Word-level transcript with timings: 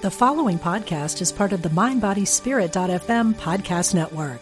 The 0.00 0.12
following 0.12 0.60
podcast 0.60 1.20
is 1.20 1.32
part 1.32 1.52
of 1.52 1.62
the 1.62 1.70
MindBodySpirit.fm 1.70 3.34
podcast 3.34 3.94
network. 3.96 4.40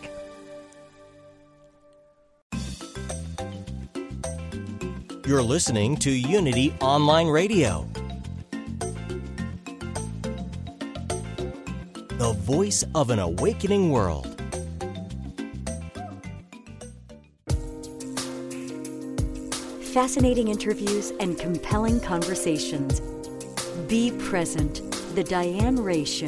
You're 5.26 5.42
listening 5.42 5.96
to 5.96 6.10
Unity 6.10 6.74
Online 6.82 7.28
Radio, 7.28 7.88
the 12.18 12.36
voice 12.40 12.84
of 12.94 13.08
an 13.08 13.18
awakening 13.18 13.90
world. 13.90 14.38
Fascinating 19.94 20.48
interviews 20.48 21.14
and 21.18 21.38
compelling 21.38 21.98
conversations. 22.00 23.00
Be 23.88 24.10
present 24.18 24.82
the 25.16 25.24
Diane 25.24 25.82
Ray 25.82 26.04
Show. 26.04 26.26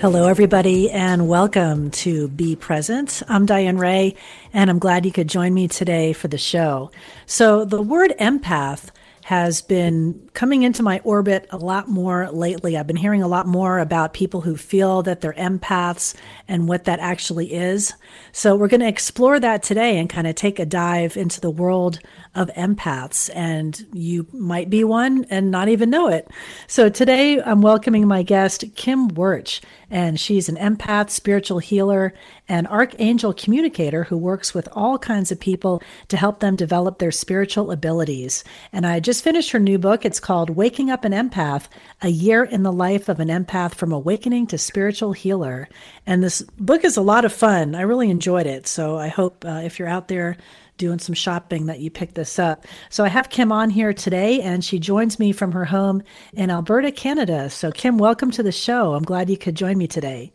Hello, 0.00 0.26
everybody, 0.26 0.90
and 0.90 1.28
welcome 1.28 1.90
to 1.90 2.28
Be 2.28 2.56
Present. 2.56 3.22
I'm 3.28 3.44
Diane 3.44 3.76
Ray, 3.76 4.16
and 4.54 4.70
I'm 4.70 4.78
glad 4.78 5.04
you 5.04 5.12
could 5.12 5.28
join 5.28 5.52
me 5.52 5.68
today 5.68 6.14
for 6.14 6.28
the 6.28 6.38
show. 6.38 6.90
So, 7.26 7.66
the 7.66 7.82
word 7.82 8.14
empath 8.18 8.88
has 9.32 9.62
been 9.62 10.28
coming 10.34 10.62
into 10.62 10.82
my 10.82 11.00
orbit 11.04 11.46
a 11.48 11.56
lot 11.56 11.88
more 11.88 12.30
lately. 12.30 12.76
I've 12.76 12.86
been 12.86 12.96
hearing 12.96 13.22
a 13.22 13.26
lot 13.28 13.46
more 13.46 13.78
about 13.78 14.12
people 14.12 14.42
who 14.42 14.58
feel 14.58 15.00
that 15.04 15.22
they're 15.22 15.32
empaths 15.32 16.14
and 16.48 16.68
what 16.68 16.84
that 16.84 17.00
actually 17.00 17.54
is. 17.54 17.94
So, 18.32 18.54
we're 18.54 18.68
going 18.68 18.82
to 18.82 18.88
explore 18.88 19.40
that 19.40 19.62
today 19.62 19.98
and 19.98 20.10
kind 20.10 20.26
of 20.26 20.34
take 20.34 20.58
a 20.58 20.66
dive 20.66 21.16
into 21.16 21.40
the 21.40 21.48
world 21.48 21.98
of 22.34 22.50
empaths. 22.58 23.30
And 23.34 23.86
you 23.94 24.26
might 24.34 24.68
be 24.68 24.84
one 24.84 25.24
and 25.30 25.50
not 25.50 25.70
even 25.70 25.88
know 25.88 26.08
it. 26.08 26.28
So, 26.66 26.90
today 26.90 27.40
I'm 27.40 27.62
welcoming 27.62 28.06
my 28.06 28.22
guest, 28.22 28.66
Kim 28.76 29.08
Wirch, 29.08 29.62
and 29.88 30.20
she's 30.20 30.50
an 30.50 30.56
empath, 30.56 31.08
spiritual 31.08 31.58
healer, 31.58 32.12
and 32.52 32.68
archangel 32.68 33.32
communicator 33.32 34.04
who 34.04 34.18
works 34.18 34.52
with 34.52 34.68
all 34.72 34.98
kinds 34.98 35.32
of 35.32 35.40
people 35.40 35.82
to 36.08 36.18
help 36.18 36.40
them 36.40 36.54
develop 36.54 36.98
their 36.98 37.10
spiritual 37.10 37.70
abilities. 37.70 38.44
And 38.74 38.86
I 38.86 39.00
just 39.00 39.24
finished 39.24 39.52
her 39.52 39.58
new 39.58 39.78
book. 39.78 40.04
It's 40.04 40.20
called 40.20 40.50
Waking 40.50 40.90
Up 40.90 41.06
an 41.06 41.12
Empath 41.12 41.68
A 42.02 42.10
Year 42.10 42.44
in 42.44 42.62
the 42.62 42.70
Life 42.70 43.08
of 43.08 43.20
an 43.20 43.28
Empath 43.28 43.74
from 43.74 43.90
Awakening 43.90 44.48
to 44.48 44.58
Spiritual 44.58 45.14
Healer. 45.14 45.66
And 46.04 46.22
this 46.22 46.42
book 46.58 46.84
is 46.84 46.98
a 46.98 47.02
lot 47.02 47.24
of 47.24 47.32
fun. 47.32 47.74
I 47.74 47.80
really 47.80 48.10
enjoyed 48.10 48.46
it. 48.46 48.66
So 48.66 48.98
I 48.98 49.08
hope 49.08 49.46
uh, 49.46 49.62
if 49.64 49.78
you're 49.78 49.88
out 49.88 50.08
there, 50.08 50.36
doing 50.76 50.98
some 50.98 51.14
shopping 51.14 51.66
that 51.66 51.80
you 51.80 51.90
picked 51.90 52.16
this 52.16 52.38
up. 52.38 52.66
So 52.90 53.02
I 53.02 53.08
have 53.08 53.30
Kim 53.30 53.50
on 53.50 53.70
here 53.70 53.94
today, 53.94 54.42
and 54.42 54.62
she 54.62 54.78
joins 54.78 55.18
me 55.18 55.32
from 55.32 55.52
her 55.52 55.64
home 55.64 56.02
in 56.34 56.50
Alberta, 56.50 56.92
Canada. 56.92 57.48
So, 57.48 57.70
Kim, 57.70 57.96
welcome 57.96 58.30
to 58.32 58.42
the 58.42 58.52
show. 58.52 58.92
I'm 58.92 59.04
glad 59.04 59.30
you 59.30 59.38
could 59.38 59.54
join 59.54 59.78
me 59.78 59.86
today. 59.86 60.32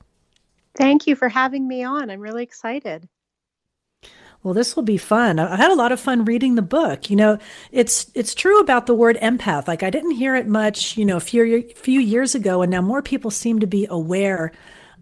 Thank 0.78 1.08
you 1.08 1.16
for 1.16 1.30
having 1.30 1.68
me 1.68 1.84
on. 1.84 2.10
I'm 2.10 2.22
really 2.22 2.44
excited. 2.44 3.08
Well, 4.44 4.54
this 4.54 4.76
will 4.76 4.84
be 4.84 4.98
fun. 4.98 5.40
I 5.40 5.56
had 5.56 5.72
a 5.72 5.76
lot 5.76 5.92
of 5.92 6.00
fun 6.00 6.24
reading 6.24 6.56
the 6.56 6.62
book. 6.62 7.10
You 7.10 7.16
know, 7.16 7.40
it's 7.72 8.12
it's 8.14 8.36
true 8.36 8.60
about 8.60 8.86
the 8.86 8.94
word 8.94 9.18
empath. 9.22 9.68
Like 9.68 9.84
I 9.84 9.90
didn't 9.90 10.12
hear 10.12 10.36
it 10.36 10.48
much, 10.48 10.96
you 10.96 11.06
know, 11.06 11.18
a 11.18 11.22
few 11.22 11.68
few 11.76 12.00
years 12.00 12.36
ago, 12.36 12.62
and 12.62 12.72
now 12.72 12.82
more 12.82 13.02
people 13.02 13.32
seem 13.32 13.60
to 13.60 13.68
be 13.68 13.88
aware 13.90 14.52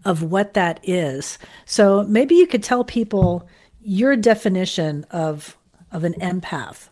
of 0.04 0.22
what 0.22 0.54
that 0.54 0.80
is. 0.82 1.38
So 1.64 2.04
maybe 2.04 2.34
you 2.34 2.46
could 2.46 2.62
tell 2.62 2.84
people 2.84 3.48
your 3.80 4.16
definition 4.16 5.04
of 5.10 5.56
of 5.92 6.04
an 6.04 6.14
empath. 6.14 6.88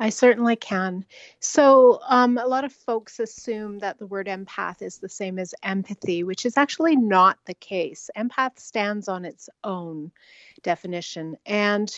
I 0.00 0.10
certainly 0.10 0.56
can. 0.56 1.04
So, 1.38 2.00
um, 2.08 2.36
a 2.36 2.46
lot 2.46 2.64
of 2.64 2.72
folks 2.72 3.20
assume 3.20 3.78
that 3.78 3.98
the 3.98 4.06
word 4.06 4.26
empath 4.26 4.82
is 4.82 4.98
the 4.98 5.08
same 5.08 5.38
as 5.38 5.54
empathy, 5.62 6.24
which 6.24 6.44
is 6.44 6.56
actually 6.56 6.96
not 6.96 7.38
the 7.46 7.54
case. 7.54 8.10
Empath 8.16 8.58
stands 8.58 9.06
on 9.06 9.24
its 9.24 9.48
own 9.62 10.10
definition. 10.62 11.36
And 11.46 11.88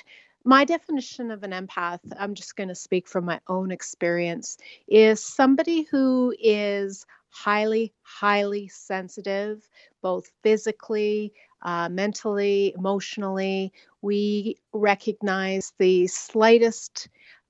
my 0.45 0.65
definition 0.65 1.31
of 1.31 1.43
an 1.43 1.53
empath, 1.53 2.01
I'm 2.19 2.35
just 2.35 2.55
going 2.55 2.69
to 2.69 2.75
speak 2.75 3.09
from 3.09 3.25
my 3.25 3.41
own 3.49 3.71
experience, 3.71 4.59
is 4.87 5.25
somebody 5.25 5.83
who 5.91 6.35
is 6.39 7.07
highly, 7.31 7.93
highly 8.03 8.69
sensitive, 8.69 9.69
both 10.03 10.31
physically, 10.43 11.33
uh, 11.63 11.89
mentally, 11.89 12.75
emotionally. 12.77 13.73
We 14.03 14.59
recognize 14.73 15.73
the 15.79 16.07
slightest 16.07 17.09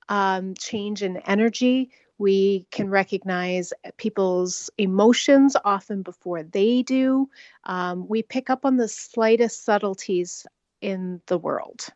um, 0.09 0.55
change 0.55 1.03
in 1.03 1.19
energy. 1.19 1.91
We 2.19 2.67
can 2.71 2.89
recognize 2.89 3.73
people's 3.99 4.71
emotions 4.79 5.57
often 5.65 6.03
before 6.03 6.43
they 6.43 6.83
do. 6.83 7.29
Um, 7.65 8.09
we 8.09 8.23
pick 8.23 8.49
up 8.49 8.65
on 8.65 8.77
the 8.77 8.89
slightest 8.89 9.65
subtleties 9.65 10.47
in 10.81 11.21
the 11.27 11.39
world. 11.39 11.89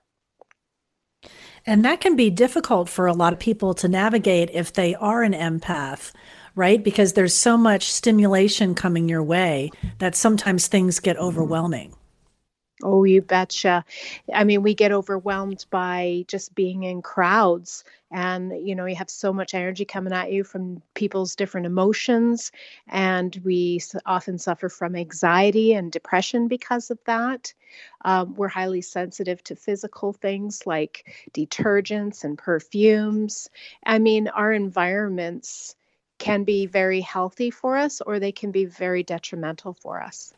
And 1.67 1.85
that 1.85 2.01
can 2.01 2.17
be 2.17 2.31
difficult 2.31 2.89
for 2.89 3.07
a 3.07 3.13
lot 3.13 3.33
of 3.33 3.39
people 3.39 3.75
to 3.75 3.89
navigate 3.89 4.51
if 4.53 4.73
they 4.73 4.95
are 4.95 5.23
an 5.23 5.35
empath, 5.35 6.13
right? 6.55 6.83
Because 6.83 7.13
there's 7.13 7.35
so 7.35 7.57
much 7.57 7.93
stimulation 7.93 8.75
coming 8.75 9.09
your 9.09 9.23
way 9.23 9.71
that 9.99 10.15
sometimes 10.15 10.67
things 10.67 11.01
get 11.01 11.19
overwhelming. 11.19 11.95
Oh, 12.83 13.05
you 13.05 13.21
betcha. 13.21 13.85
I 14.33 14.45
mean, 14.45 14.63
we 14.63 14.75
get 14.75 14.91
overwhelmed 14.93 15.67
by 15.71 16.25
just 16.29 16.55
being 16.55 16.83
in 16.85 17.03
crowds, 17.03 17.85
and 18.11 18.53
you 18.67 18.75
know, 18.75 18.87
you 18.87 18.97
have 18.97 19.11
so 19.11 19.33
much 19.35 19.53
energy 19.55 19.85
coming 19.85 20.15
at 20.15 20.33
you 20.33 20.45
from 20.45 20.83
people's 20.95 21.37
different 21.37 21.67
emotions, 21.67 22.53
and 22.89 23.39
we 23.45 23.81
often 24.07 24.39
suffer 24.39 24.71
from 24.71 24.97
anxiety 24.97 25.75
and 25.75 25.93
depression 25.93 26.49
because 26.49 26.91
of 26.91 26.99
that. 27.05 27.53
Um, 28.03 28.35
we're 28.35 28.49
highly 28.49 28.81
sensitive 28.81 29.43
to 29.45 29.57
physical 29.57 30.15
things 30.15 30.67
like 30.67 31.07
detergents 31.35 32.25
and 32.25 32.39
perfumes. 32.39 33.51
I 33.85 33.99
mean, 33.99 34.29
our 34.29 34.53
environments 34.53 35.77
can 36.19 36.45
be 36.45 36.65
very 36.67 37.03
healthy 37.03 37.51
for 37.51 37.77
us, 37.77 38.01
or 38.01 38.19
they 38.19 38.33
can 38.33 38.53
be 38.53 38.65
very 38.65 39.03
detrimental 39.03 39.75
for 39.75 40.03
us. 40.03 40.33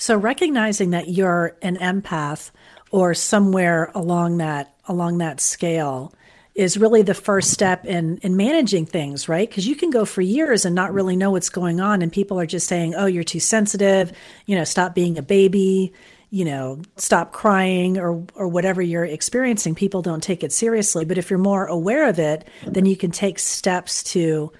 So 0.00 0.16
recognizing 0.16 0.90
that 0.90 1.10
you're 1.10 1.58
an 1.60 1.76
empath 1.76 2.52
or 2.90 3.12
somewhere 3.12 3.92
along 3.94 4.38
that 4.38 4.74
along 4.88 5.18
that 5.18 5.42
scale 5.42 6.14
is 6.54 6.78
really 6.78 7.02
the 7.02 7.12
first 7.12 7.50
step 7.50 7.84
in 7.84 8.16
in 8.22 8.34
managing 8.34 8.86
things, 8.86 9.28
right? 9.28 9.46
Because 9.46 9.66
you 9.66 9.76
can 9.76 9.90
go 9.90 10.06
for 10.06 10.22
years 10.22 10.64
and 10.64 10.74
not 10.74 10.94
really 10.94 11.16
know 11.16 11.32
what's 11.32 11.50
going 11.50 11.82
on, 11.82 12.00
and 12.00 12.10
people 12.10 12.40
are 12.40 12.46
just 12.46 12.66
saying, 12.66 12.94
"Oh, 12.94 13.04
you're 13.04 13.22
too 13.22 13.40
sensitive," 13.40 14.10
you 14.46 14.56
know, 14.56 14.64
stop 14.64 14.94
being 14.94 15.18
a 15.18 15.22
baby, 15.22 15.92
you 16.30 16.46
know, 16.46 16.80
stop 16.96 17.32
crying, 17.32 17.98
or 17.98 18.24
or 18.34 18.48
whatever 18.48 18.80
you're 18.80 19.04
experiencing. 19.04 19.74
People 19.74 20.00
don't 20.00 20.22
take 20.22 20.42
it 20.42 20.50
seriously, 20.50 21.04
but 21.04 21.18
if 21.18 21.28
you're 21.28 21.38
more 21.38 21.66
aware 21.66 22.08
of 22.08 22.18
it, 22.18 22.48
then 22.66 22.86
you 22.86 22.96
can 22.96 23.10
take 23.10 23.38
steps 23.38 24.02
to 24.14 24.50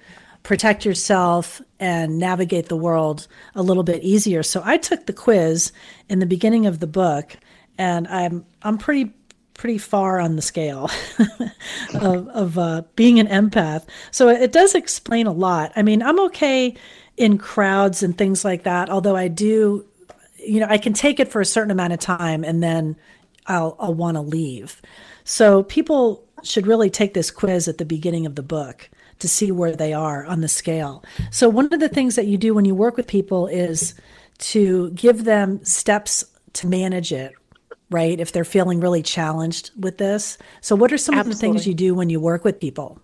protect 0.43 0.85
yourself 0.85 1.61
and 1.79 2.17
navigate 2.17 2.67
the 2.67 2.77
world 2.77 3.27
a 3.55 3.61
little 3.61 3.83
bit 3.83 4.03
easier. 4.03 4.43
So 4.43 4.61
I 4.63 4.77
took 4.77 5.05
the 5.05 5.13
quiz 5.13 5.71
in 6.09 6.19
the 6.19 6.25
beginning 6.25 6.65
of 6.65 6.79
the 6.79 6.87
book, 6.87 7.37
and 7.77 8.07
I'm 8.07 8.45
I'm 8.61 8.77
pretty 8.77 9.13
pretty 9.53 9.77
far 9.77 10.19
on 10.19 10.35
the 10.35 10.41
scale 10.41 10.89
of, 11.93 12.27
of 12.29 12.57
uh, 12.57 12.81
being 12.95 13.19
an 13.19 13.27
empath. 13.27 13.85
So 14.09 14.27
it 14.27 14.51
does 14.51 14.73
explain 14.73 15.27
a 15.27 15.31
lot. 15.31 15.71
I 15.75 15.83
mean, 15.83 16.01
I'm 16.01 16.19
okay 16.21 16.75
in 17.15 17.37
crowds 17.37 18.01
and 18.01 18.17
things 18.17 18.43
like 18.43 18.63
that, 18.63 18.89
although 18.89 19.15
I 19.15 19.27
do, 19.27 19.85
you 20.37 20.59
know, 20.59 20.65
I 20.67 20.79
can 20.79 20.93
take 20.93 21.19
it 21.19 21.27
for 21.27 21.41
a 21.41 21.45
certain 21.45 21.69
amount 21.69 21.93
of 21.93 21.99
time 21.99 22.43
and 22.43 22.63
then 22.63 22.95
I'll 23.45 23.75
I'll 23.79 23.93
want 23.93 24.17
to 24.17 24.21
leave. 24.21 24.81
So 25.23 25.61
people 25.63 26.27
should 26.43 26.65
really 26.65 26.89
take 26.89 27.13
this 27.13 27.29
quiz 27.29 27.67
at 27.67 27.77
the 27.77 27.85
beginning 27.85 28.25
of 28.25 28.35
the 28.35 28.43
book 28.43 28.89
to 29.21 29.27
see 29.27 29.51
where 29.51 29.75
they 29.75 29.93
are 29.93 30.25
on 30.25 30.41
the 30.41 30.47
scale. 30.47 31.03
So, 31.31 31.49
one 31.49 31.71
of 31.73 31.79
the 31.79 31.89
things 31.89 32.15
that 32.15 32.27
you 32.27 32.37
do 32.37 32.53
when 32.53 32.65
you 32.65 32.75
work 32.75 32.97
with 32.97 33.07
people 33.07 33.47
is 33.47 33.93
to 34.39 34.91
give 34.91 35.23
them 35.23 35.63
steps 35.63 36.25
to 36.53 36.67
manage 36.67 37.13
it, 37.13 37.33
right? 37.89 38.19
If 38.19 38.31
they're 38.31 38.43
feeling 38.43 38.79
really 38.79 39.03
challenged 39.03 39.71
with 39.79 39.97
this. 39.97 40.37
So, 40.61 40.75
what 40.75 40.91
are 40.91 40.97
some 40.97 41.15
Absolutely. 41.15 41.31
of 41.31 41.37
the 41.37 41.41
things 41.41 41.67
you 41.67 41.73
do 41.73 41.95
when 41.95 42.09
you 42.09 42.19
work 42.19 42.43
with 42.43 42.59
people? 42.59 42.99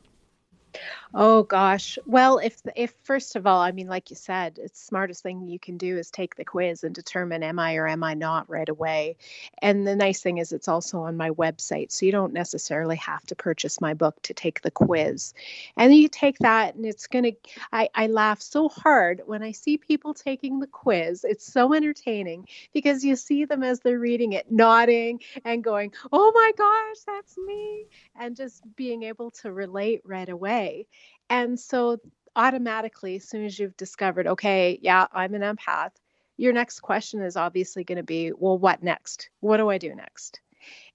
Oh 1.13 1.43
gosh. 1.43 1.97
Well, 2.05 2.37
if 2.39 2.61
if 2.75 2.93
first 3.03 3.37
of 3.37 3.47
all, 3.47 3.61
I 3.61 3.71
mean, 3.71 3.87
like 3.87 4.09
you 4.09 4.15
said, 4.17 4.59
it's 4.61 4.81
smartest 4.81 5.23
thing 5.23 5.47
you 5.47 5.57
can 5.57 5.77
do 5.77 5.97
is 5.97 6.11
take 6.11 6.35
the 6.35 6.43
quiz 6.43 6.83
and 6.83 6.93
determine 6.93 7.43
am 7.43 7.59
I 7.59 7.77
or 7.77 7.87
am 7.87 8.03
I 8.03 8.13
not 8.13 8.49
right 8.49 8.67
away. 8.67 9.15
And 9.61 9.87
the 9.87 9.95
nice 9.95 10.21
thing 10.21 10.37
is 10.37 10.51
it's 10.51 10.67
also 10.67 10.99
on 10.99 11.15
my 11.15 11.29
website, 11.31 11.91
so 11.93 12.05
you 12.05 12.11
don't 12.11 12.33
necessarily 12.33 12.97
have 12.97 13.25
to 13.27 13.35
purchase 13.35 13.79
my 13.79 13.93
book 13.93 14.21
to 14.23 14.33
take 14.33 14.61
the 14.61 14.71
quiz. 14.71 15.33
And 15.77 15.95
you 15.95 16.09
take 16.09 16.39
that, 16.39 16.75
and 16.75 16.85
it's 16.85 17.07
gonna. 17.07 17.31
I 17.71 17.89
I 17.95 18.07
laugh 18.07 18.41
so 18.41 18.67
hard 18.67 19.21
when 19.25 19.43
I 19.43 19.53
see 19.53 19.77
people 19.77 20.13
taking 20.13 20.59
the 20.59 20.67
quiz. 20.67 21.23
It's 21.23 21.45
so 21.51 21.73
entertaining 21.73 22.47
because 22.73 23.03
you 23.05 23.15
see 23.15 23.45
them 23.45 23.63
as 23.63 23.79
they're 23.79 23.97
reading 23.99 24.33
it, 24.33 24.51
nodding 24.51 25.21
and 25.45 25.63
going, 25.63 25.93
"Oh 26.11 26.31
my 26.35 26.51
gosh, 26.57 26.97
that's 27.05 27.37
me," 27.37 27.85
and 28.19 28.35
just 28.35 28.61
being 28.75 29.03
able 29.03 29.31
to 29.31 29.51
relate 29.53 30.01
right 30.03 30.27
away 30.29 30.85
And 31.29 31.59
so 31.59 31.99
automatically, 32.35 33.17
as 33.17 33.27
soon 33.27 33.45
as 33.45 33.57
you've 33.57 33.77
discovered, 33.77 34.27
okay, 34.27 34.79
yeah, 34.81 35.07
I'm 35.11 35.33
an 35.33 35.41
empath, 35.41 35.91
your 36.37 36.53
next 36.53 36.81
question 36.81 37.21
is 37.21 37.35
obviously 37.35 37.83
going 37.83 37.97
to 37.97 38.03
be, 38.03 38.31
well, 38.31 38.57
what 38.57 38.83
next? 38.83 39.29
What 39.39 39.57
do 39.57 39.69
I 39.69 39.77
do 39.77 39.93
next? 39.95 40.39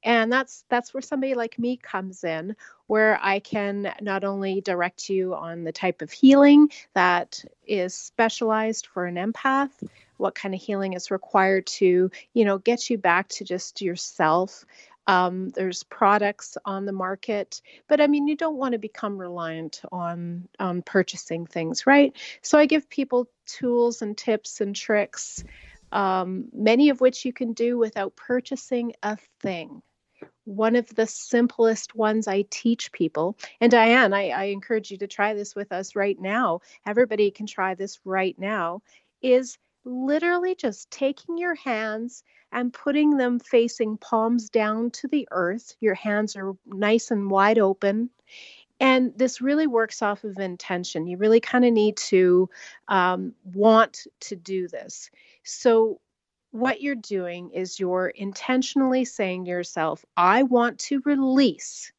and 0.03 0.33
that's 0.33 0.65
that's 0.69 0.93
where 0.93 1.01
somebody 1.01 1.35
like 1.35 1.59
me 1.59 1.77
comes 1.77 2.25
in 2.25 2.57
where 2.87 3.19
i 3.23 3.39
can 3.39 3.93
not 4.01 4.25
only 4.25 4.61
direct 4.61 5.09
you 5.09 5.35
on 5.35 5.65
the 5.65 5.73
type 5.73 6.03
of 6.03 6.11
healing 6.11 6.69
that 6.95 7.45
is 7.67 7.95
specialized 7.95 8.87
for 8.87 9.07
an 9.07 9.17
empath 9.17 9.71
what 10.17 10.35
kind 10.35 10.55
of 10.55 10.61
healing 10.61 10.93
is 10.93 11.11
required 11.11 11.67
to 11.67 12.11
you 12.35 12.45
know 12.45 12.59
get 12.59 12.91
you 12.91 12.99
back 12.99 13.29
to 13.29 13.45
just 13.45 13.81
yourself 13.81 14.65
um, 15.07 15.49
there's 15.51 15.83
products 15.83 16.57
on 16.65 16.85
the 16.87 16.93
market 16.93 17.61
but 17.89 18.01
i 18.01 18.07
mean 18.07 18.27
you 18.29 18.37
don't 18.37 18.57
want 18.57 18.73
to 18.73 18.79
become 18.79 19.19
reliant 19.19 19.83
on 19.91 20.49
on 20.59 20.83
purchasing 20.83 21.47
things 21.47 21.87
right 21.87 22.17
so 22.43 22.59
i 22.59 22.67
give 22.67 22.89
people 22.89 23.29
tools 23.47 24.03
and 24.03 24.17
tips 24.17 24.61
and 24.61 24.77
tricks 24.77 25.45
um, 25.91 26.47
many 26.55 26.89
of 26.89 27.03
which 27.03 27.27
you 27.27 27.35
can 27.35 27.53
do 27.53 27.77
without 27.77 28.17
purchasing 28.17 28.95
a 29.03 29.19
thing 29.41 29.83
one 30.45 30.77
of 30.77 30.89
the 30.95 31.07
simplest 31.07 31.95
ones 31.95 32.27
I 32.27 32.45
teach 32.51 32.93
people. 32.93 33.37
And 33.61 33.71
Diane, 33.71 34.13
I, 34.13 34.31
I, 34.31 34.45
encourage 34.45 34.91
you 34.91 34.99
to 34.99 35.07
try 35.07 35.35
this 35.35 35.55
with 35.55 35.73
us 35.73 35.95
right 35.95 36.19
now. 36.19 36.61
Everybody 36.87 37.31
can 37.31 37.47
try 37.47 37.75
this 37.75 38.01
right 38.05 38.37
now. 38.39 38.83
Is 39.21 39.57
literally 39.85 40.55
just 40.55 40.91
taking 40.91 41.39
your 41.39 41.55
hands 41.55 42.23
and 42.53 42.73
putting 42.73 43.17
them 43.17 43.39
facing 43.39 43.97
palms 43.97 44.51
down 44.51 44.91
to 44.91 45.09
the 45.09 45.27
earth. 45.31 45.75
Your 45.81 45.95
hands 45.95 46.37
are 46.37 46.53
nice 46.67 47.11
and 47.11 47.31
wide 47.31 47.59
open. 47.59 48.11
And 48.79 49.13
this 49.17 49.41
really 49.41 49.67
works 49.67 50.03
off 50.03 50.25
of 50.25 50.39
intention. 50.39 51.07
You 51.07 51.17
really 51.17 51.41
kind 51.41 51.65
of 51.65 51.73
need 51.73 51.97
to 51.99 52.51
um, 52.89 53.35
want 53.45 54.07
to 54.21 54.37
do 54.37 54.69
this. 54.69 55.11
So, 55.45 56.01
what 56.51 56.83
you're 56.83 56.95
doing 56.97 57.51
is 57.53 57.81
you're 57.81 58.09
intentionally 58.09 59.07
saying 59.07 59.45
to 59.45 59.51
yourself, 59.51 60.05
I 60.17 60.43
want 60.43 60.81
to 60.81 61.01
release 61.07 61.93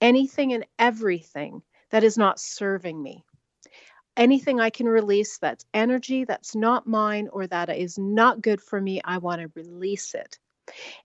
anything 0.00 0.52
and 0.54 0.66
everything 0.78 1.62
that 1.90 2.02
is 2.02 2.18
not 2.18 2.40
serving 2.40 3.00
me. 3.00 3.24
Anything 4.16 4.60
I 4.60 4.70
can 4.70 4.88
release 4.88 5.38
that's 5.38 5.66
energy 5.74 6.24
that's 6.24 6.54
not 6.54 6.86
mine 6.86 7.28
or 7.32 7.46
that 7.46 7.68
is 7.68 7.98
not 7.98 8.40
good 8.40 8.60
for 8.60 8.80
me, 8.80 9.00
I 9.04 9.18
want 9.18 9.42
to 9.42 9.50
release 9.54 10.14
it. 10.14 10.38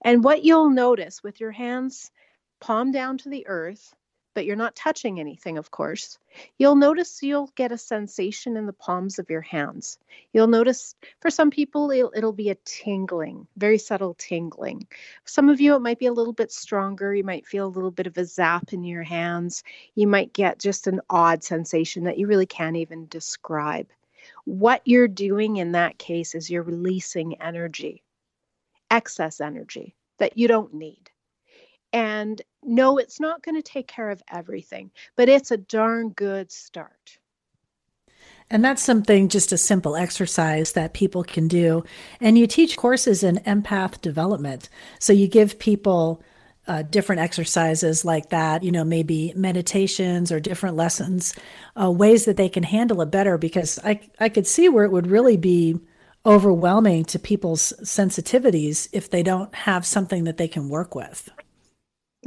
And 0.02 0.24
what 0.24 0.44
you'll 0.44 0.69
notice 0.69 1.22
with 1.24 1.40
your 1.40 1.52
hands 1.52 2.12
palm 2.60 2.92
down 2.92 3.18
to 3.19 3.30
the 3.30 3.48
earth, 3.48 3.94
but 4.33 4.45
you're 4.45 4.56
not 4.56 4.75
touching 4.75 5.19
anything, 5.19 5.57
of 5.57 5.72
course, 5.72 6.18
you'll 6.57 6.75
notice 6.75 7.22
you'll 7.22 7.51
get 7.56 7.72
a 7.72 7.78
sensation 7.78 8.56
in 8.56 8.66
the 8.66 8.74
palms 8.74 9.19
of 9.19 9.30
your 9.30 9.42
hands. 9.42 10.00
You'll 10.31 10.48
notice 10.48 10.95
for 11.19 11.30
some 11.30 11.51
people 11.51 11.92
it'll, 11.92 12.13
it'll, 12.16 12.31
be 12.31 12.50
a 12.50 12.56
tingling, 12.63 13.48
very 13.57 13.78
subtle 13.78 14.13
tingling. 14.13 14.88
Some 15.25 15.50
of 15.50 15.60
you, 15.60 15.75
it 15.75 15.81
might 15.81 16.00
be 16.00 16.06
a 16.06 16.13
little 16.13 16.33
bit 16.33 16.51
stronger. 16.51 17.13
You 17.13 17.25
might 17.25 17.45
feel 17.45 17.68
a 17.68 17.75
little 17.75 17.92
bit 17.92 18.07
of 18.07 18.18
a 18.18 18.25
zap 18.25 18.72
in 18.72 18.83
your 18.83 19.04
hands. 19.04 19.63
You 19.95 20.07
might 20.07 20.34
get 20.34 20.60
just 20.60 20.88
an 20.88 21.01
odd 21.10 21.44
sensation 21.44 22.06
that 22.06 22.18
you 22.18 22.27
really 22.27 22.45
can't 22.45 22.77
even 22.77 23.07
describe. 23.07 23.88
What 24.45 24.81
you're 24.86 25.07
doing 25.07 25.57
in 25.57 25.74
that 25.74 25.98
case 25.98 26.36
is 26.36 26.50
you're 26.50 26.63
releasing 26.63 27.42
energy, 27.42 28.04
excess 28.89 29.42
energy 29.42 29.95
that 30.19 30.38
you 30.38 30.48
don't 30.48 30.74
need. 30.74 31.11
And 31.94 32.42
no, 32.64 32.98
it's 32.98 33.20
not 33.20 33.44
going 33.44 33.56
to 33.56 33.62
take 33.62 33.88
care 33.88 34.10
of 34.10 34.22
everything, 34.32 34.92
but 35.16 35.30
it's 35.30 35.52
a 35.52 35.58
darn 35.58 36.10
good 36.10 36.52
start. 36.52 37.18
And 38.50 38.64
that's 38.64 38.84
something, 38.84 39.30
just 39.30 39.54
a 39.54 39.58
simple 39.58 39.96
exercise 39.96 40.74
that 40.74 40.94
people 40.94 41.24
can 41.24 41.48
do. 41.48 41.84
And 42.20 42.38
you 42.38 42.48
teach 42.48 42.76
courses 42.76 43.24
in 43.24 43.38
empath 43.38 44.02
development. 44.02 44.68
So 45.00 45.14
you 45.14 45.28
give 45.28 45.58
people 45.58 46.22
uh, 46.68 46.84
different 46.84 47.22
exercises 47.22 48.06
like 48.06 48.30
that, 48.30 48.62
you 48.62 48.72
know, 48.72 48.84
maybe 48.84 49.34
meditations 49.36 50.32
or 50.32 50.40
different 50.40 50.76
lessons, 50.76 51.34
uh, 51.82 51.90
ways 51.90 52.26
that 52.26 52.38
they 52.38 52.50
can 52.50 52.64
handle 52.64 53.02
it 53.02 53.10
better. 53.10 53.38
Because 53.38 53.80
I, 53.86 54.02
I 54.20 54.28
could 54.28 54.46
see 54.46 54.68
where 54.68 54.84
it 54.84 54.92
would 54.92 55.08
really 55.08 55.38
be 55.38 55.80
overwhelming 56.26 57.06
to 57.06 57.18
people's 57.18 57.74
sensitivities 57.82 58.90
if 58.92 59.10
they 59.10 59.24
don't 59.24 59.54
have 59.56 59.86
something 59.86 60.26
that 60.26 60.38
they 60.38 60.48
can 60.48 60.70
work 60.70 60.94
with. 60.94 61.30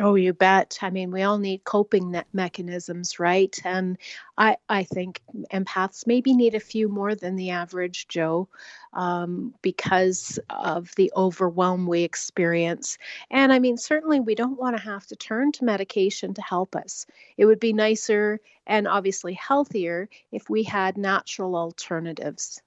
Oh, 0.00 0.16
you 0.16 0.32
bet. 0.32 0.76
I 0.82 0.90
mean, 0.90 1.12
we 1.12 1.22
all 1.22 1.38
need 1.38 1.62
coping 1.62 2.20
mechanisms, 2.32 3.20
right? 3.20 3.56
And 3.64 3.96
I, 4.36 4.56
I 4.68 4.82
think 4.82 5.22
empaths 5.52 6.04
maybe 6.04 6.34
need 6.34 6.56
a 6.56 6.60
few 6.60 6.88
more 6.88 7.14
than 7.14 7.36
the 7.36 7.50
average 7.50 8.08
Joe 8.08 8.48
um, 8.92 9.54
because 9.62 10.40
of 10.50 10.92
the 10.96 11.12
overwhelm 11.16 11.86
we 11.86 12.02
experience. 12.02 12.98
And 13.30 13.52
I 13.52 13.60
mean, 13.60 13.76
certainly 13.76 14.18
we 14.18 14.34
don't 14.34 14.58
want 14.58 14.76
to 14.76 14.82
have 14.82 15.06
to 15.06 15.16
turn 15.16 15.52
to 15.52 15.64
medication 15.64 16.34
to 16.34 16.42
help 16.42 16.74
us. 16.74 17.06
It 17.36 17.44
would 17.44 17.60
be 17.60 17.72
nicer 17.72 18.40
and 18.66 18.88
obviously 18.88 19.34
healthier 19.34 20.08
if 20.32 20.50
we 20.50 20.64
had 20.64 20.98
natural 20.98 21.54
alternatives. 21.54 22.60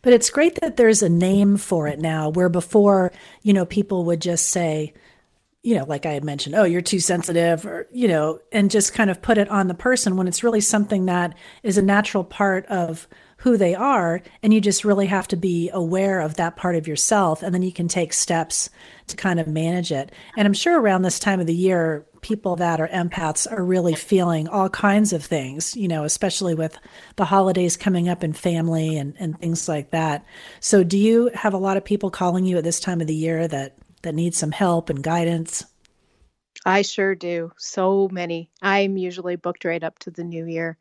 But 0.00 0.14
it's 0.14 0.30
great 0.30 0.58
that 0.62 0.78
there's 0.78 1.02
a 1.02 1.10
name 1.10 1.58
for 1.58 1.86
it 1.86 1.98
now, 1.98 2.30
where 2.30 2.48
before, 2.48 3.12
you 3.42 3.52
know, 3.52 3.66
people 3.66 4.04
would 4.06 4.22
just 4.22 4.48
say, 4.48 4.94
you 5.62 5.76
know, 5.76 5.84
like 5.84 6.06
I 6.06 6.12
had 6.12 6.24
mentioned, 6.24 6.54
oh, 6.54 6.64
you're 6.64 6.80
too 6.80 7.00
sensitive, 7.00 7.66
or, 7.66 7.86
you 7.92 8.08
know, 8.08 8.40
and 8.50 8.70
just 8.70 8.94
kind 8.94 9.10
of 9.10 9.20
put 9.20 9.36
it 9.36 9.48
on 9.50 9.68
the 9.68 9.74
person 9.74 10.16
when 10.16 10.26
it's 10.26 10.42
really 10.42 10.60
something 10.62 11.06
that 11.06 11.34
is 11.62 11.76
a 11.76 11.82
natural 11.82 12.24
part 12.24 12.64
of 12.66 13.06
who 13.36 13.56
they 13.56 13.74
are. 13.74 14.22
And 14.42 14.54
you 14.54 14.60
just 14.60 14.84
really 14.84 15.06
have 15.06 15.28
to 15.28 15.36
be 15.36 15.70
aware 15.72 16.20
of 16.20 16.36
that 16.36 16.56
part 16.56 16.76
of 16.76 16.86
yourself. 16.88 17.42
And 17.42 17.54
then 17.54 17.62
you 17.62 17.72
can 17.72 17.88
take 17.88 18.12
steps 18.12 18.70
to 19.08 19.16
kind 19.16 19.40
of 19.40 19.46
manage 19.48 19.92
it. 19.92 20.12
And 20.36 20.46
I'm 20.46 20.54
sure 20.54 20.80
around 20.80 21.02
this 21.02 21.18
time 21.18 21.40
of 21.40 21.46
the 21.46 21.54
year, 21.54 22.06
people 22.22 22.56
that 22.56 22.80
are 22.80 22.88
empaths 22.88 23.50
are 23.50 23.64
really 23.64 23.94
feeling 23.94 24.46
all 24.48 24.68
kinds 24.68 25.12
of 25.12 25.24
things, 25.24 25.74
you 25.74 25.88
know, 25.88 26.04
especially 26.04 26.54
with 26.54 26.76
the 27.16 27.24
holidays 27.24 27.78
coming 27.78 28.08
up 28.08 28.22
and 28.22 28.36
family 28.36 28.96
and, 28.96 29.14
and 29.18 29.38
things 29.38 29.68
like 29.68 29.90
that. 29.90 30.24
So, 30.60 30.84
do 30.84 30.98
you 30.98 31.30
have 31.34 31.54
a 31.54 31.58
lot 31.58 31.78
of 31.78 31.84
people 31.84 32.10
calling 32.10 32.44
you 32.44 32.58
at 32.58 32.64
this 32.64 32.80
time 32.80 33.00
of 33.00 33.06
the 33.06 33.14
year 33.14 33.48
that 33.48 33.76
that 34.02 34.14
need 34.14 34.34
some 34.34 34.52
help 34.52 34.90
and 34.90 35.02
guidance? 35.02 35.64
I 36.64 36.82
sure 36.82 37.14
do. 37.14 37.52
So 37.56 38.08
many. 38.10 38.50
I'm 38.60 38.96
usually 38.96 39.36
booked 39.36 39.64
right 39.64 39.82
up 39.82 39.98
to 40.00 40.10
the 40.10 40.24
new 40.24 40.46
year. 40.46 40.76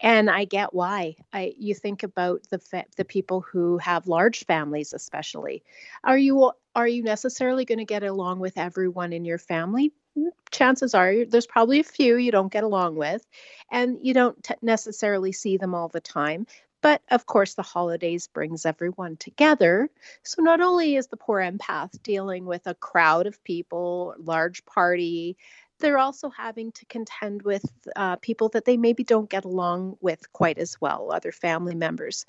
And 0.00 0.28
I 0.28 0.44
get 0.44 0.74
why. 0.74 1.16
I 1.32 1.54
you 1.56 1.74
think 1.74 2.02
about 2.02 2.42
the 2.50 2.58
fa- 2.58 2.84
the 2.96 3.04
people 3.04 3.40
who 3.40 3.78
have 3.78 4.06
large 4.06 4.44
families 4.44 4.92
especially. 4.92 5.62
Are 6.02 6.18
you 6.18 6.52
are 6.74 6.88
you 6.88 7.02
necessarily 7.02 7.64
going 7.64 7.78
to 7.78 7.84
get 7.84 8.02
along 8.02 8.40
with 8.40 8.58
everyone 8.58 9.12
in 9.12 9.24
your 9.24 9.38
family? 9.38 9.92
Mm, 10.18 10.30
chances 10.50 10.94
are 10.94 11.24
there's 11.24 11.46
probably 11.46 11.80
a 11.80 11.84
few 11.84 12.16
you 12.16 12.32
don't 12.32 12.52
get 12.52 12.64
along 12.64 12.96
with 12.96 13.24
and 13.70 13.98
you 14.02 14.14
don't 14.14 14.42
t- 14.42 14.54
necessarily 14.62 15.32
see 15.32 15.56
them 15.56 15.74
all 15.74 15.88
the 15.88 16.00
time 16.00 16.46
but 16.84 17.00
of 17.10 17.24
course, 17.24 17.54
the 17.54 17.62
holidays 17.62 18.28
brings 18.28 18.66
everyone 18.66 19.16
together. 19.16 19.88
So 20.22 20.42
not 20.42 20.60
only 20.60 20.96
is 20.96 21.06
the 21.06 21.16
poor 21.16 21.40
empath 21.40 22.02
dealing 22.02 22.44
with 22.44 22.66
a 22.66 22.74
crowd 22.74 23.26
of 23.26 23.42
people, 23.42 24.14
large 24.18 24.66
party, 24.66 25.38
they're 25.78 25.98
also 25.98 26.30
having 26.30 26.72
to 26.72 26.84
contend 26.86 27.42
with 27.42 27.64
uh, 27.96 28.16
people 28.16 28.48
that 28.50 28.64
they 28.64 28.76
maybe 28.76 29.04
don't 29.04 29.28
get 29.28 29.44
along 29.44 29.96
with 30.00 30.32
quite 30.32 30.58
as 30.58 30.80
well, 30.80 31.12
other 31.12 31.32
family 31.32 31.74
members. 31.74 32.24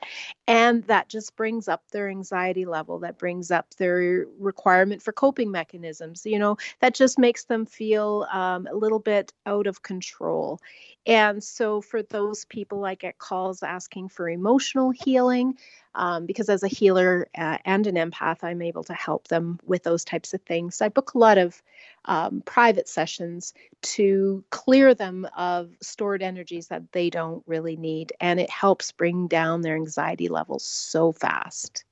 And 0.47 0.83
that 0.85 1.09
just 1.09 1.35
brings 1.35 1.67
up 1.67 1.83
their 1.91 2.09
anxiety 2.09 2.65
level, 2.65 2.99
that 2.99 3.17
brings 3.17 3.51
up 3.51 3.73
their 3.75 4.25
requirement 4.39 5.01
for 5.01 5.11
coping 5.11 5.51
mechanisms. 5.51 6.25
You 6.25 6.39
know, 6.39 6.57
that 6.81 6.95
just 6.95 7.19
makes 7.19 7.45
them 7.45 7.65
feel 7.65 8.27
um, 8.31 8.67
a 8.71 8.75
little 8.75 8.99
bit 8.99 9.31
out 9.45 9.67
of 9.67 9.83
control. 9.83 10.59
And 11.05 11.43
so 11.43 11.81
for 11.81 12.01
those 12.01 12.45
people, 12.45 12.83
I 12.83 12.95
get 12.95 13.17
calls 13.19 13.61
asking 13.61 14.09
for 14.09 14.27
emotional 14.27 14.89
healing 14.91 15.57
um, 15.93 16.25
because 16.25 16.49
as 16.49 16.63
a 16.63 16.67
healer 16.67 17.27
uh, 17.37 17.57
and 17.63 17.87
an 17.87 17.95
empath, 17.95 18.43
I'm 18.43 18.61
able 18.61 18.83
to 18.85 18.93
help 18.93 19.27
them 19.27 19.59
with 19.65 19.83
those 19.83 20.03
types 20.03 20.33
of 20.33 20.41
things. 20.41 20.75
So 20.75 20.85
I 20.85 20.89
book 20.89 21.13
a 21.13 21.17
lot 21.17 21.37
of 21.37 21.61
um, 22.05 22.41
private 22.45 22.87
sessions 22.87 23.53
to 23.81 24.43
clear 24.49 24.93
them 24.93 25.27
of 25.37 25.71
stored 25.81 26.23
energies 26.23 26.67
that 26.67 26.91
they 26.91 27.09
don't 27.09 27.43
really 27.45 27.75
need, 27.75 28.13
and 28.19 28.39
it 28.39 28.49
helps 28.49 28.91
bring 28.91 29.27
down 29.27 29.61
their 29.61 29.75
anxiety 29.75 30.27
levels 30.27 30.65
so 30.65 31.11
fast. 31.11 31.83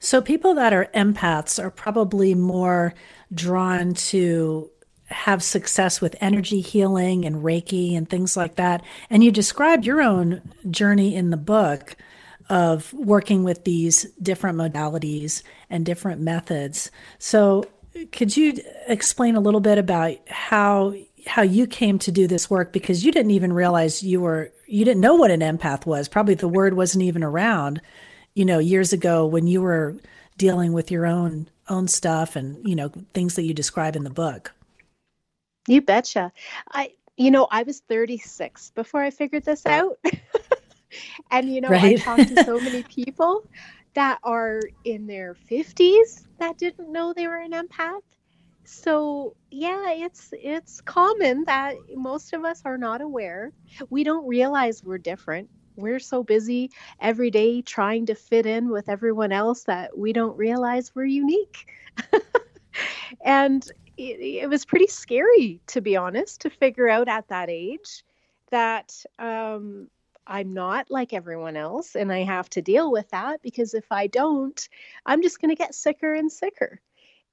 So, 0.00 0.22
people 0.22 0.54
that 0.54 0.72
are 0.72 0.88
empaths 0.94 1.62
are 1.62 1.70
probably 1.70 2.34
more 2.34 2.94
drawn 3.34 3.94
to 3.94 4.70
have 5.06 5.42
success 5.42 6.00
with 6.00 6.16
energy 6.20 6.60
healing 6.60 7.24
and 7.24 7.36
Reiki 7.36 7.96
and 7.96 8.08
things 8.08 8.36
like 8.36 8.56
that. 8.56 8.82
And 9.10 9.24
you 9.24 9.32
describe 9.32 9.84
your 9.84 10.02
own 10.02 10.42
journey 10.70 11.14
in 11.14 11.30
the 11.30 11.36
book 11.36 11.96
of 12.48 12.92
working 12.92 13.42
with 13.42 13.64
these 13.64 14.04
different 14.22 14.58
modalities 14.58 15.42
and 15.68 15.84
different 15.84 16.20
methods. 16.20 16.90
So, 17.18 17.64
could 18.06 18.36
you 18.36 18.54
explain 18.86 19.36
a 19.36 19.40
little 19.40 19.60
bit 19.60 19.78
about 19.78 20.16
how 20.28 20.94
how 21.26 21.42
you 21.42 21.66
came 21.66 21.98
to 22.00 22.12
do 22.12 22.26
this 22.26 22.48
work 22.48 22.72
because 22.72 23.04
you 23.04 23.12
didn't 23.12 23.32
even 23.32 23.52
realize 23.52 24.02
you 24.02 24.20
were 24.20 24.50
you 24.66 24.84
didn't 24.84 25.00
know 25.00 25.14
what 25.14 25.30
an 25.30 25.40
empath 25.40 25.86
was. 25.86 26.08
Probably 26.08 26.34
the 26.34 26.48
word 26.48 26.74
wasn't 26.74 27.04
even 27.04 27.22
around, 27.22 27.80
you 28.34 28.44
know, 28.44 28.58
years 28.58 28.92
ago 28.92 29.26
when 29.26 29.46
you 29.46 29.62
were 29.62 29.96
dealing 30.36 30.72
with 30.72 30.90
your 30.90 31.06
own 31.06 31.48
own 31.68 31.86
stuff 31.88 32.36
and 32.36 32.66
you 32.66 32.74
know 32.74 32.90
things 33.12 33.34
that 33.34 33.42
you 33.42 33.54
describe 33.54 33.96
in 33.96 34.04
the 34.04 34.10
book. 34.10 34.54
You 35.66 35.82
betcha. 35.82 36.32
I 36.70 36.92
you 37.16 37.30
know 37.30 37.46
I 37.50 37.62
was 37.62 37.80
36 37.80 38.70
before 38.74 39.02
I 39.02 39.10
figured 39.10 39.44
this 39.44 39.66
uh. 39.66 39.70
out. 39.70 39.98
and 41.30 41.52
you 41.52 41.60
know 41.60 41.68
right? 41.68 42.00
I 42.00 42.16
talked 42.16 42.34
to 42.34 42.44
so 42.44 42.58
many 42.60 42.82
people 42.88 43.44
that 43.98 44.20
are 44.22 44.60
in 44.84 45.08
their 45.08 45.34
50s 45.50 46.24
that 46.38 46.56
didn't 46.56 46.92
know 46.92 47.12
they 47.12 47.26
were 47.26 47.40
an 47.40 47.50
empath. 47.50 48.00
So 48.64 49.34
yeah 49.50 49.90
it's 49.90 50.28
it's 50.32 50.80
common 50.82 51.42
that 51.46 51.74
most 51.96 52.32
of 52.32 52.44
us 52.44 52.62
are 52.64 52.78
not 52.78 53.00
aware. 53.00 53.50
We 53.90 54.04
don't 54.04 54.24
realize 54.24 54.84
we're 54.84 54.98
different. 54.98 55.50
We're 55.74 55.98
so 55.98 56.22
busy 56.22 56.70
every 57.00 57.32
day 57.32 57.60
trying 57.60 58.06
to 58.06 58.14
fit 58.14 58.46
in 58.46 58.68
with 58.70 58.88
everyone 58.88 59.32
else 59.32 59.64
that 59.64 59.98
we 59.98 60.12
don't 60.12 60.36
realize 60.36 60.94
we're 60.94 61.04
unique. 61.04 61.66
And 63.24 63.66
it, 63.96 64.20
it, 64.20 64.48
was 64.48 64.64
pretty 64.64 64.86
scary 64.86 65.60
to 65.66 65.80
be 65.80 65.96
honest 65.96 66.42
to 66.42 66.50
figure 66.50 66.88
out 66.88 67.08
at 67.08 67.26
that 67.28 67.50
age 67.50 68.04
that 68.52 68.94
um, 69.18 69.88
i'm 70.28 70.52
not 70.52 70.90
like 70.90 71.12
everyone 71.12 71.56
else 71.56 71.96
and 71.96 72.12
i 72.12 72.22
have 72.22 72.48
to 72.48 72.62
deal 72.62 72.92
with 72.92 73.08
that 73.10 73.42
because 73.42 73.74
if 73.74 73.86
i 73.90 74.06
don't 74.06 74.68
i'm 75.06 75.22
just 75.22 75.40
going 75.40 75.50
to 75.50 75.56
get 75.56 75.74
sicker 75.74 76.14
and 76.14 76.30
sicker 76.30 76.80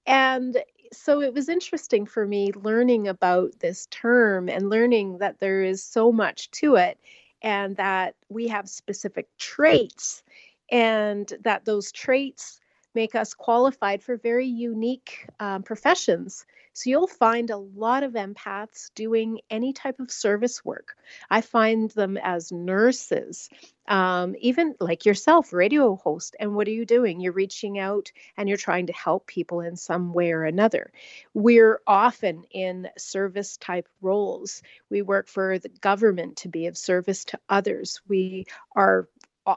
and 0.07 0.57
so 0.93 1.21
it 1.21 1.33
was 1.33 1.49
interesting 1.49 2.05
for 2.05 2.25
me 2.25 2.51
learning 2.53 3.07
about 3.07 3.59
this 3.59 3.87
term 3.87 4.49
and 4.49 4.69
learning 4.69 5.17
that 5.19 5.39
there 5.39 5.63
is 5.63 5.83
so 5.83 6.11
much 6.11 6.49
to 6.51 6.75
it 6.75 6.97
and 7.41 7.75
that 7.77 8.15
we 8.29 8.47
have 8.47 8.69
specific 8.69 9.27
traits 9.37 10.23
and 10.71 11.31
that 11.43 11.65
those 11.65 11.91
traits 11.91 12.59
make 12.93 13.13
us 13.13 13.33
qualified 13.33 14.01
for 14.01 14.17
very 14.17 14.47
unique 14.47 15.27
um, 15.39 15.63
professions. 15.63 16.45
So 16.75 16.89
you'll 16.89 17.07
find 17.07 17.49
a 17.49 17.57
lot 17.57 18.03
of 18.03 18.13
empaths 18.13 18.93
doing 18.95 19.39
any 19.49 19.71
type 19.71 20.01
of 20.01 20.11
service 20.11 20.65
work. 20.65 20.97
I 21.29 21.39
find 21.39 21.89
them 21.91 22.17
as 22.17 22.51
nurses, 22.51 23.49
um, 23.87 24.35
even 24.41 24.75
like 24.81 25.05
yourself, 25.05 25.53
radio 25.53 25.95
host. 25.95 26.35
And 26.37 26.53
what 26.53 26.67
are 26.67 26.71
you 26.71 26.85
doing? 26.85 27.21
You're 27.21 27.31
reaching 27.31 27.79
out 27.79 28.11
and 28.35 28.49
you're 28.49 28.57
trying 28.57 28.87
to 28.87 28.93
help 28.93 29.25
people 29.25 29.61
in 29.61 29.77
some 29.77 30.11
way 30.11 30.33
or 30.33 30.43
another. 30.43 30.91
We're 31.33 31.79
often 31.87 32.43
in 32.51 32.89
service 32.97 33.55
type 33.55 33.87
roles. 34.01 34.61
We 34.89 35.01
work 35.01 35.29
for 35.29 35.57
the 35.59 35.69
government 35.69 36.35
to 36.39 36.49
be 36.49 36.67
of 36.67 36.77
service 36.77 37.23
to 37.25 37.39
others. 37.47 38.01
We 38.09 38.47
are 38.75 39.07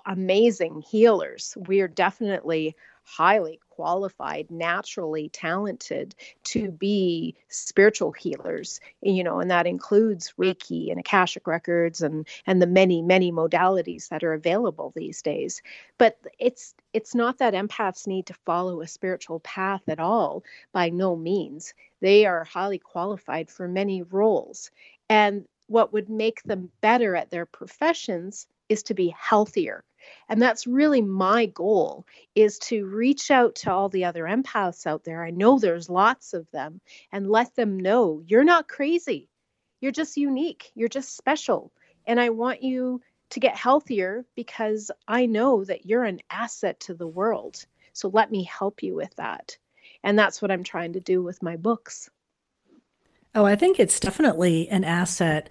amazing 0.06 0.82
healers. 0.88 1.56
We 1.66 1.80
are 1.80 1.88
definitely 1.88 2.76
highly 3.08 3.58
qualified, 3.70 4.50
naturally 4.50 5.30
talented 5.30 6.14
to 6.44 6.70
be 6.70 7.34
spiritual 7.48 8.12
healers, 8.12 8.80
you 9.00 9.24
know, 9.24 9.40
and 9.40 9.50
that 9.50 9.66
includes 9.66 10.34
Reiki 10.38 10.90
and 10.90 11.00
Akashic 11.00 11.46
records 11.46 12.02
and 12.02 12.26
and 12.46 12.60
the 12.60 12.66
many 12.66 13.00
many 13.00 13.32
modalities 13.32 14.08
that 14.08 14.22
are 14.22 14.34
available 14.34 14.92
these 14.94 15.22
days. 15.22 15.62
But 15.96 16.18
it's 16.38 16.74
it's 16.92 17.14
not 17.14 17.38
that 17.38 17.54
empaths 17.54 18.06
need 18.06 18.26
to 18.26 18.34
follow 18.44 18.82
a 18.82 18.86
spiritual 18.86 19.40
path 19.40 19.88
at 19.88 20.00
all 20.00 20.44
by 20.72 20.90
no 20.90 21.16
means. 21.16 21.72
They 22.00 22.26
are 22.26 22.44
highly 22.44 22.78
qualified 22.78 23.50
for 23.50 23.68
many 23.68 24.02
roles. 24.02 24.70
And 25.08 25.46
what 25.66 25.92
would 25.92 26.10
make 26.10 26.42
them 26.42 26.70
better 26.82 27.16
at 27.16 27.30
their 27.30 27.46
professions 27.46 28.46
is 28.68 28.82
to 28.84 28.94
be 28.94 29.14
healthier 29.16 29.82
and 30.28 30.40
that's 30.40 30.66
really 30.66 31.02
my 31.02 31.46
goal 31.46 32.06
is 32.34 32.58
to 32.58 32.86
reach 32.86 33.30
out 33.30 33.54
to 33.56 33.72
all 33.72 33.88
the 33.88 34.04
other 34.04 34.24
empaths 34.24 34.86
out 34.86 35.04
there. 35.04 35.24
I 35.24 35.30
know 35.30 35.58
there's 35.58 35.88
lots 35.88 36.34
of 36.34 36.50
them 36.50 36.80
and 37.12 37.30
let 37.30 37.54
them 37.54 37.78
know 37.78 38.22
you're 38.26 38.44
not 38.44 38.68
crazy. 38.68 39.28
You're 39.80 39.92
just 39.92 40.16
unique. 40.16 40.70
You're 40.74 40.88
just 40.88 41.16
special. 41.16 41.72
And 42.06 42.20
i 42.20 42.30
want 42.30 42.62
you 42.62 43.00
to 43.30 43.40
get 43.40 43.56
healthier 43.56 44.24
because 44.34 44.90
i 45.06 45.26
know 45.26 45.64
that 45.64 45.84
you're 45.84 46.04
an 46.04 46.20
asset 46.30 46.80
to 46.80 46.94
the 46.94 47.06
world. 47.06 47.64
So 47.92 48.08
let 48.08 48.30
me 48.30 48.44
help 48.44 48.82
you 48.82 48.94
with 48.94 49.14
that. 49.16 49.56
And 50.02 50.18
that's 50.18 50.40
what 50.40 50.50
i'm 50.50 50.64
trying 50.64 50.94
to 50.94 51.00
do 51.00 51.22
with 51.22 51.42
my 51.42 51.56
books. 51.56 52.10
Oh 53.34 53.44
i 53.44 53.56
think 53.56 53.78
it's 53.78 54.00
definitely 54.00 54.68
an 54.68 54.84
asset 54.84 55.50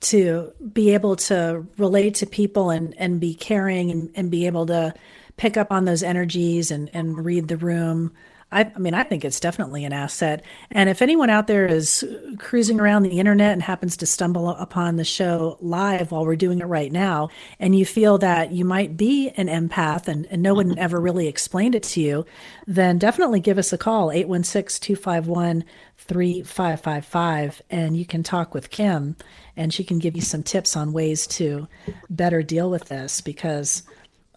to 0.00 0.52
be 0.72 0.94
able 0.94 1.16
to 1.16 1.66
relate 1.78 2.16
to 2.16 2.26
people 2.26 2.70
and, 2.70 2.94
and 2.98 3.20
be 3.20 3.34
caring 3.34 3.90
and, 3.90 4.10
and 4.14 4.30
be 4.30 4.46
able 4.46 4.66
to 4.66 4.94
pick 5.36 5.56
up 5.56 5.72
on 5.72 5.84
those 5.84 6.02
energies 6.02 6.70
and, 6.70 6.90
and 6.92 7.24
read 7.24 7.48
the 7.48 7.56
room. 7.56 8.12
I, 8.52 8.70
I, 8.74 8.78
mean, 8.78 8.94
I 8.94 9.02
think 9.02 9.24
it's 9.24 9.40
definitely 9.40 9.84
an 9.84 9.92
asset. 9.92 10.44
And 10.70 10.88
if 10.88 11.02
anyone 11.02 11.30
out 11.30 11.48
there 11.48 11.66
is 11.66 12.04
cruising 12.38 12.78
around 12.78 13.02
the 13.02 13.18
internet 13.18 13.52
and 13.52 13.62
happens 13.62 13.96
to 13.96 14.06
stumble 14.06 14.50
upon 14.50 14.96
the 14.96 15.04
show 15.04 15.58
live 15.60 16.12
while 16.12 16.24
we're 16.24 16.36
doing 16.36 16.60
it 16.60 16.66
right 16.66 16.92
now, 16.92 17.28
and 17.58 17.76
you 17.76 17.84
feel 17.84 18.18
that 18.18 18.52
you 18.52 18.64
might 18.64 18.96
be 18.96 19.30
an 19.30 19.48
empath 19.48 20.06
and, 20.06 20.26
and 20.30 20.42
no 20.42 20.54
one 20.54 20.78
ever 20.78 21.00
really 21.00 21.26
explained 21.26 21.74
it 21.74 21.82
to 21.82 22.00
you, 22.00 22.24
then 22.68 22.98
definitely 22.98 23.40
give 23.40 23.58
us 23.58 23.72
a 23.72 23.78
call, 23.78 24.12
816 24.12 24.94
251 24.94 25.64
3555, 25.98 27.62
and 27.68 27.96
you 27.96 28.06
can 28.06 28.22
talk 28.22 28.54
with 28.54 28.70
Kim 28.70 29.16
and 29.56 29.72
she 29.72 29.84
can 29.84 29.98
give 29.98 30.16
you 30.16 30.22
some 30.22 30.42
tips 30.42 30.76
on 30.76 30.92
ways 30.92 31.26
to 31.26 31.68
better 32.10 32.42
deal 32.42 32.70
with 32.70 32.86
this 32.86 33.20
because 33.20 33.82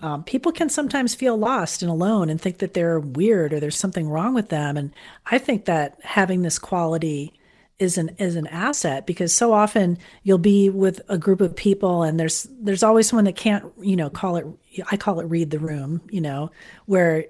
um, 0.01 0.23
people 0.23 0.51
can 0.51 0.69
sometimes 0.69 1.13
feel 1.13 1.38
lost 1.38 1.81
and 1.81 1.91
alone 1.91 2.29
and 2.29 2.39
think 2.39 2.59
that 2.59 2.73
they're 2.73 2.99
weird 2.99 3.53
or 3.53 3.59
there's 3.59 3.77
something 3.77 4.07
wrong 4.09 4.33
with 4.33 4.49
them. 4.49 4.77
And 4.77 4.93
I 5.25 5.38
think 5.38 5.65
that 5.65 5.99
having 6.03 6.41
this 6.41 6.57
quality 6.57 7.33
is 7.79 7.97
an 7.97 8.09
is 8.17 8.35
an 8.35 8.47
asset 8.47 9.07
because 9.07 9.33
so 9.33 9.53
often 9.53 9.97
you'll 10.23 10.38
be 10.38 10.69
with 10.69 10.99
a 11.07 11.17
group 11.17 11.39
of 11.39 11.55
people 11.55 12.03
and 12.03 12.19
there's 12.19 12.45
there's 12.59 12.83
always 12.83 13.07
someone 13.07 13.23
that 13.23 13.38
can't 13.38 13.71
you 13.79 13.95
know 13.95 14.09
call 14.09 14.35
it 14.35 14.45
I 14.91 14.97
call 14.97 15.21
it 15.21 15.27
read 15.27 15.49
the 15.49 15.59
room 15.59 16.01
you 16.09 16.19
know 16.19 16.51
where 16.88 17.23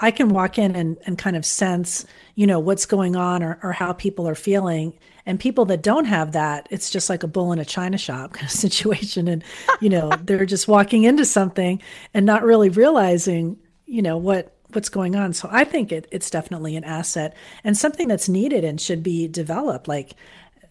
I 0.00 0.10
can 0.10 0.28
walk 0.28 0.58
in 0.58 0.74
and, 0.74 0.96
and 1.06 1.16
kind 1.16 1.36
of 1.36 1.46
sense, 1.46 2.04
you 2.34 2.46
know, 2.46 2.58
what's 2.58 2.86
going 2.86 3.16
on 3.16 3.42
or, 3.42 3.58
or 3.62 3.72
how 3.72 3.92
people 3.92 4.28
are 4.28 4.34
feeling. 4.34 4.92
And 5.26 5.40
people 5.40 5.64
that 5.66 5.82
don't 5.82 6.04
have 6.04 6.32
that, 6.32 6.68
it's 6.70 6.90
just 6.90 7.08
like 7.08 7.22
a 7.22 7.28
bull 7.28 7.52
in 7.52 7.58
a 7.58 7.64
china 7.64 7.98
shop 7.98 8.34
kind 8.34 8.46
of 8.46 8.50
situation. 8.58 9.28
And, 9.28 9.42
you 9.80 9.88
know, 9.88 10.10
they're 10.22 10.46
just 10.46 10.68
walking 10.68 11.04
into 11.04 11.24
something 11.24 11.80
and 12.12 12.26
not 12.26 12.42
really 12.42 12.68
realizing, 12.68 13.58
you 13.86 14.02
know, 14.02 14.16
what 14.16 14.50
what's 14.72 14.88
going 14.88 15.14
on. 15.14 15.32
So 15.32 15.48
I 15.52 15.62
think 15.62 15.92
it, 15.92 16.08
it's 16.10 16.30
definitely 16.30 16.74
an 16.76 16.82
asset 16.82 17.36
and 17.62 17.76
something 17.76 18.08
that's 18.08 18.28
needed 18.28 18.64
and 18.64 18.80
should 18.80 19.04
be 19.04 19.28
developed. 19.28 19.86
Like 19.86 20.14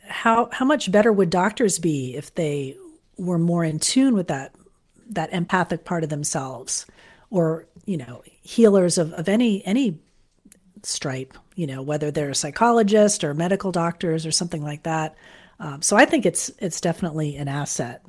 how 0.08 0.50
how 0.52 0.66
much 0.66 0.92
better 0.92 1.12
would 1.12 1.30
doctors 1.30 1.80
be 1.80 2.16
if 2.16 2.36
they 2.36 2.76
were 3.18 3.40
more 3.40 3.64
in 3.64 3.80
tune 3.80 4.14
with 4.14 4.28
that 4.28 4.54
that 5.10 5.32
empathic 5.34 5.86
part 5.86 6.04
of 6.04 6.10
themselves? 6.10 6.86
or 7.34 7.66
you 7.86 7.98
know 7.98 8.24
healers 8.42 8.98
of, 8.98 9.12
of 9.14 9.28
any 9.28 9.66
any 9.66 10.00
stripe 10.84 11.34
you 11.56 11.68
know 11.68 11.82
whether 11.82 12.12
they're 12.12 12.30
a 12.30 12.36
psychologist 12.36 13.24
or 13.24 13.34
medical 13.34 13.72
doctors 13.72 14.26
or 14.26 14.32
something 14.32 14.64
like 14.64 14.84
that. 14.84 15.16
Um, 15.60 15.82
so 15.82 15.96
i 15.96 16.06
think 16.06 16.26
it's 16.26 16.52
it's 16.60 16.82
definitely 16.82 17.36
an 17.36 17.48
asset 17.48 18.04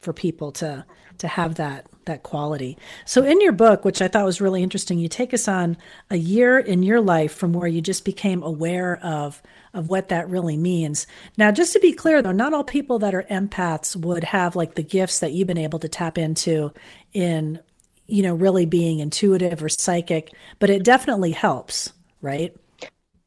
for 0.00 0.12
people 0.12 0.52
to 0.52 0.84
to 1.18 1.28
have 1.28 1.54
that 1.56 1.86
that 2.04 2.22
quality. 2.22 2.78
So 3.04 3.24
in 3.24 3.40
your 3.40 3.52
book 3.52 3.84
which 3.84 4.00
i 4.00 4.08
thought 4.08 4.24
was 4.24 4.40
really 4.40 4.62
interesting 4.62 4.98
you 4.98 5.08
take 5.08 5.34
us 5.34 5.48
on 5.48 5.76
a 6.10 6.16
year 6.16 6.58
in 6.58 6.82
your 6.82 7.00
life 7.00 7.34
from 7.34 7.52
where 7.52 7.68
you 7.68 7.80
just 7.80 8.04
became 8.04 8.42
aware 8.42 8.98
of 9.02 9.42
of 9.74 9.88
what 9.88 10.08
that 10.08 10.28
really 10.28 10.56
means. 10.56 11.06
Now 11.36 11.50
just 11.50 11.72
to 11.74 11.80
be 11.80 11.92
clear 11.92 12.22
though 12.22 12.32
not 12.32 12.54
all 12.54 12.64
people 12.64 12.98
that 13.00 13.14
are 13.14 13.24
empaths 13.24 13.94
would 13.96 14.24
have 14.24 14.56
like 14.56 14.74
the 14.74 14.82
gifts 14.82 15.20
that 15.20 15.32
you've 15.32 15.48
been 15.48 15.58
able 15.58 15.78
to 15.80 15.88
tap 15.88 16.18
into 16.18 16.72
in 17.12 17.60
you 18.06 18.22
know, 18.22 18.34
really 18.34 18.66
being 18.66 19.00
intuitive 19.00 19.62
or 19.62 19.68
psychic, 19.68 20.32
but 20.58 20.70
it 20.70 20.84
definitely 20.84 21.32
helps, 21.32 21.92
right? 22.20 22.54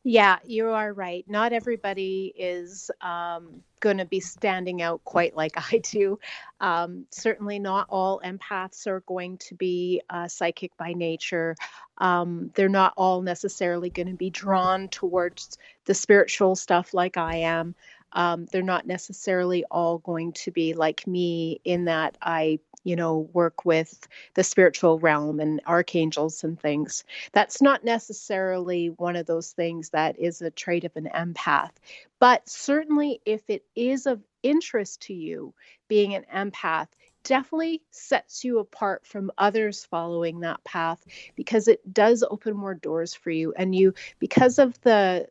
Yeah, 0.04 0.38
you 0.46 0.70
are 0.70 0.94
right. 0.94 1.26
Not 1.28 1.52
everybody 1.52 2.34
is 2.38 2.90
um, 3.02 3.62
going 3.82 3.98
to 3.98 4.06
be 4.06 4.22
standing 4.22 4.82
out 4.82 5.04
quite 5.04 5.36
like 5.36 5.54
I 5.74 5.80
do. 5.80 6.20
Um, 6.62 7.06
certainly, 7.12 7.60
not 7.60 7.88
all 7.90 8.22
empaths 8.24 8.88
are 8.88 9.02
going 9.02 9.38
to 9.40 9.56
be 9.56 10.02
uh, 10.10 10.28
psychic 10.28 10.76
by 10.78 10.94
nature. 10.94 11.56
Um, 11.98 12.52
they're 12.56 12.70
not 12.70 12.94
all 12.96 13.22
necessarily 13.22 13.90
going 13.90 14.08
to 14.08 14.14
be 14.14 14.30
drawn 14.30 14.88
towards 14.88 15.58
the 15.86 15.94
spiritual 15.94 16.56
stuff 16.56 16.94
like 16.94 17.18
I 17.18 17.38
am 17.38 17.76
um, 18.14 18.46
they're 18.52 18.62
not 18.62 18.88
necessarily 18.88 19.66
all 19.70 20.00
going 20.00 20.34
to 20.34 20.52
be 20.52 20.74
like 20.74 21.06
me 21.06 21.62
in 21.64 21.86
that 21.86 22.18
I 22.22 22.60
you 22.84 22.96
know, 22.96 23.30
work 23.34 23.66
with 23.66 24.08
the 24.34 24.44
spiritual 24.44 25.00
realm 25.00 25.40
and 25.40 25.62
archangels 25.68 26.44
and 26.44 26.60
things. 26.60 27.04
That's 27.32 27.62
not 27.62 27.84
necessarily 27.84 28.88
one 28.88 29.16
of 29.16 29.26
those 29.26 29.52
things 29.52 29.90
that 29.90 30.20
is 30.20 30.42
a 30.42 30.52
trait 30.52 30.86
of 30.86 30.96
an 30.96 31.10
empath. 31.14 31.72
But 32.20 32.48
certainly, 32.48 33.22
if 33.26 33.50
it 33.50 33.64
is 33.76 34.06
of 34.06 34.22
interest 34.44 35.02
to 35.04 35.14
you, 35.14 35.54
being 35.88 36.16
an 36.16 36.26
empath, 36.34 36.88
definitely 37.24 37.82
sets 37.92 38.44
you 38.44 38.60
apart 38.60 39.06
from 39.06 39.32
others 39.38 39.86
following 39.86 40.40
that 40.40 40.64
path 40.64 41.04
because 41.36 41.68
it 41.68 41.94
does 41.94 42.24
open 42.30 42.56
more 42.56 42.74
doors 42.74 43.14
for 43.14 43.30
you 43.30 43.54
and 43.56 43.76
you 43.76 43.94
because 44.20 44.58
of 44.58 44.80
the 44.82 45.28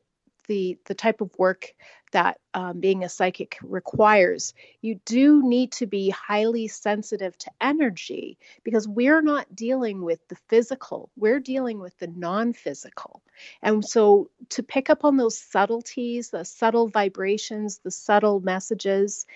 the 0.48 0.78
the 0.86 0.94
type 0.94 1.20
of 1.20 1.30
work 1.38 1.74
that 2.12 2.38
um, 2.54 2.80
being 2.80 3.04
a 3.04 3.08
psychic 3.08 3.58
requires 3.62 4.54
you 4.80 5.00
do 5.04 5.42
need 5.42 5.72
to 5.72 5.86
be 5.86 6.10
highly 6.10 6.68
sensitive 6.68 7.36
to 7.38 7.50
energy 7.60 8.38
because 8.64 8.88
we're 8.88 9.22
not 9.22 9.54
dealing 9.54 10.02
with 10.02 10.26
the 10.28 10.36
physical 10.48 11.10
we're 11.16 11.40
dealing 11.40 11.78
with 11.78 11.96
the 11.98 12.08
non-physical 12.08 13.22
and 13.62 13.84
so 13.84 14.30
to 14.48 14.62
pick 14.62 14.90
up 14.90 15.04
on 15.04 15.16
those 15.16 15.38
subtleties 15.38 16.30
the 16.30 16.44
subtle 16.44 16.88
vibrations 16.88 17.78
the 17.78 17.90
subtle 17.90 18.40
messages 18.40 19.26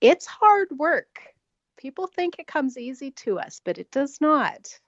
it's 0.00 0.26
hard 0.26 0.68
work 0.78 1.34
people 1.76 2.06
think 2.06 2.38
it 2.38 2.46
comes 2.46 2.78
easy 2.78 3.10
to 3.10 3.38
us 3.38 3.60
but 3.64 3.78
it 3.78 3.90
does 3.90 4.20
not 4.20 4.78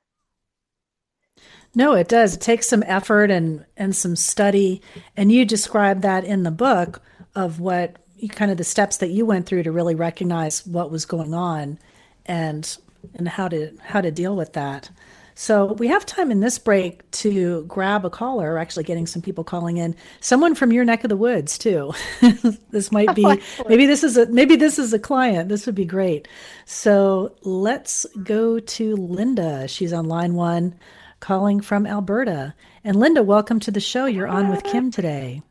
no, 1.74 1.92
it 1.94 2.08
does. 2.08 2.34
It 2.34 2.40
takes 2.40 2.68
some 2.68 2.82
effort 2.86 3.30
and 3.30 3.64
and 3.76 3.94
some 3.94 4.16
study. 4.16 4.82
And 5.16 5.30
you 5.30 5.44
describe 5.44 6.02
that 6.02 6.24
in 6.24 6.42
the 6.42 6.50
book 6.50 7.02
of 7.38 7.60
what 7.60 7.96
kind 8.30 8.50
of 8.50 8.56
the 8.56 8.64
steps 8.64 8.96
that 8.96 9.10
you 9.10 9.24
went 9.24 9.46
through 9.46 9.62
to 9.62 9.70
really 9.70 9.94
recognize 9.94 10.66
what 10.66 10.90
was 10.90 11.06
going 11.06 11.32
on 11.32 11.78
and 12.26 12.76
and 13.14 13.28
how 13.28 13.46
to 13.46 13.72
how 13.80 14.00
to 14.00 14.10
deal 14.10 14.34
with 14.34 14.52
that. 14.54 14.90
So 15.36 15.74
we 15.74 15.86
have 15.86 16.04
time 16.04 16.32
in 16.32 16.40
this 16.40 16.58
break 16.58 17.08
to 17.12 17.62
grab 17.66 18.04
a 18.04 18.10
caller. 18.10 18.50
We're 18.50 18.58
actually 18.58 18.82
getting 18.82 19.06
some 19.06 19.22
people 19.22 19.44
calling 19.44 19.76
in. 19.76 19.94
Someone 20.20 20.56
from 20.56 20.72
your 20.72 20.84
neck 20.84 21.04
of 21.04 21.10
the 21.10 21.16
woods 21.16 21.56
too. 21.56 21.92
this 22.70 22.90
might 22.90 23.14
be 23.14 23.24
maybe 23.68 23.86
this 23.86 24.02
is 24.02 24.16
a 24.16 24.26
maybe 24.26 24.56
this 24.56 24.80
is 24.80 24.92
a 24.92 24.98
client. 24.98 25.48
This 25.48 25.64
would 25.64 25.76
be 25.76 25.84
great. 25.84 26.26
So 26.64 27.36
let's 27.42 28.04
go 28.24 28.58
to 28.58 28.96
Linda. 28.96 29.68
She's 29.68 29.92
on 29.92 30.06
line 30.06 30.34
one 30.34 30.74
calling 31.20 31.60
from 31.60 31.86
Alberta. 31.86 32.52
And 32.82 32.96
Linda, 32.96 33.22
welcome 33.22 33.60
to 33.60 33.70
the 33.70 33.80
show. 33.80 34.06
You're 34.06 34.26
on 34.26 34.48
with 34.48 34.64
Kim 34.64 34.90
today. 34.90 35.42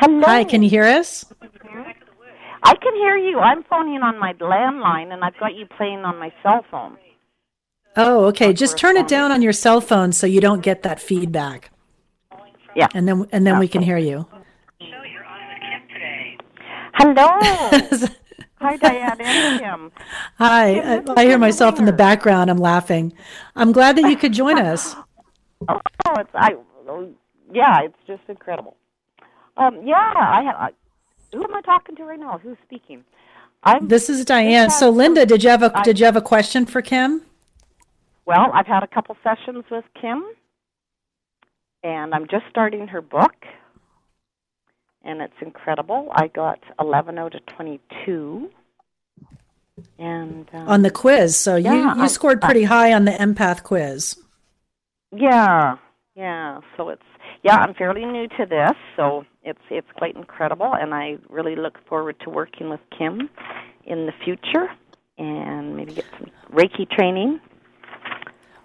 Hello. 0.00 0.22
Hi, 0.24 0.44
can 0.44 0.62
you 0.62 0.70
hear 0.70 0.84
us? 0.84 1.26
I 2.62 2.74
can 2.74 2.94
hear 2.94 3.18
you. 3.18 3.38
I'm 3.38 3.62
phoning 3.64 4.00
on 4.00 4.18
my 4.18 4.32
landline, 4.32 5.12
and 5.12 5.22
I've 5.22 5.36
got 5.38 5.54
you 5.54 5.66
playing 5.76 6.06
on 6.06 6.18
my 6.18 6.32
cell 6.42 6.64
phone. 6.70 6.96
Oh, 7.96 8.24
okay. 8.26 8.54
Just 8.54 8.78
turn 8.78 8.96
it 8.96 9.08
down 9.08 9.30
on 9.30 9.42
your 9.42 9.52
cell 9.52 9.82
phone 9.82 10.12
so 10.12 10.26
you 10.26 10.40
don't 10.40 10.62
get 10.62 10.84
that 10.84 11.00
feedback. 11.00 11.70
Yeah. 12.74 12.88
And 12.94 13.06
then 13.06 13.26
and 13.30 13.46
then 13.46 13.58
we 13.58 13.68
can 13.68 13.82
hear 13.82 13.98
you. 13.98 14.26
Hello. 16.94 17.38
Hi, 18.62 18.76
Diane 18.76 19.20
and 19.20 19.60
Kim. 19.60 19.92
Hi. 20.38 20.80
I, 20.80 21.02
I 21.14 21.24
hear 21.26 21.36
myself 21.36 21.78
in 21.78 21.84
the 21.84 21.92
background. 21.92 22.50
I'm 22.50 22.58
laughing. 22.58 23.12
I'm 23.54 23.72
glad 23.72 23.98
that 23.98 24.08
you 24.08 24.16
could 24.16 24.32
join 24.32 24.58
us. 24.58 24.96
oh, 25.68 25.80
it's 26.16 26.30
I. 26.34 26.54
Yeah, 27.52 27.82
it's 27.82 27.98
just 28.06 28.22
incredible. 28.28 28.76
Um, 29.56 29.80
yeah, 29.84 30.12
I 30.16 30.42
have. 30.44 30.56
I, 30.56 30.70
who 31.32 31.44
am 31.44 31.54
I 31.54 31.60
talking 31.62 31.96
to 31.96 32.04
right 32.04 32.18
now? 32.18 32.38
Who's 32.38 32.56
speaking? 32.64 33.04
I'm, 33.62 33.88
this 33.88 34.08
is 34.08 34.24
Diane. 34.24 34.70
So, 34.70 34.90
Linda, 34.90 35.26
did 35.26 35.44
you 35.44 35.50
have 35.50 35.62
a 35.62 35.70
I, 35.74 35.82
did 35.82 35.98
you 35.98 36.06
have 36.06 36.16
a 36.16 36.22
question 36.22 36.66
for 36.66 36.80
Kim? 36.82 37.22
Well, 38.26 38.50
I've 38.54 38.66
had 38.66 38.82
a 38.82 38.86
couple 38.86 39.16
sessions 39.22 39.64
with 39.70 39.84
Kim, 40.00 40.24
and 41.82 42.14
I'm 42.14 42.26
just 42.28 42.44
starting 42.50 42.88
her 42.88 43.02
book 43.02 43.34
and 45.02 45.20
it's 45.20 45.34
incredible. 45.40 46.08
I 46.12 46.28
got 46.28 46.58
11 46.78 47.18
out 47.18 47.34
of 47.34 47.44
22. 47.46 48.50
And 49.98 50.48
um, 50.52 50.68
on 50.68 50.82
the 50.82 50.90
quiz, 50.90 51.36
so 51.36 51.56
yeah, 51.56 51.94
you 51.94 52.02
you 52.02 52.08
scored 52.08 52.42
pretty 52.42 52.64
I, 52.64 52.68
high 52.68 52.92
on 52.92 53.06
the 53.06 53.12
empath 53.12 53.62
quiz. 53.62 54.14
Yeah, 55.10 55.76
yeah. 56.14 56.60
So 56.76 56.90
it's 56.90 57.02
yeah, 57.42 57.56
I'm 57.56 57.74
fairly 57.74 58.04
new 58.04 58.28
to 58.28 58.46
this, 58.46 58.76
so 58.96 59.24
it's 59.42 59.60
it's 59.70 59.88
quite 59.96 60.16
incredible, 60.16 60.72
and 60.74 60.94
I 60.94 61.18
really 61.28 61.56
look 61.56 61.78
forward 61.88 62.16
to 62.24 62.30
working 62.30 62.70
with 62.70 62.80
Kim 62.96 63.28
in 63.84 64.06
the 64.06 64.12
future 64.24 64.68
and 65.18 65.76
maybe 65.76 65.94
get 65.94 66.06
some 66.18 66.30
Reiki 66.52 66.88
training. 66.90 67.40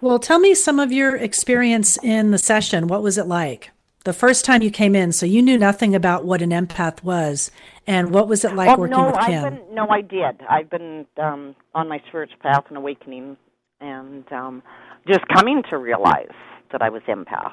Well, 0.00 0.18
tell 0.18 0.38
me 0.38 0.54
some 0.54 0.78
of 0.78 0.92
your 0.92 1.16
experience 1.16 1.98
in 2.02 2.30
the 2.30 2.38
session. 2.38 2.86
What 2.86 3.02
was 3.02 3.18
it 3.18 3.26
like? 3.26 3.70
the 4.06 4.12
first 4.12 4.44
time 4.44 4.62
you 4.62 4.70
came 4.70 4.94
in, 4.94 5.10
so 5.10 5.26
you 5.26 5.42
knew 5.42 5.58
nothing 5.58 5.94
about 5.94 6.24
what 6.24 6.40
an 6.40 6.50
empath 6.50 7.02
was, 7.02 7.50
and 7.88 8.12
what 8.12 8.28
was 8.28 8.44
it 8.44 8.54
like 8.54 8.68
well, 8.68 8.78
working 8.78 8.96
no, 8.96 9.06
with 9.06 9.26
Kim? 9.26 9.44
I've 9.44 9.52
been, 9.52 9.74
no, 9.74 9.88
I 9.88 10.00
did. 10.00 10.40
I've 10.48 10.70
been 10.70 11.06
um, 11.18 11.56
on 11.74 11.88
my 11.88 12.00
spiritual 12.08 12.38
path 12.40 12.64
and 12.68 12.78
awakening, 12.78 13.36
and 13.80 14.24
um, 14.32 14.62
just 15.08 15.26
coming 15.34 15.62
to 15.70 15.76
realize 15.76 16.30
that 16.70 16.82
I 16.82 16.88
was 16.88 17.02
empath. 17.08 17.52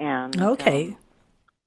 And 0.00 0.40
okay, 0.40 0.96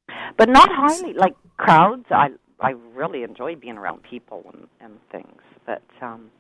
um, 0.10 0.16
but 0.38 0.50
not 0.50 0.70
highly 0.72 1.14
like 1.14 1.36
crowds. 1.58 2.06
I 2.10 2.30
I 2.60 2.72
really 2.96 3.24
enjoy 3.24 3.56
being 3.56 3.78
around 3.78 4.04
people 4.04 4.44
and 4.54 4.68
and 4.80 5.00
things, 5.12 5.42
but 5.66 5.84
um, 6.02 6.32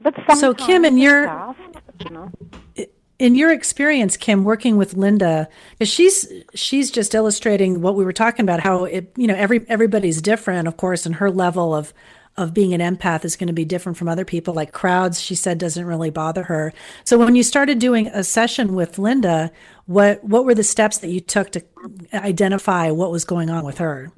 but 0.00 0.14
so 0.36 0.54
Kim, 0.54 0.84
and 0.84 0.98
your 0.98 1.54
you 2.04 2.10
know 2.10 2.30
in 3.18 3.34
your 3.34 3.52
experience 3.52 4.16
kim 4.16 4.44
working 4.44 4.76
with 4.76 4.94
linda 4.94 5.48
because 5.72 5.88
she's 5.88 6.26
she's 6.54 6.90
just 6.90 7.14
illustrating 7.14 7.80
what 7.80 7.94
we 7.94 8.04
were 8.04 8.12
talking 8.12 8.42
about 8.42 8.60
how 8.60 8.84
it 8.84 9.12
you 9.16 9.26
know 9.26 9.34
every 9.34 9.64
everybody's 9.68 10.20
different 10.20 10.66
of 10.66 10.76
course 10.76 11.06
and 11.06 11.16
her 11.16 11.30
level 11.30 11.74
of 11.74 11.94
of 12.36 12.54
being 12.54 12.74
an 12.74 12.80
empath 12.80 13.24
is 13.24 13.36
going 13.36 13.46
to 13.46 13.52
be 13.52 13.64
different 13.64 13.96
from 13.96 14.08
other 14.08 14.24
people 14.24 14.54
like 14.54 14.72
crowds 14.72 15.20
she 15.20 15.34
said 15.34 15.58
doesn't 15.58 15.86
really 15.86 16.10
bother 16.10 16.44
her 16.44 16.72
so 17.04 17.18
when 17.18 17.34
you 17.34 17.42
started 17.42 17.78
doing 17.78 18.08
a 18.08 18.24
session 18.24 18.74
with 18.74 18.98
linda 18.98 19.50
what 19.86 20.22
what 20.24 20.44
were 20.44 20.54
the 20.54 20.64
steps 20.64 20.98
that 20.98 21.08
you 21.08 21.20
took 21.20 21.50
to 21.50 21.62
identify 22.12 22.90
what 22.90 23.10
was 23.10 23.24
going 23.24 23.50
on 23.50 23.64
with 23.64 23.78
her 23.78 24.12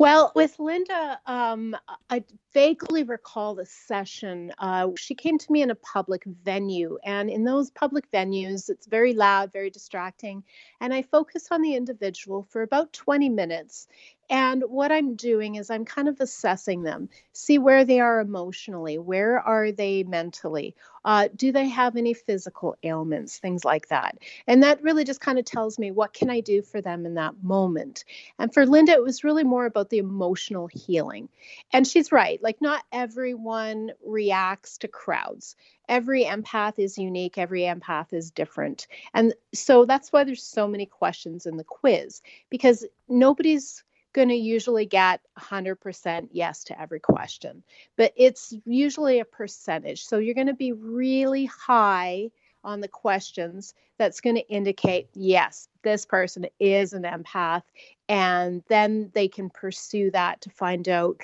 well, 0.00 0.32
with 0.34 0.58
Linda, 0.58 1.20
um, 1.26 1.76
I 2.08 2.24
vaguely 2.54 3.02
recall 3.02 3.54
the 3.54 3.66
session. 3.66 4.50
Uh, 4.58 4.88
she 4.96 5.14
came 5.14 5.36
to 5.36 5.52
me 5.52 5.60
in 5.60 5.70
a 5.70 5.74
public 5.74 6.22
venue, 6.42 6.96
and 7.04 7.28
in 7.28 7.44
those 7.44 7.70
public 7.70 8.10
venues, 8.10 8.70
it's 8.70 8.86
very 8.86 9.12
loud, 9.12 9.52
very 9.52 9.68
distracting. 9.68 10.42
And 10.80 10.94
I 10.94 11.02
focus 11.02 11.48
on 11.50 11.60
the 11.60 11.74
individual 11.74 12.44
for 12.44 12.62
about 12.62 12.94
20 12.94 13.28
minutes. 13.28 13.88
And 14.30 14.62
what 14.68 14.92
I'm 14.92 15.16
doing 15.16 15.56
is 15.56 15.70
I'm 15.70 15.84
kind 15.84 16.08
of 16.08 16.20
assessing 16.20 16.84
them, 16.84 17.08
see 17.32 17.58
where 17.58 17.84
they 17.84 17.98
are 17.98 18.20
emotionally, 18.20 18.96
where 18.96 19.40
are 19.40 19.72
they 19.72 20.04
mentally, 20.04 20.76
uh, 21.04 21.28
do 21.34 21.50
they 21.50 21.68
have 21.68 21.96
any 21.96 22.14
physical 22.14 22.76
ailments, 22.84 23.38
things 23.38 23.64
like 23.64 23.88
that. 23.88 24.18
And 24.46 24.62
that 24.62 24.84
really 24.84 25.02
just 25.02 25.20
kind 25.20 25.40
of 25.40 25.44
tells 25.44 25.80
me 25.80 25.90
what 25.90 26.12
can 26.12 26.30
I 26.30 26.40
do 26.40 26.62
for 26.62 26.80
them 26.80 27.06
in 27.06 27.14
that 27.14 27.42
moment. 27.42 28.04
And 28.38 28.54
for 28.54 28.64
Linda, 28.66 28.92
it 28.92 29.02
was 29.02 29.24
really 29.24 29.42
more 29.42 29.66
about 29.66 29.90
the 29.90 29.98
emotional 29.98 30.68
healing. 30.68 31.28
And 31.72 31.84
she's 31.84 32.12
right, 32.12 32.40
like 32.40 32.62
not 32.62 32.84
everyone 32.92 33.90
reacts 34.06 34.78
to 34.78 34.88
crowds 34.88 35.56
every 35.88 36.24
empath 36.24 36.74
is 36.78 36.96
unique 36.96 37.36
every 37.36 37.62
empath 37.62 38.12
is 38.12 38.30
different 38.30 38.86
and 39.12 39.34
so 39.52 39.84
that's 39.84 40.12
why 40.12 40.22
there's 40.22 40.42
so 40.42 40.68
many 40.68 40.86
questions 40.86 41.46
in 41.46 41.56
the 41.56 41.64
quiz 41.64 42.22
because 42.48 42.86
nobody's 43.08 43.82
going 44.12 44.28
to 44.28 44.34
usually 44.34 44.86
get 44.86 45.20
100% 45.38 46.28
yes 46.32 46.64
to 46.64 46.80
every 46.80 47.00
question, 47.00 47.62
but 47.96 48.12
it's 48.16 48.54
usually 48.64 49.20
a 49.20 49.24
percentage. 49.24 50.04
So 50.04 50.18
you're 50.18 50.34
going 50.34 50.46
to 50.48 50.54
be 50.54 50.72
really 50.72 51.46
high 51.46 52.30
on 52.64 52.80
the 52.80 52.88
questions 52.88 53.74
that's 53.98 54.20
going 54.20 54.36
to 54.36 54.48
indicate 54.48 55.08
yes, 55.14 55.68
this 55.82 56.04
person 56.04 56.46
is 56.58 56.92
an 56.92 57.04
empath. 57.04 57.62
And 58.08 58.62
then 58.68 59.10
they 59.14 59.28
can 59.28 59.50
pursue 59.50 60.10
that 60.10 60.40
to 60.42 60.50
find 60.50 60.88
out 60.88 61.20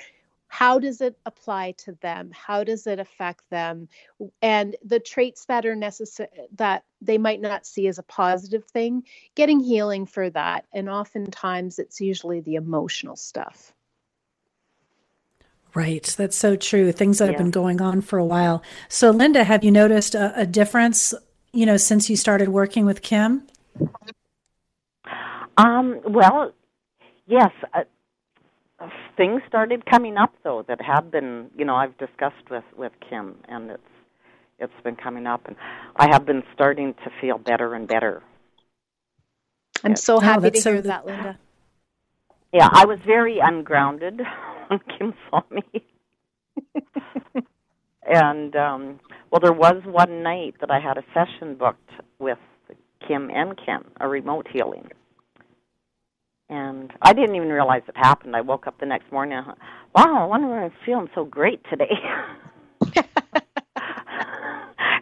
how 0.47 0.79
does 0.79 1.01
it 1.01 1.17
apply 1.25 1.73
to 1.73 1.93
them 2.01 2.31
how 2.31 2.63
does 2.63 2.87
it 2.87 2.99
affect 2.99 3.43
them 3.49 3.87
and 4.41 4.75
the 4.83 4.99
traits 4.99 5.45
that 5.45 5.65
are 5.65 5.75
necessary 5.75 6.29
that 6.55 6.83
they 7.01 7.17
might 7.17 7.41
not 7.41 7.65
see 7.65 7.87
as 7.87 7.99
a 7.99 8.03
positive 8.03 8.65
thing 8.65 9.03
getting 9.35 9.59
healing 9.59 10.05
for 10.05 10.29
that 10.29 10.65
and 10.73 10.89
oftentimes 10.89 11.79
it's 11.79 12.01
usually 12.01 12.41
the 12.41 12.55
emotional 12.55 13.15
stuff 13.15 13.73
Right. 15.73 16.03
That's 16.17 16.35
so 16.35 16.55
true. 16.55 16.91
Things 16.91 17.19
that 17.19 17.25
yeah. 17.25 17.31
have 17.33 17.37
been 17.37 17.51
going 17.51 17.81
on 17.81 18.01
for 18.01 18.17
a 18.17 18.25
while. 18.25 18.63
So, 18.89 19.11
Linda, 19.11 19.43
have 19.43 19.63
you 19.63 19.69
noticed 19.71 20.15
a, 20.15 20.33
a 20.41 20.45
difference, 20.45 21.13
you 21.53 21.67
know, 21.67 21.77
since 21.77 22.09
you 22.09 22.15
started 22.15 22.49
working 22.49 22.83
with 22.83 23.03
Kim? 23.03 23.43
Um, 25.57 25.99
well, 26.05 26.53
yes. 27.27 27.51
Uh, 27.73 27.83
things 29.17 29.41
started 29.47 29.85
coming 29.85 30.15
up 30.17 30.33
though 30.43 30.63
that 30.67 30.79
have 30.81 31.11
been, 31.11 31.49
you 31.57 31.65
know, 31.65 31.75
I've 31.75 31.97
discussed 31.97 32.49
with 32.49 32.63
with 32.77 32.93
Kim, 33.09 33.35
and 33.49 33.71
it's 33.71 33.81
it's 34.59 34.83
been 34.83 34.95
coming 34.95 35.27
up, 35.27 35.47
and 35.47 35.55
I 35.95 36.07
have 36.09 36.25
been 36.25 36.43
starting 36.53 36.93
to 37.03 37.11
feel 37.19 37.37
better 37.37 37.75
and 37.75 37.87
better. 37.87 38.23
I'm 39.83 39.95
so 39.95 40.19
happy 40.19 40.51
to 40.51 40.61
so 40.61 40.73
hear 40.73 40.81
that, 40.83 41.05
Linda. 41.05 41.37
Yeah, 42.53 42.69
I 42.71 42.85
was 42.85 42.99
very 43.05 43.39
ungrounded 43.39 44.21
when 44.67 44.79
Kim 44.97 45.13
saw 45.29 45.41
me. 45.51 45.63
and 48.09 48.55
um 48.55 48.99
well 49.31 49.39
there 49.41 49.53
was 49.53 49.83
one 49.85 50.23
night 50.23 50.55
that 50.61 50.71
I 50.71 50.79
had 50.79 50.97
a 50.97 51.03
session 51.13 51.55
booked 51.55 51.91
with 52.19 52.39
Kim 53.07 53.29
and 53.29 53.59
Ken, 53.63 53.83
a 53.99 54.07
remote 54.07 54.47
healing. 54.51 54.89
And 56.49 56.93
I 57.01 57.13
didn't 57.13 57.35
even 57.35 57.49
realize 57.49 57.81
it 57.87 57.97
happened. 57.97 58.35
I 58.35 58.41
woke 58.41 58.67
up 58.67 58.79
the 58.79 58.85
next 58.85 59.11
morning 59.11 59.37
and 59.37 59.45
I 59.45 59.49
thought, 59.49 59.57
wow, 59.95 60.23
I 60.23 60.25
wonder 60.25 60.47
why 60.47 60.63
I'm 60.63 60.71
feeling 60.85 61.09
so 61.13 61.25
great 61.25 61.61
today. 61.69 61.91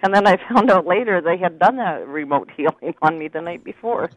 and 0.01 0.13
then 0.13 0.25
I 0.27 0.37
found 0.49 0.71
out 0.71 0.87
later 0.87 1.21
they 1.21 1.37
had 1.37 1.59
done 1.59 1.79
a 1.79 2.03
remote 2.05 2.49
healing 2.55 2.95
on 3.01 3.19
me 3.19 3.27
the 3.27 3.41
night 3.41 3.63
before. 3.63 4.09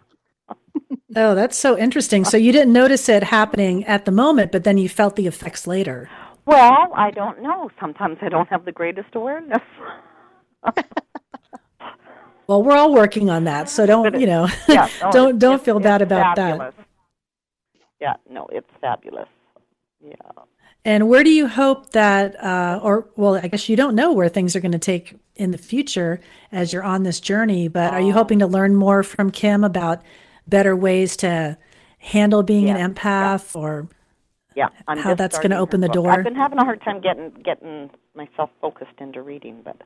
Oh, 1.17 1.35
that's 1.35 1.59
so 1.59 1.77
interesting. 1.77 2.25
So 2.25 2.37
you 2.37 2.53
didn't 2.53 2.73
notice 2.73 3.09
it 3.09 3.23
happening 3.25 3.85
at 3.85 4.05
the 4.05 4.13
moment, 4.13 4.53
but 4.53 4.65
then 4.65 4.79
you 4.79 4.89
felt 4.89 5.17
the 5.17 5.27
effects 5.27 5.67
later. 5.67 6.09
Well, 6.47 6.93
I 6.95 7.11
don't 7.11 7.43
know. 7.43 7.71
Sometimes 7.79 8.19
I 8.23 8.29
don't 8.31 8.49
have 8.49 8.65
the 8.65 8.73
greatest 8.73 9.15
awareness. 9.15 9.63
Well, 12.49 12.63
we're 12.63 12.77
all 12.79 12.95
working 12.95 13.29
on 13.29 13.45
that, 13.45 13.69
so 13.69 13.85
don't 13.85 14.19
you 14.19 14.27
know? 14.27 14.49
yeah, 14.69 14.89
oh, 15.03 15.07
no, 15.07 15.11
don't 15.13 15.29
it's- 15.29 15.39
don't 15.39 15.63
feel 15.63 15.79
bad 15.81 16.01
about 16.01 16.35
fabulous. 16.35 16.75
that. 16.75 16.88
Yeah, 18.01 18.15
no, 18.31 18.47
it's 18.53 18.69
fabulous. 18.81 19.29
Yeah. 20.01 20.15
And 20.85 21.09
where 21.09 21.25
do 21.25 21.31
you 21.31 21.49
hope 21.49 21.91
that, 21.91 22.43
uh, 22.43 22.81
or 22.83 23.09
well, 23.17 23.35
I 23.35 23.49
guess 23.49 23.69
you 23.69 23.77
don't 23.77 23.95
know 23.95 24.13
where 24.13 24.29
things 24.29 24.55
are 24.55 24.61
going 24.61 24.73
to 24.73 24.79
take 24.79 25.17
in 25.37 25.51
the 25.51 25.59
future 25.59 26.21
as 26.53 26.73
you're 26.73 26.85
on 26.85 27.03
this 27.03 27.21
journey. 27.21 27.69
But 27.69 27.93
are 27.93 28.01
you 28.01 28.13
hoping 28.13 28.39
to 28.39 28.47
learn 28.47 28.75
more 28.75 29.03
from 29.03 29.31
Kim 29.31 29.65
about 29.65 30.03
better 30.47 30.77
ways 30.77 31.17
to 31.19 31.59
handle 31.99 32.43
being 32.43 32.69
Yeah, 32.69 32.77
an 32.77 32.95
empath, 32.95 33.57
or 33.57 33.89
Yeah, 34.55 34.69
I'm 34.87 34.99
How 34.99 35.15
that's 35.15 35.39
gonna 35.39 35.59
open 35.59 35.81
the 35.81 35.89
book. 35.89 35.95
door? 35.95 36.11
I've 36.13 36.25
been 36.25 36.35
having 36.35 36.59
a 36.59 36.65
hard 36.65 36.81
time 36.83 37.01
getting 37.01 37.31
getting 37.31 37.91
myself 38.15 38.51
focused 38.61 38.99
into 38.99 39.23
reading, 39.23 39.61
but 39.65 39.77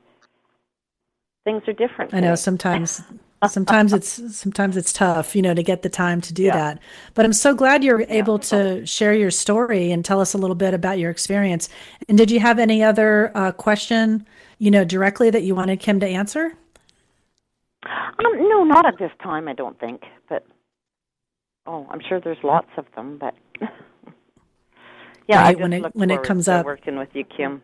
things 1.45 1.63
are 1.67 1.73
different. 1.73 2.15
I 2.15 2.21
know 2.21 2.35
sometimes 2.35 3.03
sometimes 3.49 3.93
it's 3.93 4.37
sometimes 4.37 4.77
it's 4.77 4.93
tough, 4.93 5.35
you 5.35 5.43
know, 5.43 5.55
to 5.55 5.63
get 5.63 5.83
the 5.83 5.89
time 5.89 6.21
to 6.23 6.33
do 6.33 6.45
Yeah. 6.45 6.53
that. 6.57 6.79
But 7.15 7.25
I'm 7.25 7.33
so 7.33 7.55
glad 7.55 7.83
you're 7.85 8.03
able 8.09 8.39
to 8.41 8.85
share 8.87 9.15
your 9.15 9.31
story 9.31 9.91
and 9.91 10.05
tell 10.05 10.21
us 10.21 10.35
a 10.35 10.39
little 10.39 10.55
bit 10.57 10.75
about 10.75 10.99
your 10.99 11.11
experience. 11.11 11.69
And 12.09 12.17
did 12.17 12.31
you 12.31 12.41
have 12.41 12.59
any 12.59 12.83
other 12.83 13.33
uh, 13.37 13.53
question, 13.53 14.27
you 14.59 14.71
know, 14.71 14.85
directly 14.85 15.31
that 15.31 15.43
you 15.43 15.55
wanted 15.55 15.81
Kim 15.81 15.99
to 16.01 16.07
answer? 16.07 16.53
Um, 17.85 18.49
no, 18.49 18.63
not 18.65 18.87
at 18.87 18.99
this 18.99 19.11
time. 19.23 19.49
I 19.49 19.55
don't 19.55 19.79
think. 19.81 20.03
But 20.29 20.47
oh, 21.67 21.87
I'm 21.91 22.01
sure 22.09 22.21
there's 22.21 22.43
lots 22.45 22.71
of 22.77 22.87
them. 22.95 23.19
But 23.19 23.35
yeah, 25.29 25.41
I 25.41 25.43
Right, 25.45 25.51
just 25.53 25.63
when 25.63 25.73
it- 25.73 25.83
look 25.83 25.95
when 25.95 26.11
it 26.11 26.15
forward 26.15 26.27
comes 26.27 26.45
to 26.47 26.55
up. 26.55 26.65
working 26.67 26.97
with 26.97 27.09
you, 27.15 27.25
Kim. 27.25 27.63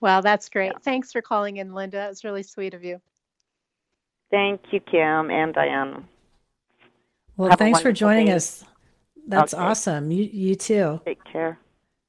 Well, 0.00 0.22
that's 0.22 0.48
great. 0.48 0.72
Thanks 0.82 1.10
for 1.12 1.20
calling 1.20 1.56
in, 1.56 1.74
Linda. 1.74 2.08
It's 2.10 2.22
really 2.24 2.42
sweet 2.44 2.72
of 2.74 2.84
you. 2.84 3.00
Thank 4.30 4.60
you, 4.72 4.80
Kim 4.80 5.30
and 5.30 5.54
Diane. 5.54 6.04
Well, 7.36 7.50
Have 7.50 7.58
thanks 7.58 7.80
for 7.80 7.92
joining 7.92 8.26
day. 8.26 8.32
us. 8.32 8.64
That's 9.26 9.54
Okay. 9.54 9.62
awesome. 9.62 10.10
You 10.10 10.24
you 10.24 10.54
too. 10.54 11.00
Take 11.04 11.22
care. 11.24 11.58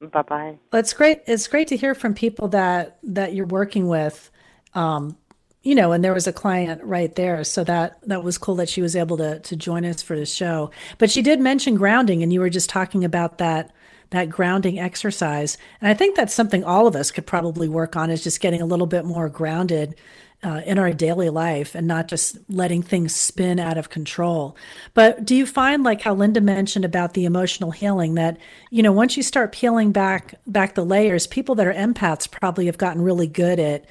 Bye 0.01 0.21
bye. 0.23 0.58
Well, 0.71 0.79
it's 0.79 0.93
great. 0.93 1.21
It's 1.27 1.47
great 1.47 1.67
to 1.69 1.77
hear 1.77 1.93
from 1.93 2.13
people 2.13 2.47
that 2.49 2.97
that 3.03 3.34
you're 3.34 3.45
working 3.45 3.88
with. 3.88 4.32
Um, 4.73 5.17
you 5.62 5.75
know, 5.75 5.91
and 5.91 6.03
there 6.03 6.13
was 6.13 6.25
a 6.25 6.32
client 6.34 6.82
right 6.84 7.13
there, 7.15 7.43
so 7.43 7.63
that 7.65 7.99
that 8.08 8.23
was 8.23 8.38
cool 8.38 8.55
that 8.55 8.69
she 8.69 8.82
was 8.82 8.95
able 8.95 9.17
to 9.17 9.39
to 9.39 9.55
join 9.55 9.86
us 9.86 10.01
for 10.01 10.17
the 10.17 10.25
show. 10.25 10.71
But 10.97 11.12
she 11.12 11.21
did 11.21 11.39
mention 11.41 11.75
grounding, 11.75 12.23
and 12.23 12.32
you 12.34 12.39
were 12.39 12.49
just 12.49 12.69
talking 12.69 13.03
about 13.03 13.38
that 13.39 13.71
that 14.12 14.29
grounding 14.29 14.79
exercise, 14.79 15.58
and 15.82 15.89
I 15.89 15.93
think 15.93 16.15
that's 16.15 16.34
something 16.34 16.63
all 16.63 16.88
of 16.88 16.95
us 16.95 17.12
could 17.12 17.27
probably 17.27 17.69
work 17.69 17.95
on 17.95 18.10
is 18.10 18.23
just 18.23 18.39
getting 18.41 18.62
a 18.62 18.65
little 18.65 18.88
bit 18.88 19.05
more 19.05 19.29
grounded 19.29 19.95
uh, 20.43 20.62
in 20.65 20.80
our 20.80 20.93
daily 20.93 21.30
life 21.30 21.75
and 21.75 21.88
not 21.88 22.08
just 22.08 22.38
letting 22.49 22.82
things 22.82 23.15
spin 23.15 23.60
out 23.60 23.78
of 23.78 23.89
control. 23.89 24.56
But 24.93 25.25
do 25.25 25.36
you 25.36 25.45
find 25.45 25.84
like 25.84 26.02
how 26.02 26.13
Linda 26.13 26.41
mentioned 26.41 26.86
about 26.86 27.13
the 27.13 27.25
emotional 27.25 27.71
healing 27.71 28.15
that, 28.15 28.38
you 28.69 28.82
know, 28.82 28.91
once 28.93 29.17
you 29.17 29.23
start 29.23 29.52
peeling 29.52 29.91
back 29.91 30.36
back 30.47 30.75
the 30.75 30.86
layers, 30.86 31.28
people 31.28 31.56
that 31.56 31.67
are 31.67 31.73
empaths 31.73 32.30
probably 32.30 32.67
have 32.67 32.78
gotten 32.78 33.02
really 33.02 33.28
good 33.28 33.60
at 33.60 33.86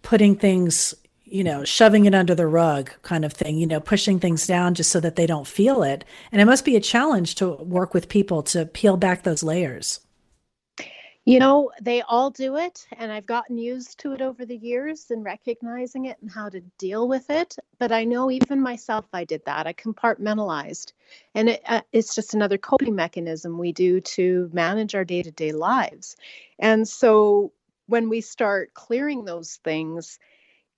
putting 0.00 0.34
things, 0.34 0.94
you 1.24 1.44
know, 1.44 1.62
shoving 1.64 2.06
it 2.06 2.14
under 2.14 2.34
the 2.34 2.46
rug 2.46 2.90
kind 3.02 3.24
of 3.24 3.32
thing, 3.32 3.58
you 3.58 3.66
know, 3.66 3.80
pushing 3.80 4.18
things 4.18 4.46
down 4.46 4.74
just 4.74 4.90
so 4.90 5.00
that 5.00 5.16
they 5.16 5.26
don't 5.26 5.46
feel 5.46 5.82
it. 5.82 6.04
And 6.32 6.40
it 6.40 6.46
must 6.46 6.64
be 6.64 6.76
a 6.76 6.80
challenge 6.80 7.34
to 7.36 7.50
work 7.56 7.92
with 7.92 8.08
people 8.08 8.42
to 8.44 8.64
peel 8.64 8.96
back 8.96 9.24
those 9.24 9.42
layers. 9.42 10.00
You 11.26 11.40
know, 11.40 11.72
they 11.82 12.02
all 12.02 12.30
do 12.30 12.56
it, 12.56 12.86
and 12.92 13.12
I've 13.12 13.26
gotten 13.26 13.58
used 13.58 13.98
to 14.00 14.12
it 14.12 14.22
over 14.22 14.46
the 14.46 14.56
years 14.58 15.10
and 15.10 15.24
recognizing 15.24 16.06
it 16.06 16.18
and 16.22 16.30
how 16.30 16.50
to 16.50 16.60
deal 16.78 17.08
with 17.08 17.30
it. 17.30 17.56
But 17.80 17.92
I 17.92 18.04
know 18.04 18.30
even 18.30 18.62
myself, 18.62 19.06
I 19.12 19.24
did 19.24 19.44
that. 19.46 19.66
I 19.66 19.72
compartmentalized, 19.72 20.92
and 21.34 21.48
it, 21.50 21.62
uh, 21.66 21.82
it's 21.92 22.14
just 22.14 22.34
another 22.34 22.58
coping 22.58 22.94
mechanism 22.94 23.58
we 23.58 23.72
do 23.72 24.00
to 24.02 24.50
manage 24.52 24.94
our 24.94 25.04
day 25.04 25.24
to 25.24 25.32
day 25.32 25.50
lives. 25.50 26.16
And 26.60 26.88
so 26.88 27.52
when 27.88 28.08
we 28.08 28.20
start 28.20 28.74
clearing 28.74 29.24
those 29.24 29.56
things, 29.64 30.20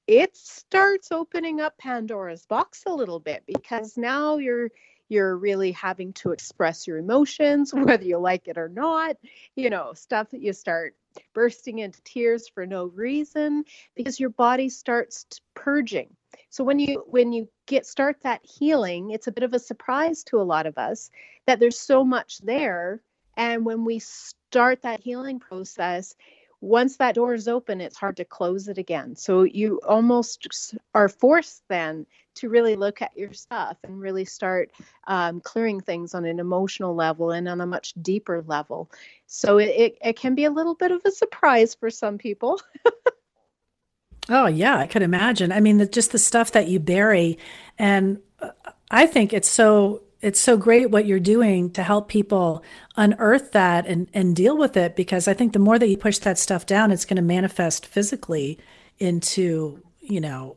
it 0.06 0.34
starts 0.37 1.12
opening 1.12 1.61
up 1.61 1.76
Pandora's 1.78 2.46
box 2.46 2.84
a 2.87 2.94
little 2.94 3.20
bit 3.20 3.44
because 3.46 3.98
now 3.98 4.38
you're 4.38 4.70
you're 5.08 5.36
really 5.36 5.72
having 5.72 6.12
to 6.12 6.32
express 6.32 6.86
your 6.86 6.98
emotions 6.98 7.72
whether 7.74 8.04
you 8.04 8.18
like 8.18 8.48
it 8.48 8.58
or 8.58 8.68
not 8.68 9.16
you 9.56 9.70
know 9.70 9.92
stuff 9.94 10.30
that 10.30 10.40
you 10.42 10.52
start 10.52 10.94
bursting 11.34 11.78
into 11.78 12.00
tears 12.02 12.48
for 12.48 12.66
no 12.66 12.86
reason 12.86 13.64
because 13.94 14.20
your 14.20 14.30
body 14.30 14.68
starts 14.68 15.26
purging. 15.54 16.14
So 16.50 16.64
when 16.64 16.78
you 16.78 17.04
when 17.06 17.32
you 17.32 17.48
get 17.66 17.86
start 17.86 18.20
that 18.22 18.40
healing 18.44 19.10
it's 19.10 19.26
a 19.26 19.32
bit 19.32 19.44
of 19.44 19.54
a 19.54 19.58
surprise 19.58 20.24
to 20.24 20.40
a 20.40 20.44
lot 20.44 20.66
of 20.66 20.78
us 20.78 21.10
that 21.46 21.60
there's 21.60 21.78
so 21.78 22.04
much 22.04 22.38
there. 22.38 23.00
And 23.36 23.64
when 23.64 23.84
we 23.84 23.98
start 24.00 24.82
that 24.82 25.00
healing 25.00 25.40
process 25.40 26.14
once 26.60 26.96
that 26.96 27.14
door 27.14 27.34
is 27.34 27.46
open 27.46 27.80
it's 27.80 27.96
hard 27.96 28.16
to 28.16 28.24
close 28.24 28.68
it 28.68 28.78
again. 28.78 29.16
So 29.16 29.42
you 29.42 29.80
almost 29.86 30.74
are 30.94 31.08
forced 31.08 31.62
then 31.68 32.06
to 32.38 32.48
really 32.48 32.77
look 32.77 33.03
at 33.03 33.16
your 33.16 33.33
stuff 33.33 33.77
and 33.85 34.01
really 34.01 34.24
start 34.24 34.70
um, 35.07 35.40
clearing 35.40 35.81
things 35.81 36.14
on 36.14 36.24
an 36.24 36.40
emotional 36.40 36.94
level 36.94 37.31
and 37.31 37.48
on 37.48 37.61
a 37.61 37.66
much 37.66 37.94
deeper 38.03 38.42
level 38.46 38.90
so 39.27 39.59
it, 39.59 39.68
it, 39.68 39.98
it 40.03 40.16
can 40.16 40.35
be 40.35 40.44
a 40.44 40.51
little 40.51 40.74
bit 40.74 40.90
of 40.90 41.01
a 41.05 41.11
surprise 41.11 41.74
for 41.74 41.90
some 41.90 42.18
people 42.18 42.61
Oh 44.29 44.46
yeah, 44.46 44.77
I 44.77 44.87
could 44.87 45.03
imagine. 45.03 45.53
I 45.53 45.61
mean, 45.61 45.79
the, 45.79 45.87
just 45.87 46.12
the 46.12 46.18
stuff 46.18 46.53
that 46.53 46.68
you 46.68 46.79
bury, 46.79 47.38
and 47.79 48.20
uh, 48.40 48.51
I 48.90 49.07
think 49.07 49.33
it's 49.33 49.48
so 49.48 50.03
it's 50.20 50.40
so 50.40 50.57
great 50.57 50.90
what 50.90 51.07
you're 51.07 51.20
doing 51.20 51.70
to 51.70 51.83
help 51.83 52.09
people 52.09 52.62
unearth 52.96 53.53
that 53.53 53.87
and 53.87 54.09
and 54.12 54.37
deal 54.37 54.57
with 54.57 54.77
it. 54.77 54.96
Because 54.96 55.29
I 55.29 55.35
think 55.35 55.55
the 55.55 55.59
more 55.59 55.79
that 55.79 55.88
you 55.88 55.96
push 55.96 56.18
that 56.18 56.38
stuff 56.38 56.66
down, 56.66 56.92
it's 56.92 57.07
going 57.07 57.16
to 57.16 57.22
manifest 57.22 57.87
physically 57.87 58.59
into 58.98 59.83
you 60.01 60.20
know 60.20 60.57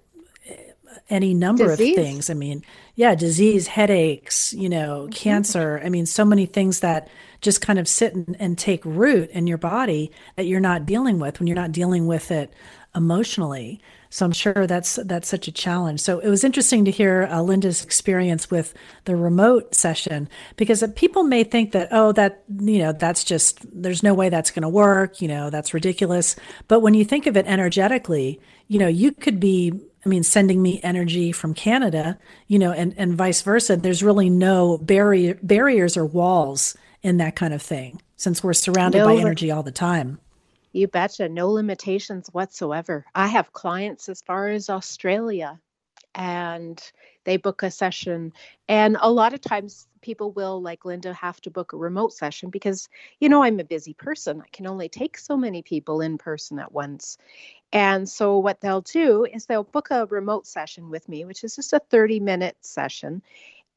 any 1.10 1.34
number 1.34 1.67
Disease. 1.67 1.97
of 1.97 2.04
things. 2.04 2.30
I 2.30 2.34
mean, 2.34 2.63
yeah, 2.95 3.15
disease, 3.15 3.67
headaches, 3.67 4.54
you 4.54 4.69
know, 4.69 5.08
cancer. 5.12 5.82
I 5.84 5.89
mean, 5.89 6.06
so 6.06 6.25
many 6.25 6.45
things 6.45 6.82
that 6.82 7.10
just 7.41 7.62
kind 7.62 7.80
of 7.80 7.88
sit 7.88 8.13
and, 8.13 8.36
and 8.39 8.58
take 8.58 8.84
root 8.86 9.30
in 9.32 9.47
your 9.47 9.58
body 9.58 10.12
that 10.36 10.45
you're 10.45 10.60
not 10.60 10.86
dealing 10.86 11.19
with 11.19 11.39
when 11.39 11.47
you're 11.47 11.56
not 11.56 11.71
dealing 11.71 12.08
with 12.08 12.32
it 12.32 12.54
emotionally. 12.95 13.82
So 14.13 14.25
I'm 14.25 14.34
sure 14.34 14.67
that's 14.67 14.95
that's 15.06 15.30
such 15.30 15.47
a 15.47 15.54
challenge. 15.54 16.01
So 16.01 16.19
it 16.19 16.27
was 16.27 16.43
interesting 16.43 16.84
to 16.84 16.91
hear 16.91 17.30
uh, 17.32 17.41
Linda's 17.41 17.82
experience 17.82 18.51
with 18.51 18.73
the 19.06 19.15
remote 19.15 19.73
session 19.73 20.27
because 20.58 20.84
people 20.97 21.23
may 21.23 21.45
think 21.45 21.71
that 21.71 21.88
oh 21.91 22.12
that 22.12 22.43
you 22.60 22.80
know 22.80 22.91
that's 22.91 23.23
just 23.23 23.60
there's 23.73 24.04
no 24.04 24.13
way 24.13 24.27
that's 24.27 24.51
going 24.51 24.63
to 24.63 24.69
work, 24.69 25.21
you 25.21 25.30
know, 25.30 25.49
that's 25.49 25.73
ridiculous. 25.73 26.36
But 26.67 26.82
when 26.82 26.93
you 26.93 27.06
think 27.06 27.25
of 27.25 27.38
it 27.38 27.47
energetically, 27.47 28.41
you 28.67 28.80
know, 28.80 28.89
you 28.89 29.13
could 29.13 29.39
be 29.39 29.80
I 30.05 30.09
mean, 30.09 30.23
sending 30.23 30.61
me 30.61 30.79
energy 30.83 31.31
from 31.31 31.53
Canada, 31.53 32.17
you 32.47 32.57
know, 32.57 32.71
and, 32.71 32.93
and 32.97 33.13
vice 33.13 33.41
versa. 33.41 33.77
There's 33.77 34.01
really 34.01 34.29
no 34.29 34.77
barrier, 34.79 35.37
barriers 35.43 35.95
or 35.95 36.05
walls 36.05 36.75
in 37.03 37.17
that 37.17 37.35
kind 37.35 37.53
of 37.53 37.61
thing 37.61 38.01
since 38.15 38.43
we're 38.43 38.53
surrounded 38.53 38.99
No, 38.99 39.05
by 39.05 39.15
energy 39.15 39.51
all 39.51 39.63
the 39.63 39.71
time. 39.71 40.19
You 40.73 40.87
betcha, 40.87 41.27
no 41.29 41.49
limitations 41.49 42.29
whatsoever. 42.31 43.05
I 43.13 43.27
have 43.27 43.53
clients 43.53 44.09
as 44.09 44.21
far 44.21 44.49
as 44.49 44.69
Australia 44.69 45.59
and 46.15 46.81
they 47.23 47.37
book 47.37 47.63
a 47.63 47.71
session. 47.71 48.33
And 48.67 48.97
a 48.99 49.11
lot 49.11 49.33
of 49.33 49.41
times 49.41 49.87
people 50.01 50.31
will, 50.31 50.61
like 50.61 50.85
Linda, 50.85 51.13
have 51.13 51.41
to 51.41 51.51
book 51.51 51.73
a 51.73 51.77
remote 51.77 52.13
session 52.13 52.49
because, 52.49 52.89
you 53.19 53.29
know, 53.29 53.43
I'm 53.43 53.59
a 53.59 53.63
busy 53.63 53.93
person. 53.93 54.41
I 54.41 54.47
can 54.51 54.67
only 54.67 54.89
take 54.89 55.17
so 55.17 55.37
many 55.37 55.61
people 55.61 56.01
in 56.01 56.17
person 56.17 56.59
at 56.59 56.71
once. 56.71 57.17
And 57.73 58.07
so, 58.09 58.39
what 58.39 58.61
they'll 58.61 58.81
do 58.81 59.25
is 59.25 59.45
they'll 59.45 59.63
book 59.63 59.89
a 59.91 60.05
remote 60.07 60.47
session 60.47 60.89
with 60.89 61.07
me, 61.09 61.25
which 61.25 61.43
is 61.43 61.55
just 61.55 61.73
a 61.73 61.79
30 61.79 62.19
minute 62.19 62.57
session. 62.61 63.21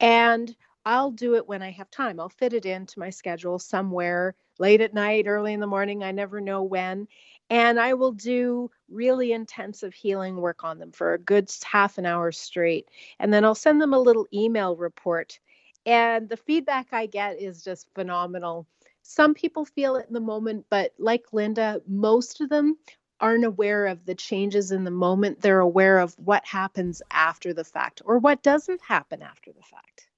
And 0.01 0.55
I'll 0.85 1.11
do 1.13 1.37
it 1.37 1.49
when 1.49 1.63
I 1.63 1.71
have 1.73 1.91
time. 1.91 2.21
I'll 2.21 2.29
fit 2.29 2.53
it 2.53 2.67
into 2.67 2.99
my 3.01 3.11
schedule 3.11 3.59
somewhere 3.59 4.35
late 4.59 4.81
at 4.81 4.95
night, 4.95 5.27
early 5.27 5.53
in 5.53 5.61
the 5.61 5.67
morning. 5.67 6.03
I 6.03 6.13
never 6.13 6.41
know 6.41 6.63
when. 6.63 7.09
And 7.51 7.79
I 7.81 7.95
will 7.95 8.13
do 8.13 8.71
really 8.89 9.33
intensive 9.33 9.95
healing 9.95 10.37
work 10.37 10.65
on 10.65 10.79
them 10.79 10.93
for 10.93 11.15
a 11.15 11.19
good 11.19 11.51
half 11.65 11.99
an 11.99 12.07
hour 12.07 12.33
straight. 12.33 12.89
And 13.19 13.33
then 13.33 13.45
I'll 13.45 13.55
send 13.55 13.81
them 13.81 13.95
a 13.95 13.99
little 13.99 14.27
email 14.33 14.77
report. 14.77 15.39
And 15.87 16.29
the 16.29 16.37
feedback 16.37 16.89
I 16.93 17.07
get 17.07 17.41
is 17.41 17.63
just 17.63 17.93
phenomenal. 17.95 18.67
Some 19.03 19.35
people 19.35 19.65
feel 19.65 19.97
it 19.97 20.07
in 20.09 20.15
the 20.15 20.21
moment, 20.21 20.67
but 20.71 20.95
like 20.99 21.33
Linda, 21.33 21.83
most 21.87 22.41
of 22.41 22.49
them 22.49 22.79
aren't 23.21 23.45
aware 23.45 23.87
of 23.87 24.05
the 24.07 24.15
changes 24.15 24.73
in 24.73 24.85
the 24.85 24.91
moment. 24.91 25.41
They're 25.41 25.61
aware 25.61 25.99
of 25.99 26.15
what 26.19 26.45
happens 26.47 27.03
after 27.11 27.53
the 27.53 27.65
fact 27.65 28.03
or 28.05 28.19
what 28.19 28.43
doesn't 28.43 28.83
happen 28.83 29.23
after 29.23 29.53
the 29.53 29.63
fact. 29.63 30.09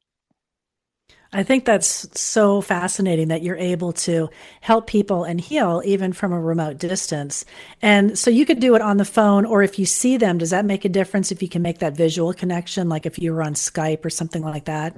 I 1.32 1.42
think 1.42 1.64
that's 1.64 2.18
so 2.18 2.60
fascinating 2.60 3.28
that 3.28 3.42
you're 3.42 3.56
able 3.56 3.92
to 3.92 4.30
help 4.60 4.86
people 4.86 5.24
and 5.24 5.40
heal 5.40 5.82
even 5.84 6.12
from 6.12 6.32
a 6.32 6.40
remote 6.40 6.78
distance. 6.78 7.44
And 7.82 8.18
so 8.18 8.30
you 8.30 8.46
could 8.46 8.60
do 8.60 8.74
it 8.74 8.82
on 8.82 8.96
the 8.96 9.04
phone, 9.04 9.44
or 9.44 9.62
if 9.62 9.78
you 9.78 9.86
see 9.86 10.16
them, 10.16 10.38
does 10.38 10.50
that 10.50 10.64
make 10.64 10.84
a 10.84 10.88
difference 10.88 11.32
if 11.32 11.42
you 11.42 11.48
can 11.48 11.62
make 11.62 11.80
that 11.80 11.96
visual 11.96 12.32
connection, 12.32 12.88
like 12.88 13.06
if 13.06 13.18
you 13.18 13.34
were 13.34 13.42
on 13.42 13.54
Skype 13.54 14.04
or 14.04 14.10
something 14.10 14.42
like 14.42 14.64
that? 14.66 14.94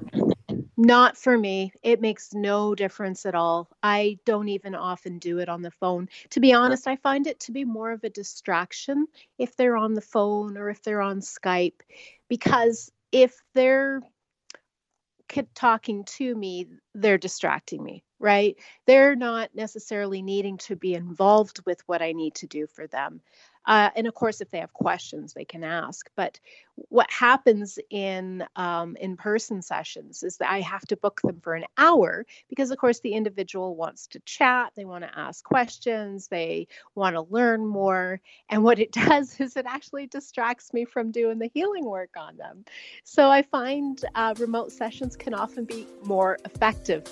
Not 0.81 1.17
for 1.17 1.37
me. 1.37 1.73
It 1.83 2.01
makes 2.01 2.33
no 2.33 2.77
difference 2.77 3.27
at 3.27 3.35
all. 3.35 3.69
I 3.83 4.21
don't 4.25 4.49
even 4.49 4.77
often 4.77 5.19
do 5.19 5.39
it 5.41 5.49
on 5.49 5.61
the 5.61 5.73
phone. 5.73 6.09
To 6.31 6.41
be 6.41 6.53
honest, 6.53 6.87
I 6.87 6.95
find 6.95 7.27
it 7.27 7.41
to 7.41 7.53
be 7.53 7.65
more 7.65 7.91
of 7.91 8.05
a 8.05 8.09
distraction 8.09 9.09
if 9.39 9.57
they're 9.57 9.77
on 9.77 9.95
the 9.95 10.01
phone 10.01 10.57
or 10.57 10.71
if 10.71 10.81
they're 10.85 11.03
on 11.03 11.19
Skype, 11.19 11.81
because 12.29 12.93
if 13.11 13.43
they're 13.55 14.03
talking 15.57 16.05
to 16.05 16.33
me, 16.33 16.69
they're 16.95 17.19
distracting 17.19 17.83
me, 17.83 18.05
right? 18.21 18.57
They're 18.87 19.17
not 19.17 19.51
necessarily 19.57 20.23
needing 20.23 20.59
to 20.59 20.77
be 20.77 20.95
involved 20.95 21.61
with 21.67 21.83
what 21.87 22.03
I 22.03 22.13
need 22.13 22.37
to 22.37 22.47
do 22.47 22.69
for 22.69 22.87
them. 22.87 23.21
Uh, 23.69 23.91
and 23.95 24.07
of 24.07 24.15
course, 24.15 24.41
if 24.41 24.51
they 24.51 24.61
have 24.61 24.73
questions, 24.73 25.35
they 25.35 25.45
can 25.45 25.63
ask. 25.63 26.11
But 26.17 26.41
what 26.89 27.11
happens 27.11 27.79
in 27.91 28.45
um, 28.57 28.97
in-person 28.97 29.61
sessions 29.61 30.23
is 30.23 30.39
that 30.39 30.51
I 30.51 30.63
have 30.63 30.87
to 30.87 30.97
book 30.97 31.21
them 31.23 31.41
for 31.43 31.55
an 31.55 31.67
hour 31.77 32.25
because, 32.49 32.71
of 32.71 32.79
course, 32.79 33.01
the 33.01 33.13
individual 33.13 33.77
wants 33.77 34.07
to 34.09 34.21
chat, 34.21 34.73
they 34.75 34.87
want 34.87 35.05
to 35.05 35.19
ask 35.19 35.45
questions, 35.45 36.29
they 36.29 36.67
want 36.95 37.15
to 37.15 37.27
learn 37.29 37.67
more. 37.67 38.23
And 38.49 38.65
what 38.65 38.79
it 38.79 38.93
does 39.09 39.39
is 39.39 39.55
it 39.57 39.67
actually 39.67 40.07
distracts 40.07 40.73
me 40.73 40.87
from 40.87 41.11
doing 41.11 41.39
the 41.39 41.51
healing 41.53 41.85
work 41.85 42.17
on 42.17 42.39
them. 42.39 42.65
So 43.05 43.29
I 43.29 43.43
find 43.43 44.03
uh, 44.15 44.35
remote 44.39 44.73
sessions 44.73 45.15
can 45.15 45.35
often 45.35 45.67
be 45.67 45.87
more 46.05 46.39
effective 46.47 47.05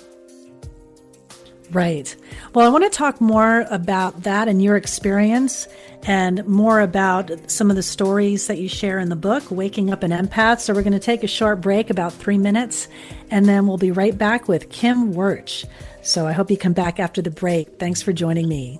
Right. 1.71 2.15
Well, 2.53 2.65
I 2.65 2.69
want 2.69 2.85
to 2.85 2.89
talk 2.89 3.19
more 3.19 3.65
about 3.69 4.23
that 4.23 4.47
and 4.47 4.61
your 4.61 4.77
experience 4.77 5.67
and 6.03 6.45
more 6.47 6.79
about 6.79 7.31
some 7.51 7.69
of 7.69 7.75
the 7.75 7.83
stories 7.83 8.47
that 8.47 8.57
you 8.57 8.69
share 8.69 8.99
in 8.99 9.09
the 9.09 9.17
book, 9.17 9.43
Waking 9.51 9.91
Up 9.91 10.03
an 10.03 10.11
Empath. 10.11 10.61
So, 10.61 10.73
we're 10.73 10.83
going 10.83 10.93
to 10.93 10.99
take 10.99 11.23
a 11.23 11.27
short 11.27 11.59
break, 11.59 11.89
about 11.89 12.13
three 12.13 12.37
minutes, 12.37 12.87
and 13.29 13.45
then 13.45 13.67
we'll 13.67 13.77
be 13.77 13.91
right 13.91 14.17
back 14.17 14.47
with 14.47 14.69
Kim 14.69 15.13
Wirch. 15.13 15.65
So, 16.03 16.25
I 16.25 16.31
hope 16.31 16.49
you 16.49 16.57
come 16.57 16.73
back 16.73 17.01
after 17.01 17.21
the 17.21 17.31
break. 17.31 17.79
Thanks 17.79 18.01
for 18.01 18.13
joining 18.13 18.47
me. 18.47 18.79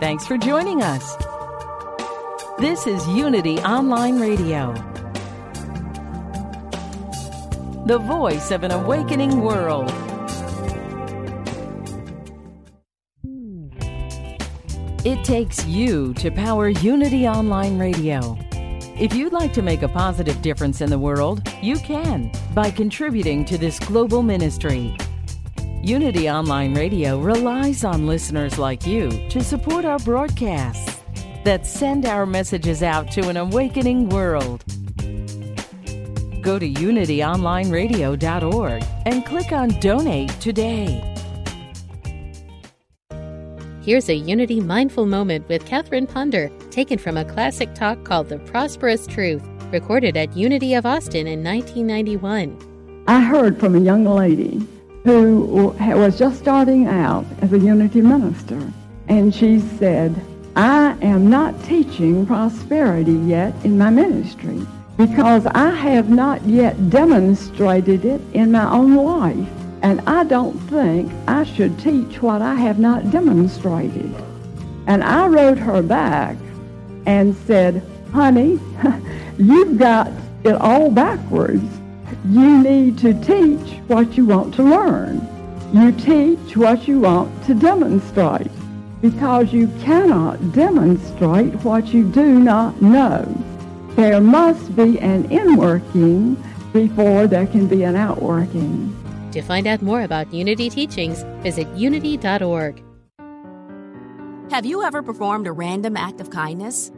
Thanks 0.00 0.26
for 0.26 0.36
joining 0.36 0.82
us. 0.82 1.16
This 2.58 2.86
is 2.86 3.06
Unity 3.08 3.58
Online 3.58 4.18
Radio, 4.18 4.72
the 7.84 7.98
voice 7.98 8.50
of 8.50 8.62
an 8.62 8.70
awakening 8.70 9.42
world. 9.42 9.92
It 15.04 15.22
takes 15.22 15.66
you 15.66 16.14
to 16.14 16.30
power 16.30 16.70
Unity 16.70 17.28
Online 17.28 17.78
Radio. 17.78 18.38
If 18.98 19.14
you'd 19.14 19.34
like 19.34 19.52
to 19.52 19.60
make 19.60 19.82
a 19.82 19.88
positive 19.88 20.40
difference 20.40 20.80
in 20.80 20.88
the 20.88 20.98
world, 20.98 21.46
you 21.60 21.76
can 21.76 22.32
by 22.54 22.70
contributing 22.70 23.44
to 23.44 23.58
this 23.58 23.78
global 23.78 24.22
ministry. 24.22 24.96
Unity 25.82 26.30
Online 26.30 26.74
Radio 26.74 27.18
relies 27.20 27.84
on 27.84 28.06
listeners 28.06 28.58
like 28.58 28.86
you 28.86 29.10
to 29.28 29.44
support 29.44 29.84
our 29.84 29.98
broadcasts 29.98 30.95
that 31.46 31.64
send 31.64 32.04
our 32.04 32.26
messages 32.26 32.82
out 32.82 33.10
to 33.12 33.28
an 33.28 33.36
awakening 33.36 34.08
world. 34.08 34.64
Go 36.42 36.58
to 36.58 36.68
unityonlineradio.org 36.68 38.84
and 39.06 39.24
click 39.24 39.52
on 39.52 39.68
Donate 39.78 40.30
today. 40.40 41.00
Here's 43.80 44.08
a 44.08 44.16
Unity 44.16 44.58
Mindful 44.58 45.06
Moment 45.06 45.48
with 45.48 45.64
Catherine 45.64 46.08
Ponder, 46.08 46.50
taken 46.72 46.98
from 46.98 47.16
a 47.16 47.24
classic 47.24 47.72
talk 47.76 48.02
called 48.02 48.28
The 48.28 48.40
Prosperous 48.40 49.06
Truth, 49.06 49.46
recorded 49.70 50.16
at 50.16 50.36
Unity 50.36 50.74
of 50.74 50.84
Austin 50.84 51.28
in 51.28 51.44
1991. 51.44 53.04
I 53.06 53.20
heard 53.20 53.60
from 53.60 53.76
a 53.76 53.80
young 53.80 54.04
lady 54.04 54.66
who 55.04 55.72
was 55.78 56.18
just 56.18 56.40
starting 56.40 56.88
out 56.88 57.24
as 57.40 57.52
a 57.52 57.58
Unity 57.60 58.00
minister, 58.00 58.60
and 59.06 59.32
she 59.32 59.60
said, 59.60 60.12
I 60.56 60.96
am 61.02 61.28
not 61.28 61.62
teaching 61.64 62.24
prosperity 62.24 63.12
yet 63.12 63.52
in 63.62 63.76
my 63.76 63.90
ministry 63.90 64.66
because 64.96 65.44
I 65.44 65.68
have 65.68 66.08
not 66.08 66.42
yet 66.46 66.88
demonstrated 66.88 68.06
it 68.06 68.22
in 68.32 68.52
my 68.52 68.66
own 68.72 68.94
life. 68.94 69.46
And 69.82 70.00
I 70.08 70.24
don't 70.24 70.58
think 70.70 71.12
I 71.28 71.44
should 71.44 71.78
teach 71.78 72.22
what 72.22 72.40
I 72.40 72.54
have 72.54 72.78
not 72.78 73.10
demonstrated. 73.10 74.14
And 74.86 75.04
I 75.04 75.26
wrote 75.26 75.58
her 75.58 75.82
back 75.82 76.38
and 77.04 77.36
said, 77.36 77.82
honey, 78.14 78.58
you've 79.38 79.76
got 79.76 80.10
it 80.42 80.54
all 80.54 80.90
backwards. 80.90 81.68
You 82.30 82.62
need 82.62 82.96
to 83.00 83.12
teach 83.12 83.78
what 83.88 84.16
you 84.16 84.24
want 84.24 84.54
to 84.54 84.62
learn. 84.62 85.20
You 85.74 85.92
teach 85.92 86.56
what 86.56 86.88
you 86.88 87.00
want 87.00 87.44
to 87.44 87.52
demonstrate 87.52 88.50
because 89.00 89.52
you 89.52 89.68
cannot 89.80 90.52
demonstrate 90.52 91.54
what 91.64 91.86
you 91.88 92.04
do 92.10 92.38
not 92.38 92.80
know. 92.80 93.24
There 93.96 94.20
must 94.20 94.74
be 94.76 94.98
an 95.00 95.28
inworking 95.28 96.36
before 96.72 97.26
there 97.26 97.46
can 97.46 97.66
be 97.66 97.82
an 97.82 97.96
outworking. 97.96 98.94
To 99.32 99.42
find 99.42 99.66
out 99.66 99.82
more 99.82 100.02
about 100.02 100.32
Unity 100.32 100.70
teachings, 100.70 101.22
visit 101.42 101.68
unity.org. 101.76 102.82
Have 104.50 104.64
you 104.64 104.82
ever 104.82 105.02
performed 105.02 105.46
a 105.46 105.52
random 105.52 105.96
act 105.96 106.20
of 106.20 106.30
kindness? 106.30 106.92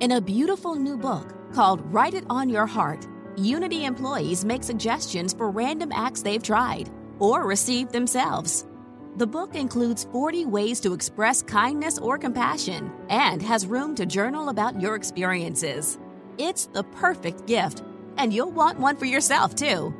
In 0.00 0.12
a 0.12 0.20
beautiful 0.20 0.74
new 0.74 0.96
book 0.96 1.34
called 1.52 1.80
Write 1.92 2.14
It 2.14 2.24
on 2.30 2.48
Your 2.48 2.66
Heart, 2.66 3.06
Unity 3.36 3.84
employees 3.84 4.44
make 4.44 4.62
suggestions 4.62 5.32
for 5.32 5.50
random 5.50 5.90
acts 5.92 6.22
they've 6.22 6.42
tried 6.42 6.90
or 7.18 7.46
received 7.46 7.92
themselves. 7.92 8.66
The 9.14 9.26
book 9.26 9.54
includes 9.54 10.06
40 10.10 10.46
ways 10.46 10.80
to 10.80 10.94
express 10.94 11.42
kindness 11.42 11.98
or 11.98 12.16
compassion 12.16 12.90
and 13.10 13.42
has 13.42 13.66
room 13.66 13.94
to 13.96 14.06
journal 14.06 14.48
about 14.48 14.80
your 14.80 14.94
experiences. 14.94 15.98
It's 16.38 16.64
the 16.64 16.84
perfect 16.84 17.46
gift, 17.46 17.82
and 18.16 18.32
you'll 18.32 18.52
want 18.52 18.78
one 18.78 18.96
for 18.96 19.04
yourself 19.04 19.54
too. 19.54 19.94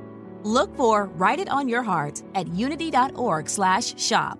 Look 0.44 0.74
for 0.78 1.08
Write 1.08 1.40
It 1.40 1.50
on 1.50 1.68
Your 1.68 1.82
Heart 1.82 2.22
at 2.34 2.48
unity.org/shop. 2.48 4.38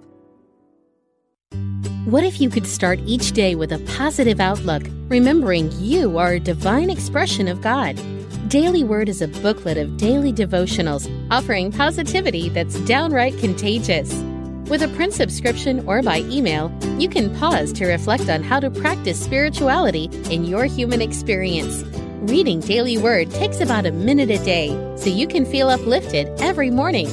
What 2.06 2.24
if 2.24 2.40
you 2.40 2.48
could 2.48 2.66
start 2.66 2.98
each 3.04 3.32
day 3.32 3.54
with 3.54 3.72
a 3.72 3.78
positive 3.98 4.40
outlook, 4.40 4.85
remembering 5.08 5.70
you 5.80 6.16
are 6.16 6.32
a 6.32 6.40
divine 6.40 6.88
expression 6.88 7.46
of 7.46 7.61
God? 7.61 8.00
Daily 8.48 8.85
Word 8.85 9.11
is 9.11 9.20
a 9.20 9.28
booklet 9.28 9.76
of 9.76 9.98
daily 9.98 10.32
devotionals 10.32 11.11
offering 11.30 11.70
positivity 11.70 12.48
that's 12.48 12.80
downright 12.80 13.37
contagious. 13.38 14.24
With 14.68 14.83
a 14.83 14.88
print 14.88 15.12
subscription 15.12 15.87
or 15.87 16.03
by 16.03 16.20
email, 16.20 16.72
you 16.98 17.09
can 17.09 17.35
pause 17.37 17.72
to 17.75 17.87
reflect 17.87 18.29
on 18.29 18.42
how 18.42 18.61
to 18.61 18.70
practice 18.70 19.22
spirituality 19.22 20.05
in 20.31 20.44
your 20.44 20.64
human 20.64 21.03
experience. 21.03 21.85
Reading 22.22 22.61
Daily 22.61 22.98
Word 22.98 23.31
takes 23.31 23.61
about 23.61 23.87
a 23.87 23.92
minute 23.92 24.31
a 24.31 24.42
day, 24.44 24.68
so 24.96 25.11
you 25.11 25.27
can 25.27 25.44
feel 25.44 25.68
uplifted 25.68 26.29
every 26.40 26.70
morning. 26.70 27.09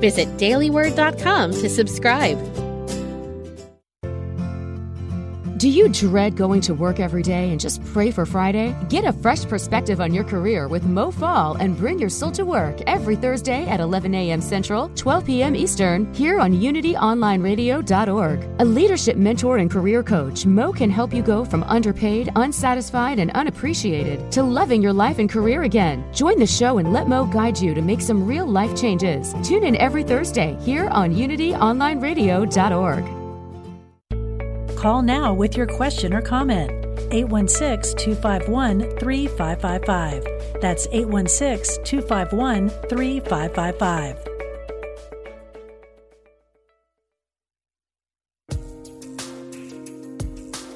Visit 0.00 0.28
dailyword.com 0.38 1.52
to 1.52 1.68
subscribe. 1.68 2.53
Do 5.64 5.70
you 5.70 5.88
dread 5.88 6.36
going 6.36 6.60
to 6.60 6.74
work 6.74 7.00
every 7.00 7.22
day 7.22 7.48
and 7.48 7.58
just 7.58 7.82
pray 7.86 8.10
for 8.10 8.26
Friday? 8.26 8.76
Get 8.90 9.06
a 9.06 9.14
fresh 9.14 9.46
perspective 9.46 9.98
on 9.98 10.12
your 10.12 10.22
career 10.22 10.68
with 10.68 10.84
Mo 10.84 11.10
Fall 11.10 11.54
and 11.54 11.74
bring 11.74 11.98
your 11.98 12.10
soul 12.10 12.30
to 12.32 12.44
work 12.44 12.82
every 12.82 13.16
Thursday 13.16 13.66
at 13.66 13.80
11 13.80 14.14
a.m. 14.14 14.42
Central, 14.42 14.90
12 14.90 15.24
p.m. 15.24 15.56
Eastern, 15.56 16.12
here 16.12 16.38
on 16.38 16.52
UnityOnlineRadio.org. 16.52 18.60
A 18.60 18.64
leadership 18.66 19.16
mentor 19.16 19.56
and 19.56 19.70
career 19.70 20.02
coach, 20.02 20.44
Mo 20.44 20.70
can 20.70 20.90
help 20.90 21.14
you 21.14 21.22
go 21.22 21.46
from 21.46 21.62
underpaid, 21.62 22.30
unsatisfied, 22.36 23.18
and 23.18 23.30
unappreciated 23.30 24.30
to 24.32 24.42
loving 24.42 24.82
your 24.82 24.92
life 24.92 25.18
and 25.18 25.30
career 25.30 25.62
again. 25.62 26.04
Join 26.12 26.38
the 26.38 26.46
show 26.46 26.76
and 26.76 26.92
let 26.92 27.08
Mo 27.08 27.24
guide 27.24 27.58
you 27.58 27.72
to 27.72 27.80
make 27.80 28.02
some 28.02 28.26
real 28.26 28.46
life 28.46 28.76
changes. 28.76 29.34
Tune 29.42 29.64
in 29.64 29.76
every 29.76 30.02
Thursday 30.02 30.58
here 30.60 30.90
on 30.90 31.14
UnityOnlineRadio.org. 31.14 33.23
Call 34.84 35.00
now 35.00 35.32
with 35.32 35.56
your 35.56 35.66
question 35.66 36.12
or 36.12 36.20
comment. 36.20 36.70
816 37.10 37.96
251 37.96 38.80
3555. 38.98 40.60
That's 40.60 40.86
816 40.92 41.82
251 41.84 42.68
3555. 42.90 44.28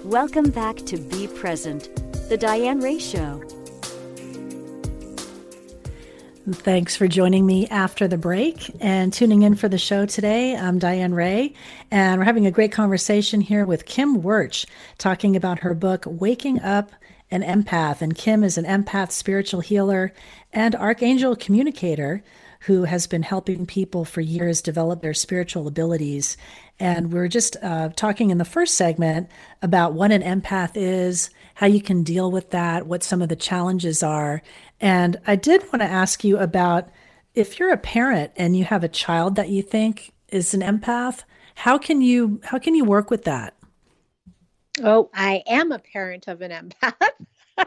Welcome 0.06 0.48
back 0.52 0.76
to 0.86 0.96
Be 0.96 1.26
Present, 1.26 1.94
the 2.30 2.38
Diane 2.38 2.80
Ray 2.80 2.98
Show. 2.98 3.57
Thanks 6.50 6.96
for 6.96 7.06
joining 7.06 7.44
me 7.44 7.66
after 7.68 8.08
the 8.08 8.16
break 8.16 8.74
and 8.80 9.12
tuning 9.12 9.42
in 9.42 9.54
for 9.54 9.68
the 9.68 9.76
show 9.76 10.06
today. 10.06 10.56
I'm 10.56 10.78
Diane 10.78 11.12
Ray, 11.12 11.52
and 11.90 12.18
we're 12.18 12.24
having 12.24 12.46
a 12.46 12.50
great 12.50 12.72
conversation 12.72 13.42
here 13.42 13.66
with 13.66 13.84
Kim 13.84 14.22
Wuirch, 14.22 14.64
talking 14.96 15.36
about 15.36 15.58
her 15.58 15.74
book, 15.74 16.04
Waking 16.06 16.62
Up 16.62 16.92
an 17.30 17.42
Empath. 17.42 18.00
And 18.00 18.16
Kim 18.16 18.42
is 18.42 18.56
an 18.56 18.64
empath 18.64 19.10
spiritual 19.10 19.60
healer 19.60 20.14
and 20.52 20.74
archangel 20.74 21.36
communicator 21.36 22.22
who 22.60 22.84
has 22.84 23.06
been 23.06 23.22
helping 23.22 23.66
people 23.66 24.04
for 24.04 24.20
years 24.20 24.62
develop 24.62 25.00
their 25.00 25.14
spiritual 25.14 25.68
abilities. 25.68 26.36
And 26.80 27.12
we 27.12 27.18
are 27.20 27.28
just 27.28 27.56
uh, 27.62 27.90
talking 27.90 28.30
in 28.30 28.38
the 28.38 28.44
first 28.44 28.74
segment 28.74 29.28
about 29.62 29.92
what 29.92 30.10
an 30.10 30.22
empath 30.22 30.72
is, 30.74 31.30
how 31.54 31.66
you 31.66 31.80
can 31.80 32.02
deal 32.02 32.30
with 32.30 32.50
that, 32.50 32.86
what 32.86 33.04
some 33.04 33.22
of 33.22 33.28
the 33.28 33.36
challenges 33.36 34.02
are. 34.02 34.42
And 34.80 35.18
I 35.26 35.36
did 35.36 35.62
want 35.64 35.82
to 35.82 35.88
ask 35.88 36.24
you 36.24 36.38
about 36.38 36.88
if 37.34 37.58
you're 37.58 37.72
a 37.72 37.78
parent 37.78 38.32
and 38.36 38.56
you 38.56 38.64
have 38.64 38.84
a 38.84 38.88
child 38.88 39.36
that 39.36 39.48
you 39.48 39.62
think 39.62 40.12
is 40.28 40.54
an 40.54 40.60
empath, 40.60 41.24
how 41.56 41.78
can 41.78 42.00
you 42.00 42.40
how 42.44 42.58
can 42.58 42.74
you 42.74 42.84
work 42.84 43.10
with 43.10 43.24
that? 43.24 43.54
Oh, 44.82 45.10
I 45.12 45.42
am 45.46 45.72
a 45.72 45.78
parent 45.78 46.28
of 46.28 46.40
an 46.40 46.52
empath. 46.52 46.92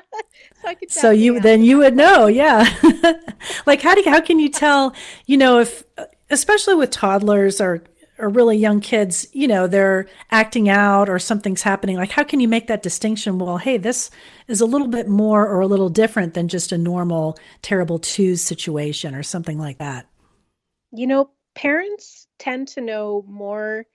so, 0.90 1.02
so 1.02 1.12
you 1.12 1.40
then 1.40 1.64
you 1.64 1.80
would 1.80 1.96
know, 1.96 2.28
yeah. 2.28 2.66
like 3.66 3.82
how 3.82 3.96
do 3.96 4.04
how 4.06 4.22
can 4.22 4.40
you 4.40 4.50
tell, 4.50 4.94
you 5.26 5.38
know, 5.38 5.60
if 5.60 5.84
especially 6.30 6.76
with 6.76 6.92
toddlers 6.92 7.60
or 7.60 7.84
or 8.22 8.30
really 8.30 8.58
young 8.58 8.80
kids, 8.80 9.28
you 9.34 9.48
know, 9.48 9.68
they're 9.68 10.08
acting 10.30 10.70
out 10.70 11.10
or 11.10 11.20
something's 11.20 11.62
happening. 11.62 11.98
Like, 11.98 12.12
how 12.12 12.24
can 12.24 12.40
you 12.40 12.48
make 12.48 12.68
that 12.68 12.84
distinction? 12.84 13.40
Well, 13.40 13.58
hey, 13.58 13.78
this 13.78 14.12
is 14.48 14.62
a 14.62 14.66
little 14.66 14.88
bit 14.88 15.08
more 15.08 15.48
or 15.48 15.62
a 15.62 15.68
little 15.68 15.90
different 15.90 16.34
than 16.34 16.48
just 16.48 16.72
a 16.72 16.78
normal 16.78 17.38
terrible 17.62 18.00
twos 18.00 18.42
situation 18.42 19.16
or 19.16 19.24
something 19.24 19.58
like 19.58 19.80
that. 19.80 20.08
You 20.92 21.08
know, 21.08 21.32
parents 21.56 22.28
tend 22.38 22.68
to 22.70 22.82
know 22.82 23.26
more 23.28 23.86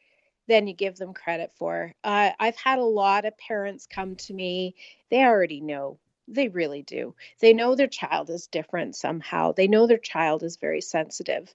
than 0.48 0.66
you 0.66 0.74
give 0.74 0.96
them 0.96 1.12
credit 1.12 1.52
for. 1.56 1.92
Uh, 2.04 2.30
I've 2.38 2.56
had 2.56 2.78
a 2.78 2.84
lot 2.84 3.24
of 3.24 3.36
parents 3.38 3.86
come 3.86 4.16
to 4.16 4.34
me, 4.34 4.74
they 5.10 5.24
already 5.24 5.60
know 5.60 5.98
they 6.28 6.48
really 6.48 6.82
do. 6.82 7.14
They 7.40 7.52
know 7.52 7.74
their 7.74 7.86
child 7.86 8.30
is 8.30 8.46
different 8.46 8.96
somehow. 8.96 9.52
They 9.52 9.68
know 9.68 9.86
their 9.86 9.98
child 9.98 10.42
is 10.42 10.56
very 10.56 10.80
sensitive. 10.80 11.52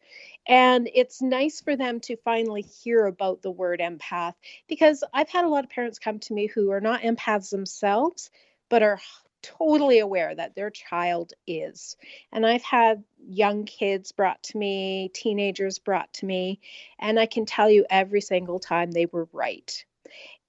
And 0.48 0.90
it's 0.94 1.22
nice 1.22 1.62
for 1.62 1.76
them 1.76 2.00
to 2.02 2.16
finally 2.18 2.62
hear 2.62 3.06
about 3.06 3.42
the 3.42 3.52
word 3.52 3.80
empath 3.80 4.34
because 4.68 5.04
I've 5.14 5.30
had 5.30 5.46
a 5.46 5.50
lot 5.50 5.64
of 5.64 5.70
parents 5.70 6.00
come 6.00 6.20
to 6.20 6.34
me 6.34 6.48
who 6.48 6.72
are 6.72 6.82
not 6.82 7.02
empaths 7.02 7.50
themselves, 7.50 8.32
but 8.70 8.84
are 8.84 9.00
totally 9.42 10.00
aware 10.00 10.34
that 10.34 10.56
their 10.56 10.70
child 10.70 11.34
is. 11.48 11.98
And 12.32 12.46
I've 12.46 12.64
had 12.64 13.04
young 13.28 13.66
kids 13.66 14.12
brought 14.12 14.42
to 14.44 14.58
me, 14.58 15.10
teenagers 15.14 15.80
brought 15.80 16.14
to 16.16 16.26
me, 16.26 16.60
and 17.00 17.20
I 17.20 17.26
can 17.26 17.46
tell 17.46 17.70
you 17.70 17.86
every 17.90 18.22
single 18.22 18.60
time 18.60 18.92
they 18.92 19.08
were 19.08 19.28
right. 19.34 19.86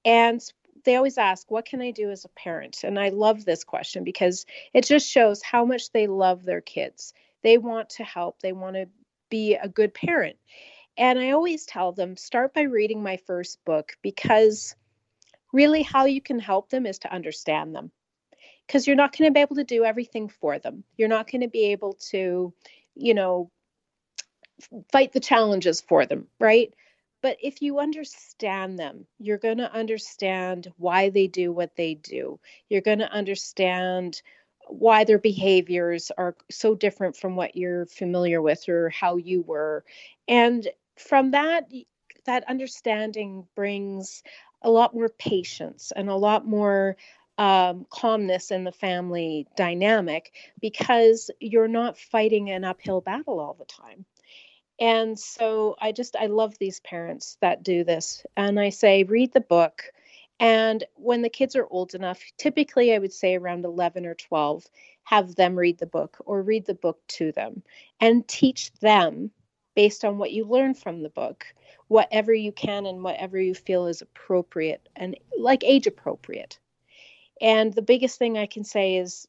And 0.04 0.42
they 0.84 0.96
always 0.96 1.18
ask, 1.18 1.50
What 1.50 1.64
can 1.64 1.80
I 1.80 1.90
do 1.90 2.10
as 2.10 2.24
a 2.24 2.28
parent? 2.28 2.84
And 2.84 2.98
I 2.98 3.10
love 3.10 3.44
this 3.44 3.64
question 3.64 4.04
because 4.04 4.46
it 4.72 4.84
just 4.84 5.08
shows 5.08 5.42
how 5.42 5.64
much 5.64 5.90
they 5.92 6.06
love 6.06 6.44
their 6.44 6.60
kids. 6.60 7.14
They 7.42 7.58
want 7.58 7.90
to 7.90 8.04
help, 8.04 8.40
they 8.40 8.52
want 8.52 8.76
to 8.76 8.88
be 9.30 9.54
a 9.54 9.68
good 9.68 9.94
parent. 9.94 10.36
And 10.96 11.18
I 11.18 11.30
always 11.30 11.64
tell 11.64 11.92
them, 11.92 12.16
start 12.16 12.52
by 12.52 12.62
reading 12.62 13.02
my 13.02 13.16
first 13.26 13.64
book 13.64 13.96
because 14.02 14.76
really 15.52 15.82
how 15.82 16.04
you 16.04 16.20
can 16.20 16.38
help 16.38 16.68
them 16.70 16.86
is 16.86 16.98
to 17.00 17.12
understand 17.12 17.74
them. 17.74 17.90
Because 18.66 18.86
you're 18.86 18.96
not 18.96 19.16
going 19.16 19.28
to 19.28 19.34
be 19.34 19.40
able 19.40 19.56
to 19.56 19.64
do 19.64 19.84
everything 19.84 20.28
for 20.28 20.58
them. 20.58 20.84
You're 20.96 21.08
not 21.08 21.30
going 21.30 21.42
to 21.42 21.48
be 21.48 21.72
able 21.72 21.94
to, 22.10 22.52
you 22.94 23.14
know, 23.14 23.50
fight 24.92 25.12
the 25.12 25.20
challenges 25.20 25.80
for 25.80 26.06
them, 26.06 26.28
right? 26.38 26.72
But 27.22 27.38
if 27.40 27.62
you 27.62 27.78
understand 27.78 28.78
them, 28.78 29.06
you're 29.18 29.38
going 29.38 29.58
to 29.58 29.72
understand 29.72 30.72
why 30.76 31.08
they 31.08 31.28
do 31.28 31.52
what 31.52 31.76
they 31.76 31.94
do. 31.94 32.40
You're 32.68 32.80
going 32.80 32.98
to 32.98 33.10
understand 33.10 34.20
why 34.66 35.04
their 35.04 35.18
behaviors 35.18 36.10
are 36.18 36.36
so 36.50 36.74
different 36.74 37.16
from 37.16 37.36
what 37.36 37.56
you're 37.56 37.86
familiar 37.86 38.42
with 38.42 38.68
or 38.68 38.90
how 38.90 39.16
you 39.16 39.42
were. 39.42 39.84
And 40.28 40.66
from 40.96 41.30
that, 41.30 41.70
that 42.26 42.48
understanding 42.48 43.46
brings 43.54 44.22
a 44.62 44.70
lot 44.70 44.94
more 44.94 45.08
patience 45.08 45.92
and 45.94 46.08
a 46.08 46.16
lot 46.16 46.46
more 46.46 46.96
um, 47.38 47.86
calmness 47.90 48.50
in 48.50 48.64
the 48.64 48.72
family 48.72 49.46
dynamic 49.56 50.32
because 50.60 51.30
you're 51.40 51.68
not 51.68 51.98
fighting 51.98 52.50
an 52.50 52.64
uphill 52.64 53.00
battle 53.00 53.40
all 53.40 53.54
the 53.58 53.64
time. 53.64 54.04
And 54.82 55.16
so 55.16 55.76
I 55.80 55.92
just, 55.92 56.16
I 56.16 56.26
love 56.26 56.58
these 56.58 56.80
parents 56.80 57.38
that 57.40 57.62
do 57.62 57.84
this. 57.84 58.26
And 58.36 58.58
I 58.58 58.70
say, 58.70 59.04
read 59.04 59.32
the 59.32 59.40
book. 59.40 59.84
And 60.40 60.82
when 60.94 61.22
the 61.22 61.28
kids 61.28 61.54
are 61.54 61.68
old 61.70 61.94
enough, 61.94 62.20
typically 62.36 62.92
I 62.92 62.98
would 62.98 63.12
say 63.12 63.36
around 63.36 63.64
11 63.64 64.06
or 64.06 64.16
12, 64.16 64.66
have 65.04 65.36
them 65.36 65.56
read 65.56 65.78
the 65.78 65.86
book 65.86 66.16
or 66.26 66.42
read 66.42 66.66
the 66.66 66.74
book 66.74 66.98
to 67.10 67.30
them 67.30 67.62
and 68.00 68.26
teach 68.26 68.72
them 68.80 69.30
based 69.76 70.04
on 70.04 70.18
what 70.18 70.32
you 70.32 70.46
learn 70.46 70.74
from 70.74 71.04
the 71.04 71.10
book, 71.10 71.46
whatever 71.86 72.34
you 72.34 72.50
can 72.50 72.84
and 72.84 73.04
whatever 73.04 73.40
you 73.40 73.54
feel 73.54 73.86
is 73.86 74.02
appropriate 74.02 74.88
and 74.96 75.16
like 75.38 75.62
age 75.62 75.86
appropriate. 75.86 76.58
And 77.40 77.72
the 77.72 77.82
biggest 77.82 78.18
thing 78.18 78.36
I 78.36 78.46
can 78.46 78.64
say 78.64 78.96
is 78.96 79.28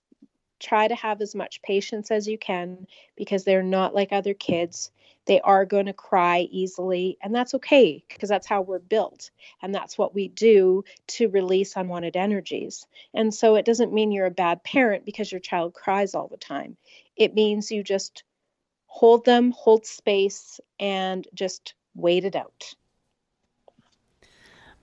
try 0.60 0.88
to 0.88 0.96
have 0.96 1.22
as 1.22 1.36
much 1.36 1.62
patience 1.62 2.10
as 2.10 2.28
you 2.28 2.39
can 2.39 2.88
because 3.16 3.44
they're 3.44 3.62
not 3.62 3.94
like 3.94 4.12
other 4.12 4.34
kids. 4.34 4.89
They 5.26 5.40
are 5.42 5.66
going 5.66 5.86
to 5.86 5.94
cry 5.94 6.48
easily, 6.52 7.18
and 7.22 7.34
that's 7.34 7.54
okay 7.54 8.04
because 8.08 8.30
that's 8.30 8.48
how 8.48 8.62
we're 8.62 8.80
built. 8.80 9.32
And 9.62 9.74
that's 9.74 9.98
what 9.98 10.14
we 10.14 10.28
do 10.28 10.84
to 11.08 11.30
release 11.30 11.76
unwanted 11.76 12.18
energies. 12.18 12.86
And 13.14 13.34
so 13.34 13.56
it 13.56 13.66
doesn't 13.66 13.94
mean 13.94 14.12
you're 14.12 14.26
a 14.26 14.32
bad 14.32 14.64
parent 14.64 15.06
because 15.06 15.32
your 15.32 15.40
child 15.40 15.74
cries 15.74 16.14
all 16.14 16.28
the 16.28 16.38
time. 16.38 16.76
It 17.16 17.36
means 17.36 17.72
you 17.72 17.84
just 17.84 18.24
hold 18.88 19.26
them, 19.26 19.52
hold 19.52 19.86
space, 19.86 20.60
and 20.80 21.28
just 21.34 21.74
wait 21.96 22.26
it 22.26 22.36
out. 22.36 22.76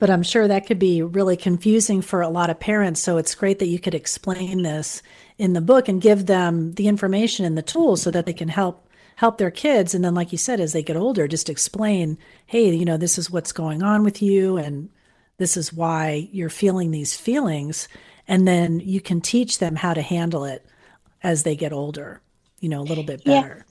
But 0.01 0.09
I'm 0.09 0.23
sure 0.23 0.49
that 0.49 0.67
could 0.67 0.79
be 0.79 1.03
really 1.03 1.37
confusing 1.37 2.01
for 2.01 2.23
a 2.23 2.29
lot 2.31 2.49
of 2.49 2.59
parents. 2.59 3.03
So 3.03 3.19
it's 3.19 3.35
great 3.35 3.59
that 3.59 3.69
you 3.69 3.79
could 3.79 3.95
explain 3.95 4.63
this 4.63 5.03
in 5.37 5.53
the 5.53 5.61
book 5.61 5.89
and 5.89 6.01
give 6.01 6.25
them 6.25 6.73
the 6.73 6.89
information 6.89 7.45
and 7.45 7.57
the 7.57 7.63
tools 7.63 8.01
so 8.01 8.11
that 8.11 8.25
they 8.25 8.33
can 8.33 8.49
help 8.49 8.90
help 9.21 9.37
their 9.37 9.51
kids. 9.51 9.95
And 9.95 10.03
then 10.03 10.15
like 10.15 10.33
you 10.33 10.39
said 10.39 10.61
as 10.61 10.73
they 10.73 10.83
get 10.83 10.97
older 10.97 11.29
just 11.29 11.51
explain 11.51 12.17
hey 12.47 12.75
you 12.75 12.87
know 12.87 12.97
this 12.97 13.19
is 13.19 13.31
what's 13.31 13.53
going 13.53 13.83
on 13.83 14.03
with 14.03 14.23
you 14.23 14.57
and 14.57 14.89
this 15.37 15.59
is 15.59 15.75
why 15.75 16.27
you're 16.33 16.49
feeling 16.49 16.91
these 16.91 17.15
feelings. 17.15 17.87
And 18.27 18.49
then 18.49 18.81
you 18.81 19.03
can 19.03 19.21
teach 19.21 19.59
them 19.59 19.77
how 19.77 19.93
to 19.93 20.01
handle 20.01 20.47
it 20.47 20.65
as 21.23 21.43
they 21.43 21.55
get 21.55 21.75
older 21.75 22.23
you 22.61 22.71
know 22.71 22.81
a 22.81 22.89
little 22.91 23.05
bit 23.05 23.23
better. 23.23 23.67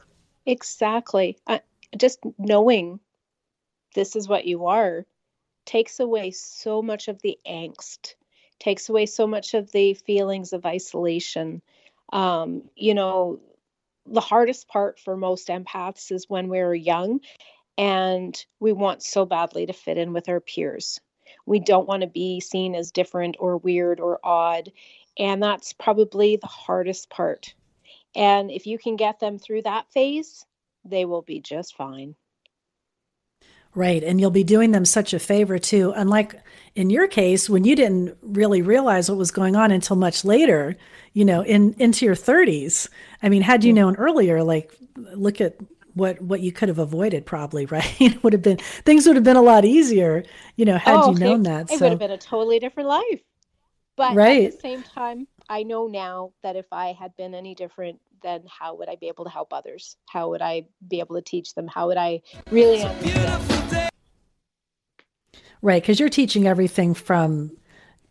Yeah, 0.45 0.51
exactly. 0.51 1.39
Uh, 1.47 1.59
just 1.97 2.19
knowing 2.38 2.99
this 3.95 4.15
is 4.15 4.28
what 4.28 4.45
you 4.45 4.67
are 4.67 5.03
takes 5.65 5.99
away 5.99 6.30
so 6.30 6.84
much 6.84 7.07
of 7.07 7.23
the 7.23 7.39
angst 7.47 8.13
takes 8.59 8.88
away 8.88 9.07
so 9.07 9.26
much 9.26 9.55
of 9.55 9.71
the 9.71 9.95
feelings 9.95 10.53
of 10.53 10.63
isolation. 10.67 11.63
Um, 12.13 12.69
you 12.76 12.93
know 12.93 13.39
the 14.12 14.22
hardest 14.22 14.68
part 14.68 14.99
for 14.99 15.16
most 15.16 15.47
empaths 15.47 16.12
is 16.12 16.30
when 16.30 16.47
we're 16.47 16.74
young 16.74 17.20
and 17.78 18.45
we 18.60 18.74
want 18.74 19.03
so 19.03 19.26
badly 19.26 19.66
to 19.66 19.74
fit 19.74 19.97
in 19.97 20.14
with 20.14 20.28
our 20.30 20.39
peers. 20.39 20.99
We 21.45 21.60
don't 21.60 21.88
want 21.88 22.01
to 22.01 22.07
be 22.07 22.39
seen 22.39 22.76
as 22.76 22.91
different 22.91 23.38
or 23.39 23.57
weird 23.57 23.99
or 23.99 24.20
odd. 24.24 24.72
And 25.18 25.41
that's 25.41 25.74
probably 25.74 26.36
the 26.36 26.47
hardest 26.47 27.10
part. 27.10 27.53
And 28.16 28.51
if 28.51 28.66
you 28.66 28.78
can 28.78 28.95
get 28.95 29.20
them 29.20 29.38
through 29.38 29.64
that 29.64 29.91
phase, 29.91 30.45
they 30.84 31.05
will 31.05 31.22
be 31.22 31.39
just 31.39 31.76
fine. 31.76 32.16
Right. 33.76 34.03
And 34.03 34.20
you'll 34.20 34.32
be 34.32 34.43
doing 34.43 34.72
them 34.72 34.86
such 34.86 35.13
a 35.13 35.20
favor 35.20 35.59
too. 35.59 35.93
Unlike 35.95 36.41
in 36.76 36.89
your 36.89 37.07
case, 37.07 37.49
when 37.49 37.63
you 37.63 37.76
didn't 37.76 38.17
really 38.22 38.61
realize 38.61 39.09
what 39.09 39.17
was 39.17 39.32
going 39.32 39.55
on 39.55 39.72
until 39.72 39.95
much 39.95 40.24
later, 40.24 40.76
you 41.13 41.26
know, 41.26 41.41
in 41.41 41.74
into 41.80 42.05
your 42.05 42.15
30s. 42.15 42.89
I 43.22 43.30
mean, 43.30 43.41
had 43.41 43.63
you 43.63 43.74
mm. 43.74 43.78
known 43.78 43.95
earlier, 43.95 44.43
like 44.43 44.76
look 44.95 45.41
at 45.41 45.55
what 45.93 46.22
what 46.22 46.41
you 46.41 46.51
could 46.51 46.70
have 46.70 46.80
avoided 46.80 47.26
probably, 47.26 47.65
right? 47.67 48.01
it 48.01 48.24
would 48.24 48.34
have 48.34 48.41
been 48.41 48.57
things 48.57 49.05
would 49.07 49.15
have 49.15 49.26
been 49.26 49.36
a 49.36 49.41
lot 49.41 49.65
easier, 49.65 50.24
you 50.55 50.65
know, 50.65 50.78
had 50.78 50.95
oh, 50.95 51.11
you 51.11 51.20
known 51.20 51.41
it, 51.41 51.43
that. 51.49 51.72
It 51.72 51.82
would 51.82 51.89
have 51.91 51.99
been 51.99 52.11
a 52.11 52.17
totally 52.17 52.59
different 52.59 52.89
life. 52.89 53.22
But 53.95 54.15
right. 54.15 54.45
at 54.45 54.53
the 54.53 54.59
same 54.59 54.84
time, 54.84 55.28
I 55.49 55.63
know 55.63 55.88
now 55.88 56.32
that 56.41 56.55
if 56.55 56.67
I 56.72 56.93
had 56.93 57.17
been 57.17 57.34
any 57.34 57.53
different, 57.53 57.99
then 58.24 58.43
how 58.47 58.76
would 58.76 58.88
I 58.88 58.95
be 58.95 59.09
able 59.09 59.26
to 59.26 59.30
help 59.30 59.51
others? 59.51 59.97
How 60.07 60.30
would 60.30 60.41
I 60.41 60.67
be 60.88 60.99
able 60.99 61.15
to 61.15 61.22
teach 61.22 61.53
them? 61.53 61.67
How 61.67 61.88
would 61.88 61.97
I 61.97 62.22
really 62.49 62.82
understand? 62.82 63.59
Right, 65.62 65.82
because 65.82 65.99
you're 65.99 66.10
teaching 66.10 66.47
everything 66.47 66.93
from 66.93 67.51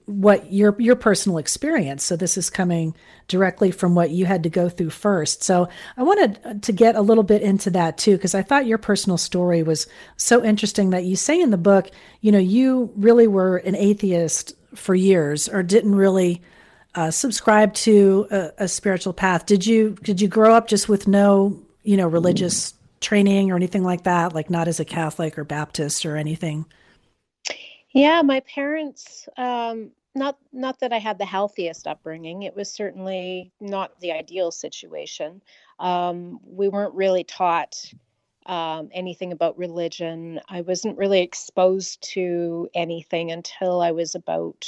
what 0.09 0.51
your 0.51 0.75
your 0.79 0.97
personal 0.97 1.37
experience. 1.37 2.03
So 2.03 2.17
this 2.17 2.39
is 2.39 2.49
coming 2.49 2.95
directly 3.27 3.71
from 3.71 3.95
what 3.95 4.11
you 4.11 4.25
had 4.25 4.43
to 4.45 4.49
go 4.49 4.71
through 4.71 4.91
first. 4.91 5.43
So 5.43 5.69
i 5.99 6.03
wanted 6.03 6.63
to 6.63 6.73
get 6.73 6.97
a 6.97 7.03
little 7.03 7.25
bit 7.25 7.43
into 7.43 7.71
that 7.71 7.99
too 7.99 8.17
because 8.17 8.35
i 8.35 8.41
thought 8.41 8.67
your 8.67 8.79
personal 8.79 9.19
story 9.19 9.63
was 9.63 9.87
so 10.17 10.43
interesting 10.43 10.91
that 10.91 11.05
you 11.05 11.15
say 11.15 11.39
in 11.39 11.51
the 11.51 11.59
book 11.59 11.91
you 12.23 12.33
know 12.33 12.39
you 12.39 12.91
really 12.97 13.27
were 13.27 13.59
an 13.59 13.75
atheist 13.75 14.55
for 14.75 14.95
years 14.95 15.47
or 15.47 15.63
didn't 15.63 15.95
really 15.95 16.41
uh, 16.95 17.11
subscribe 17.11 17.75
to 17.75 18.27
a, 18.31 18.51
a 18.65 18.69
spiritual 18.69 19.13
path. 19.13 19.47
Did 19.47 19.67
you 19.67 19.97
did 20.03 20.21
you 20.21 20.29
grow 20.29 20.55
up 20.55 20.69
just 20.69 20.89
with 20.89 21.07
no 21.07 21.61
you 21.83 21.97
know 21.97 22.09
religious 22.09 22.73
training 23.01 23.51
or 23.51 23.57
anything 23.57 23.85
like 23.85 24.05
that? 24.05 24.35
Like 24.35 24.49
not 24.49 24.69
as 24.69 24.81
a 24.81 24.85
catholic 24.85 25.39
or 25.39 25.45
baptist 25.45 26.07
or 26.07 26.17
anything 26.17 26.65
yeah, 27.93 28.23
my 28.23 28.41
parents 28.41 29.29
um, 29.37 29.91
not 30.15 30.39
not 30.53 30.81
that 30.81 30.93
I 30.93 30.99
had 30.99 31.19
the 31.19 31.25
healthiest 31.25 31.87
upbringing. 31.87 32.43
It 32.43 32.57
was 32.57 32.71
certainly 32.71 33.53
not 33.61 33.99
the 34.01 34.13
ideal 34.13 34.51
situation. 34.51 35.41
Um, 35.79 36.41
we 36.45 36.69
weren't 36.69 36.95
really 36.95 37.25
taught 37.25 37.77
um, 38.47 38.89
anything 38.93 39.33
about 39.33 39.59
religion. 39.59 40.41
I 40.49 40.63
wasn't 40.63 40.99
really 40.99 41.21
exposed 41.21 42.03
to 42.15 42.69
anything 42.75 43.31
until 43.31 43.81
I 43.81 43.93
was 43.93 44.15
about 44.15 44.67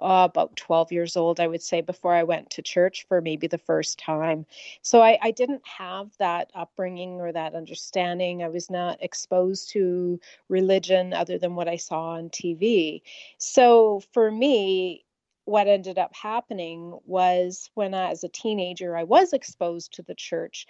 uh, 0.00 0.28
about 0.30 0.56
12 0.56 0.92
years 0.92 1.16
old, 1.16 1.40
I 1.40 1.46
would 1.46 1.62
say, 1.62 1.80
before 1.80 2.14
I 2.14 2.22
went 2.22 2.50
to 2.50 2.62
church 2.62 3.06
for 3.08 3.20
maybe 3.20 3.46
the 3.46 3.58
first 3.58 3.98
time. 3.98 4.46
So 4.82 5.02
I, 5.02 5.18
I, 5.20 5.30
didn't 5.32 5.66
have 5.66 6.10
that 6.18 6.50
upbringing 6.54 7.20
or 7.20 7.32
that 7.32 7.54
understanding. 7.54 8.42
I 8.42 8.48
was 8.48 8.70
not 8.70 9.02
exposed 9.02 9.70
to 9.70 10.20
religion 10.48 11.12
other 11.12 11.38
than 11.38 11.54
what 11.54 11.68
I 11.68 11.76
saw 11.76 12.10
on 12.10 12.30
TV. 12.30 13.02
So 13.38 14.02
for 14.12 14.30
me, 14.30 15.04
what 15.44 15.66
ended 15.66 15.98
up 15.98 16.14
happening 16.14 16.98
was 17.06 17.70
when 17.74 17.94
I, 17.94 18.10
as 18.10 18.22
a 18.22 18.28
teenager, 18.28 18.96
I 18.96 19.04
was 19.04 19.32
exposed 19.32 19.94
to 19.94 20.02
the 20.02 20.14
church. 20.14 20.66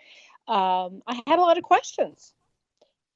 Um, 0.46 1.02
I 1.06 1.20
had 1.26 1.38
a 1.38 1.42
lot 1.42 1.58
of 1.58 1.64
questions. 1.64 2.32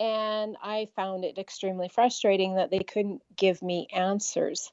And 0.02 0.56
I 0.60 0.88
found 0.96 1.24
it 1.24 1.38
extremely 1.38 1.88
frustrating 1.88 2.56
that 2.56 2.72
they 2.72 2.80
couldn't 2.80 3.22
give 3.36 3.62
me 3.62 3.86
answers. 3.92 4.72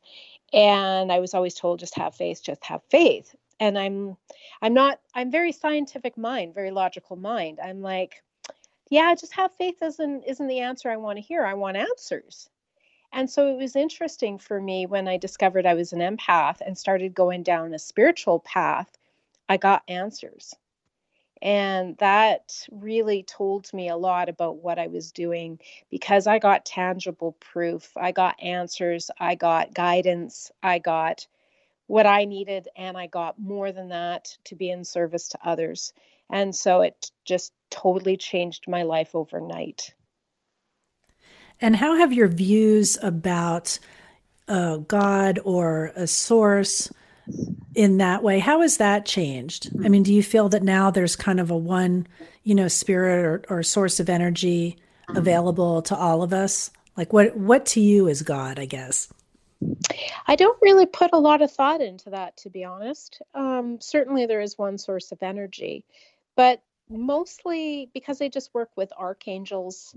And 0.51 1.11
i 1.11 1.19
was 1.19 1.35
always 1.35 1.53
told 1.53 1.79
just 1.79 1.93
have 1.95 2.15
faith 2.15 2.41
just 2.43 2.65
have 2.65 2.81
faith. 2.89 3.35
And 3.59 3.77
i'm 3.77 4.17
i'm 4.63 4.73
not 4.73 4.99
i'm 5.13 5.29
very 5.29 5.51
scientific 5.51 6.17
mind 6.17 6.55
very 6.55 6.71
logical 6.71 7.15
mind. 7.15 7.59
I'm 7.63 7.83
like 7.83 8.23
yeah 8.89 9.13
just 9.13 9.33
have 9.33 9.51
faith 9.53 9.83
isn't 9.83 10.23
isn't 10.23 10.47
the 10.47 10.61
answer 10.61 10.89
i 10.89 10.97
want 10.97 11.17
to 11.17 11.21
hear. 11.21 11.45
I 11.45 11.53
want 11.53 11.77
answers. 11.77 12.49
And 13.13 13.29
so 13.29 13.53
it 13.53 13.57
was 13.57 13.75
interesting 13.75 14.39
for 14.39 14.59
me 14.59 14.87
when 14.87 15.07
i 15.07 15.17
discovered 15.17 15.67
i 15.67 15.75
was 15.75 15.93
an 15.93 15.99
empath 15.99 16.61
and 16.65 16.75
started 16.75 17.13
going 17.13 17.43
down 17.43 17.75
a 17.75 17.79
spiritual 17.79 18.39
path 18.39 18.97
i 19.47 19.57
got 19.57 19.83
answers 19.87 20.55
and 21.41 21.95
that 21.97 22.67
really 22.71 23.23
told 23.23 23.73
me 23.73 23.87
a 23.87 23.95
lot 23.95 24.27
about 24.27 24.57
what 24.57 24.77
I 24.77 24.87
was 24.87 25.11
doing 25.11 25.59
because 25.89 26.27
I 26.27 26.37
got 26.39 26.65
tangible 26.65 27.33
proof. 27.39 27.91
I 27.95 28.11
got 28.11 28.41
answers. 28.43 29.09
I 29.19 29.35
got 29.35 29.73
guidance. 29.73 30.51
I 30.61 30.79
got 30.79 31.27
what 31.87 32.05
I 32.05 32.25
needed. 32.25 32.67
And 32.75 32.97
I 32.97 33.07
got 33.07 33.39
more 33.39 33.71
than 33.71 33.89
that 33.89 34.37
to 34.45 34.55
be 34.55 34.69
in 34.69 34.83
service 34.83 35.29
to 35.29 35.39
others. 35.43 35.93
And 36.29 36.53
so 36.53 36.81
it 36.81 37.09
just 37.23 37.53
totally 37.69 38.17
changed 38.17 38.65
my 38.67 38.83
life 38.83 39.15
overnight. 39.15 39.93
And 41.61 41.75
how 41.75 41.95
have 41.95 42.11
your 42.11 42.27
views 42.27 42.97
about 43.01 43.79
uh, 44.47 44.77
God 44.77 45.39
or 45.43 45.91
a 45.95 46.05
source 46.05 46.91
in 47.75 47.97
that 47.97 48.23
way. 48.23 48.39
How 48.39 48.61
has 48.61 48.77
that 48.77 49.05
changed? 49.05 49.69
I 49.83 49.89
mean, 49.89 50.03
do 50.03 50.13
you 50.13 50.23
feel 50.23 50.49
that 50.49 50.63
now 50.63 50.91
there's 50.91 51.15
kind 51.15 51.39
of 51.39 51.51
a 51.51 51.57
one, 51.57 52.07
you 52.43 52.55
know, 52.55 52.67
spirit 52.67 53.25
or, 53.25 53.57
or 53.57 53.63
source 53.63 53.99
of 53.99 54.09
energy 54.09 54.77
available 55.09 55.81
to 55.83 55.95
all 55.95 56.23
of 56.23 56.33
us? 56.33 56.71
Like 56.97 57.13
what 57.13 57.35
what 57.37 57.65
to 57.67 57.79
you 57.79 58.07
is 58.07 58.21
God, 58.21 58.59
I 58.59 58.65
guess? 58.65 59.07
I 60.27 60.35
don't 60.35 60.61
really 60.61 60.85
put 60.85 61.11
a 61.13 61.19
lot 61.19 61.41
of 61.41 61.51
thought 61.51 61.81
into 61.81 62.11
that, 62.11 62.37
to 62.37 62.49
be 62.49 62.63
honest. 62.63 63.21
Um, 63.33 63.79
certainly, 63.81 64.25
there 64.25 64.41
is 64.41 64.57
one 64.57 64.77
source 64.77 65.11
of 65.11 65.21
energy, 65.21 65.85
but 66.35 66.61
mostly 66.89 67.89
because 67.93 68.21
I 68.21 68.29
just 68.29 68.53
work 68.53 68.69
with 68.75 68.91
archangels. 68.97 69.95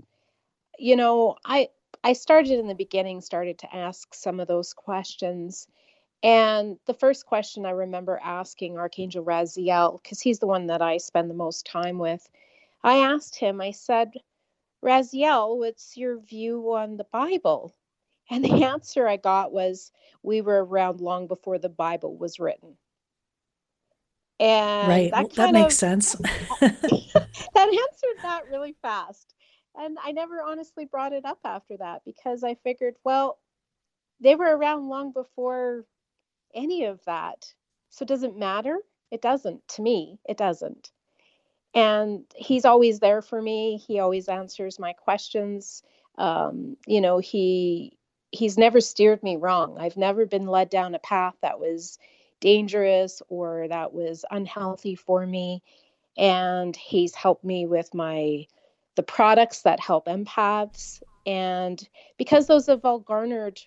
You 0.77 0.95
know, 0.95 1.37
I 1.45 1.69
I 2.03 2.13
started 2.13 2.59
in 2.59 2.67
the 2.67 2.75
beginning, 2.75 3.21
started 3.21 3.59
to 3.59 3.75
ask 3.75 4.13
some 4.13 4.39
of 4.39 4.47
those 4.47 4.73
questions, 4.73 5.67
and 6.23 6.77
the 6.85 6.93
first 6.93 7.25
question 7.25 7.65
I 7.65 7.71
remember 7.71 8.19
asking 8.23 8.77
Archangel 8.77 9.25
Raziel, 9.25 10.01
because 10.01 10.21
he's 10.21 10.39
the 10.39 10.47
one 10.47 10.67
that 10.67 10.81
I 10.81 10.97
spend 10.97 11.29
the 11.29 11.35
most 11.35 11.65
time 11.65 11.99
with, 11.99 12.27
I 12.81 12.99
asked 12.99 13.35
him, 13.35 13.59
I 13.59 13.71
said, 13.71 14.13
Raziel, 14.83 15.57
what's 15.57 15.97
your 15.97 16.19
view 16.19 16.73
on 16.73 16.95
the 16.95 17.05
Bible? 17.11 17.75
And 18.29 18.43
the 18.43 18.63
answer 18.65 19.05
I 19.05 19.17
got 19.17 19.51
was, 19.51 19.91
we 20.23 20.39
were 20.39 20.63
around 20.63 21.01
long 21.01 21.27
before 21.27 21.59
the 21.59 21.69
Bible 21.69 22.17
was 22.17 22.39
written. 22.39 22.77
And 24.39 24.87
right, 24.87 25.11
that, 25.11 25.33
that 25.33 25.53
makes 25.53 25.75
of, 25.75 25.79
sense. 25.79 26.13
that 26.61 26.77
answered 27.55 28.23
that 28.23 28.43
really 28.49 28.75
fast. 28.81 29.35
And 29.77 29.97
I 30.03 30.11
never 30.11 30.41
honestly 30.41 30.85
brought 30.85 31.13
it 31.13 31.25
up 31.25 31.39
after 31.43 31.77
that 31.77 32.03
because 32.05 32.43
I 32.43 32.55
figured, 32.55 32.95
well, 33.03 33.39
they 34.19 34.35
were 34.35 34.55
around 34.55 34.87
long 34.87 35.11
before 35.11 35.85
any 36.53 36.85
of 36.85 37.03
that. 37.05 37.53
So 37.89 38.05
does 38.05 38.23
it 38.23 38.35
matter? 38.35 38.77
It 39.11 39.21
doesn't 39.21 39.67
to 39.69 39.81
me. 39.81 40.19
It 40.25 40.37
doesn't. 40.37 40.91
And 41.75 42.25
he's 42.35 42.65
always 42.65 42.99
there 42.99 43.21
for 43.21 43.41
me. 43.41 43.77
He 43.77 43.99
always 43.99 44.27
answers 44.27 44.79
my 44.79 44.93
questions. 44.93 45.83
Um, 46.17 46.77
you 46.85 47.01
know, 47.01 47.17
he 47.19 47.97
he's 48.31 48.57
never 48.57 48.81
steered 48.81 49.21
me 49.21 49.35
wrong. 49.35 49.77
I've 49.79 49.97
never 49.97 50.25
been 50.25 50.47
led 50.47 50.69
down 50.69 50.95
a 50.95 50.99
path 50.99 51.35
that 51.41 51.59
was 51.59 51.99
dangerous 52.39 53.21
or 53.29 53.67
that 53.69 53.93
was 53.93 54.25
unhealthy 54.29 54.95
for 54.95 55.25
me. 55.25 55.61
And 56.17 56.75
he's 56.75 57.15
helped 57.15 57.43
me 57.43 57.65
with 57.65 57.93
my 57.93 58.47
the 58.95 59.03
products 59.03 59.61
that 59.61 59.79
help 59.79 60.07
empaths. 60.07 61.01
And 61.25 61.87
because 62.17 62.47
those 62.47 62.67
have 62.67 62.85
all 62.85 62.99
garnered 62.99 63.59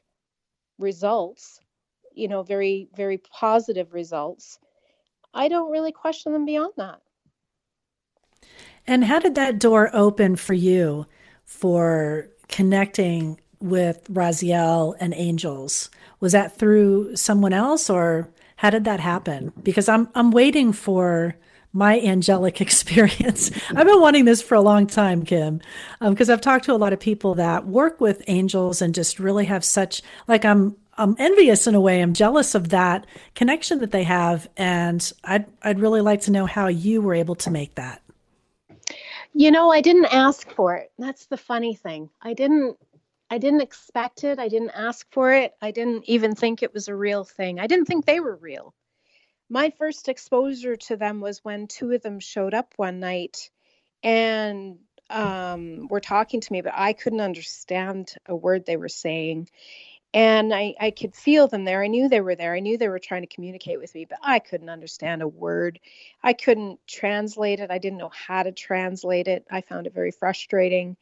results, 0.78 1.60
you 2.16 2.28
know 2.28 2.42
very 2.42 2.88
very 2.96 3.18
positive 3.18 3.92
results 3.92 4.58
i 5.34 5.48
don't 5.48 5.70
really 5.70 5.92
question 5.92 6.32
them 6.32 6.44
beyond 6.44 6.72
that 6.76 7.00
and 8.86 9.04
how 9.04 9.18
did 9.18 9.34
that 9.34 9.58
door 9.58 9.90
open 9.92 10.36
for 10.36 10.54
you 10.54 11.06
for 11.44 12.28
connecting 12.48 13.40
with 13.60 14.04
Raziel 14.12 14.94
and 15.00 15.14
angels? 15.14 15.90
Was 16.20 16.32
that 16.32 16.56
through 16.56 17.16
someone 17.16 17.52
else 17.52 17.90
or 17.90 18.28
how 18.56 18.70
did 18.70 18.84
that 18.84 19.00
happen? 19.00 19.52
Because 19.62 19.88
I'm 19.88 20.08
I'm 20.14 20.30
waiting 20.30 20.72
for 20.72 21.36
my 21.72 22.00
angelic 22.00 22.60
experience. 22.60 23.50
I've 23.70 23.86
been 23.86 24.00
wanting 24.00 24.24
this 24.24 24.40
for 24.40 24.54
a 24.54 24.60
long 24.60 24.86
time, 24.86 25.24
Kim, 25.24 25.60
because 26.00 26.30
um, 26.30 26.34
I've 26.34 26.40
talked 26.40 26.64
to 26.66 26.72
a 26.72 26.76
lot 26.76 26.92
of 26.92 27.00
people 27.00 27.34
that 27.34 27.66
work 27.66 28.00
with 28.00 28.22
angels 28.28 28.80
and 28.80 28.94
just 28.94 29.18
really 29.18 29.44
have 29.46 29.64
such 29.64 30.02
like 30.28 30.44
I'm 30.44 30.76
I'm 30.98 31.16
envious 31.18 31.66
in 31.66 31.74
a 31.74 31.80
way. 31.80 32.00
I'm 32.00 32.14
jealous 32.14 32.54
of 32.54 32.70
that 32.70 33.06
connection 33.34 33.80
that 33.80 33.90
they 33.90 34.04
have, 34.04 34.48
and 34.56 35.12
I'd 35.24 35.46
I'd 35.62 35.80
really 35.80 36.00
like 36.00 36.22
to 36.22 36.30
know 36.30 36.46
how 36.46 36.68
you 36.68 37.02
were 37.02 37.14
able 37.14 37.34
to 37.36 37.50
make 37.50 37.74
that. 37.74 38.02
You 39.34 39.50
know, 39.50 39.70
I 39.70 39.82
didn't 39.82 40.06
ask 40.06 40.50
for 40.52 40.76
it. 40.76 40.90
That's 40.98 41.26
the 41.26 41.36
funny 41.36 41.74
thing. 41.74 42.08
I 42.22 42.32
didn't 42.32 42.78
I 43.30 43.38
didn't 43.38 43.60
expect 43.60 44.24
it. 44.24 44.38
I 44.38 44.48
didn't 44.48 44.70
ask 44.70 45.06
for 45.10 45.32
it. 45.32 45.54
I 45.60 45.72
didn't 45.72 46.04
even 46.08 46.34
think 46.34 46.62
it 46.62 46.72
was 46.72 46.88
a 46.88 46.94
real 46.94 47.24
thing. 47.24 47.58
I 47.58 47.66
didn't 47.66 47.86
think 47.86 48.04
they 48.04 48.20
were 48.20 48.36
real. 48.36 48.74
My 49.48 49.70
first 49.78 50.08
exposure 50.08 50.76
to 50.76 50.96
them 50.96 51.20
was 51.20 51.44
when 51.44 51.66
two 51.66 51.92
of 51.92 52.02
them 52.02 52.20
showed 52.20 52.54
up 52.54 52.72
one 52.76 53.00
night 53.00 53.50
and 54.02 54.78
um, 55.10 55.88
were 55.88 56.00
talking 56.00 56.40
to 56.40 56.52
me, 56.52 56.62
but 56.62 56.72
I 56.74 56.92
couldn't 56.92 57.20
understand 57.20 58.14
a 58.26 58.34
word 58.34 58.64
they 58.64 58.76
were 58.76 58.88
saying. 58.88 59.48
And 60.16 60.54
I, 60.54 60.74
I 60.80 60.92
could 60.92 61.14
feel 61.14 61.46
them 61.46 61.66
there. 61.66 61.82
I 61.82 61.88
knew 61.88 62.08
they 62.08 62.22
were 62.22 62.36
there. 62.36 62.54
I 62.54 62.60
knew 62.60 62.78
they 62.78 62.88
were 62.88 62.98
trying 62.98 63.20
to 63.20 63.34
communicate 63.34 63.78
with 63.78 63.94
me, 63.94 64.06
but 64.06 64.18
I 64.22 64.38
couldn't 64.38 64.70
understand 64.70 65.20
a 65.20 65.28
word. 65.28 65.78
I 66.22 66.32
couldn't 66.32 66.80
translate 66.86 67.60
it. 67.60 67.70
I 67.70 67.76
didn't 67.76 67.98
know 67.98 68.08
how 68.08 68.42
to 68.42 68.50
translate 68.50 69.28
it. 69.28 69.44
I 69.50 69.60
found 69.60 69.86
it 69.86 69.92
very 69.92 70.12
frustrating. 70.12 70.96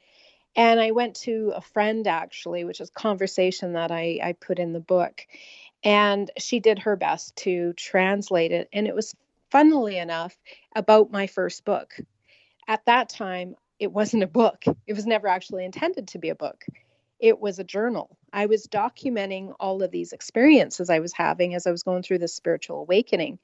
And 0.56 0.80
I 0.80 0.90
went 0.90 1.14
to 1.20 1.52
a 1.54 1.60
friend 1.60 2.08
actually, 2.08 2.64
which 2.64 2.80
is 2.80 2.90
conversation 2.90 3.74
that 3.74 3.92
I, 3.92 4.18
I 4.20 4.32
put 4.32 4.58
in 4.58 4.72
the 4.72 4.80
book. 4.80 5.20
And 5.84 6.28
she 6.36 6.58
did 6.58 6.80
her 6.80 6.96
best 6.96 7.36
to 7.36 7.72
translate 7.74 8.50
it. 8.50 8.68
And 8.72 8.88
it 8.88 8.96
was, 8.96 9.14
funnily 9.52 9.96
enough, 9.96 10.36
about 10.74 11.12
my 11.12 11.28
first 11.28 11.64
book. 11.64 11.94
At 12.66 12.84
that 12.86 13.10
time, 13.10 13.54
it 13.78 13.92
wasn't 13.92 14.24
a 14.24 14.26
book, 14.26 14.64
it 14.88 14.94
was 14.94 15.06
never 15.06 15.28
actually 15.28 15.64
intended 15.64 16.08
to 16.08 16.18
be 16.18 16.30
a 16.30 16.34
book. 16.34 16.64
It 17.20 17.40
was 17.40 17.58
a 17.58 17.64
journal. 17.64 18.16
I 18.32 18.46
was 18.46 18.66
documenting 18.66 19.54
all 19.60 19.82
of 19.82 19.90
these 19.90 20.12
experiences 20.12 20.90
I 20.90 20.98
was 20.98 21.12
having 21.12 21.54
as 21.54 21.66
I 21.66 21.70
was 21.70 21.82
going 21.82 22.02
through 22.02 22.18
this 22.18 22.34
spiritual 22.34 22.80
awakening. 22.80 23.38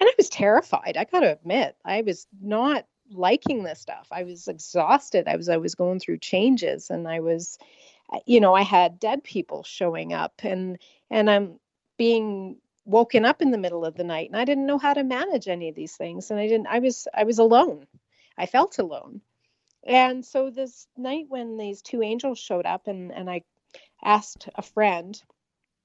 And 0.00 0.08
I 0.08 0.12
was 0.16 0.28
terrified. 0.28 0.96
I 0.96 1.04
got 1.04 1.20
to 1.20 1.32
admit, 1.32 1.76
I 1.84 2.02
was 2.02 2.26
not 2.40 2.86
liking 3.10 3.62
this 3.64 3.80
stuff. 3.80 4.08
I 4.12 4.24
was 4.24 4.48
exhausted. 4.48 5.28
I 5.28 5.36
was 5.36 5.48
I 5.48 5.56
was 5.56 5.74
going 5.74 6.00
through 6.00 6.18
changes 6.18 6.90
and 6.90 7.08
I 7.08 7.20
was 7.20 7.58
uh, 8.12 8.20
you 8.26 8.40
know, 8.40 8.54
I 8.54 8.62
had 8.62 9.00
dead 9.00 9.24
people 9.24 9.62
showing 9.64 10.12
up 10.12 10.40
and 10.44 10.78
and 11.10 11.30
I'm 11.30 11.58
being 11.98 12.56
woken 12.84 13.24
up 13.26 13.42
in 13.42 13.50
the 13.50 13.58
middle 13.58 13.84
of 13.84 13.96
the 13.96 14.04
night 14.04 14.30
and 14.30 14.36
I 14.38 14.44
didn't 14.44 14.66
know 14.66 14.78
how 14.78 14.94
to 14.94 15.04
manage 15.04 15.48
any 15.48 15.68
of 15.68 15.74
these 15.74 15.96
things 15.96 16.30
and 16.30 16.40
I 16.40 16.46
didn't 16.48 16.68
I 16.68 16.78
was 16.80 17.08
I 17.14 17.24
was 17.24 17.38
alone. 17.38 17.86
I 18.38 18.46
felt 18.46 18.78
alone. 18.78 19.20
And 19.86 20.24
so 20.24 20.50
this 20.50 20.86
night 20.96 21.26
when 21.28 21.56
these 21.56 21.82
two 21.82 22.02
angels 22.02 22.38
showed 22.38 22.66
up 22.66 22.86
and 22.86 23.12
and 23.12 23.30
I 23.30 23.42
asked 24.02 24.48
a 24.54 24.62
friend 24.62 25.20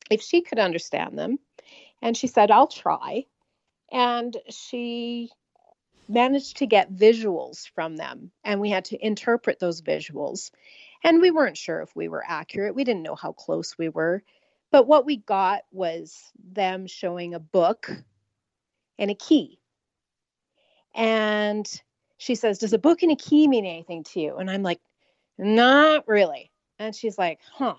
if 0.10 0.22
she 0.22 0.41
could 0.41 0.60
understand 0.60 1.18
them 1.18 1.39
and 2.02 2.16
she 2.16 2.28
said 2.28 2.52
I'll 2.52 2.68
try. 2.68 3.26
And 3.91 4.36
she 4.50 5.30
managed 6.10 6.58
to 6.58 6.66
get 6.66 6.94
visuals 6.94 7.70
from 7.70 7.96
them 7.96 8.32
and 8.44 8.60
we 8.60 8.70
had 8.70 8.86
to 8.86 9.06
interpret 9.06 9.60
those 9.60 9.82
visuals. 9.82 10.52
And 11.04 11.22
we 11.22 11.32
weren't 11.32 11.58
sure 11.58 11.82
if 11.82 11.96
we 11.96 12.08
were 12.08 12.24
accurate. 12.26 12.76
We 12.76 12.84
didn't 12.84 13.04
know 13.04 13.16
how 13.16 13.34
close 13.34 13.78
we 13.78 13.89
were. 13.89 14.24
But 14.72 14.88
what 14.88 15.06
we 15.06 15.18
got 15.18 15.62
was 15.72 16.32
them 16.52 16.88
showing 16.88 17.34
a 17.34 17.39
book 17.39 17.91
and 18.98 19.12
a 19.12 19.16
key. 19.16 19.60
And 20.96 21.70
she 22.24 22.36
says 22.36 22.59
does 22.59 22.74
a 22.74 22.80
book 22.80 23.03
and 23.03 23.11
a 23.11 23.15
key 23.15 23.47
mean 23.47 23.65
anything 23.65 24.03
to 24.03 24.19
you 24.19 24.38
and 24.38 24.49
i'm 24.49 24.63
like 24.63 24.80
not 25.38 26.07
really 26.07 26.51
and 26.80 26.95
she's 26.95 27.17
like 27.17 27.39
huh 27.51 27.76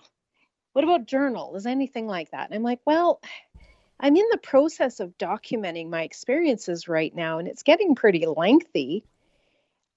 what 0.73 0.85
about 0.85 1.07
journal 1.07 1.55
is 1.57 1.67
anything 1.67 2.07
like 2.07 2.31
that 2.31 2.47
and 2.47 2.55
i'm 2.55 2.63
like 2.63 2.81
well 2.85 3.21
I'm 4.01 4.17
in 4.17 4.27
the 4.31 4.39
process 4.39 5.01
of 5.01 5.17
documenting 5.19 5.89
my 5.89 6.03
experiences 6.03 6.89
right 6.89 7.15
now, 7.15 7.39
and 7.39 7.49
it's 7.49 7.63
getting 7.63 7.95
pretty 7.95 8.27
lengthy. 8.27 9.05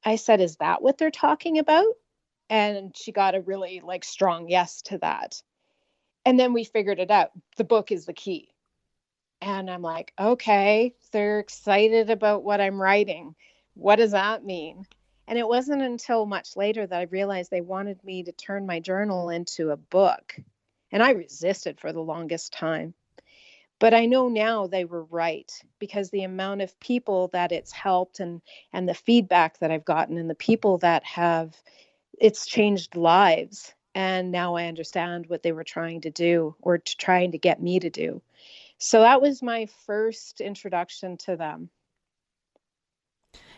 I 0.06 0.16
said, 0.16 0.40
Is 0.40 0.58
that 0.58 0.82
what 0.82 0.98
they're 0.98 1.12
talking 1.12 1.58
about? 1.58 1.94
And 2.50 2.96
she 2.96 3.12
got 3.12 3.36
a 3.36 3.42
really 3.42 3.82
like 3.84 4.06
strong 4.06 4.48
yes 4.48 4.82
to 4.84 5.00
that. 5.00 5.42
And 6.26 6.40
then 6.40 6.54
we 6.54 6.64
figured 6.64 7.00
it 7.00 7.12
out. 7.12 7.32
The 7.58 7.64
book 7.64 7.92
is 7.92 8.06
the 8.06 8.14
key. 8.14 8.50
And 9.42 9.70
I'm 9.70 9.82
like, 9.82 10.14
okay, 10.20 10.96
they're 11.12 11.40
excited 11.40 12.10
about 12.10 12.44
what 12.44 12.62
I'm 12.62 12.82
writing. 12.82 13.36
What 13.78 13.98
does 13.98 14.12
that 14.12 14.44
mean? 14.44 14.88
And 15.28 15.38
it 15.38 15.48
wasn't 15.48 15.84
until 15.84 16.26
much 16.26 16.56
later 16.56 16.88
that 16.88 17.00
I 17.00 17.04
realized 17.04 17.52
they 17.52 17.62
wanted 17.62 18.04
me 18.04 18.24
to 18.24 18.32
turn 18.32 18.66
my 18.66 18.80
journal 18.80 19.30
into 19.30 19.70
a 19.70 19.78
book. 19.78 20.36
And 20.92 21.04
I 21.04 21.12
resisted 21.12 21.80
for 21.80 21.94
the 21.94 22.02
longest 22.02 22.54
time. 22.54 22.96
But 23.80 23.94
I 23.94 24.08
know 24.08 24.30
now 24.30 24.66
they 24.66 24.86
were 24.86 25.04
right 25.04 25.52
because 25.78 26.10
the 26.10 26.24
amount 26.24 26.62
of 26.62 26.80
people 26.80 27.28
that 27.34 27.52
it's 27.52 27.72
helped 27.72 28.20
and 28.20 28.42
and 28.74 28.90
the 28.90 28.96
feedback 28.96 29.60
that 29.60 29.70
I've 29.70 29.86
gotten 29.86 30.18
and 30.18 30.30
the 30.30 30.36
people 30.36 30.80
that 30.80 31.04
have 31.04 31.56
it's 32.20 32.48
changed 32.48 32.96
lives 32.96 33.76
and 33.94 34.32
now 34.32 34.56
I 34.56 34.66
understand 34.66 35.28
what 35.28 35.44
they 35.44 35.52
were 35.52 35.64
trying 35.64 36.02
to 36.02 36.10
do 36.10 36.56
or 36.62 36.80
to 36.80 36.98
trying 36.98 37.34
to 37.34 37.38
get 37.38 37.62
me 37.62 37.80
to 37.80 37.92
do. 37.92 38.24
So 38.80 39.02
that 39.02 39.22
was 39.22 39.44
my 39.44 39.68
first 39.86 40.42
introduction 40.42 41.18
to 41.18 41.36
them. 41.36 41.70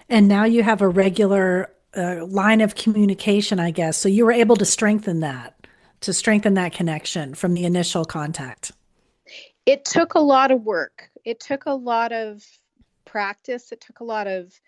And 0.09 0.27
now 0.27 0.43
you 0.43 0.63
have 0.63 0.81
a 0.81 0.87
regular 0.87 1.71
uh, 1.95 2.25
line 2.25 2.61
of 2.61 2.75
communication, 2.75 3.59
I 3.59 3.71
guess. 3.71 3.97
So 3.97 4.09
you 4.09 4.25
were 4.25 4.31
able 4.31 4.55
to 4.57 4.65
strengthen 4.65 5.19
that, 5.21 5.67
to 6.01 6.13
strengthen 6.13 6.55
that 6.55 6.73
connection 6.73 7.35
from 7.35 7.53
the 7.53 7.65
initial 7.65 8.05
contact 8.05 8.71
it 9.69 9.85
took 9.85 10.15
a 10.15 10.19
lot 10.19 10.49
of 10.49 10.63
work. 10.63 11.11
It 11.23 11.39
took 11.39 11.67
a 11.67 11.73
lot 11.73 12.11
of 12.11 12.43
practice. 13.05 13.71
It 13.71 13.79
took 13.79 13.99
a 13.99 14.03
lot 14.03 14.25
of 14.25 14.59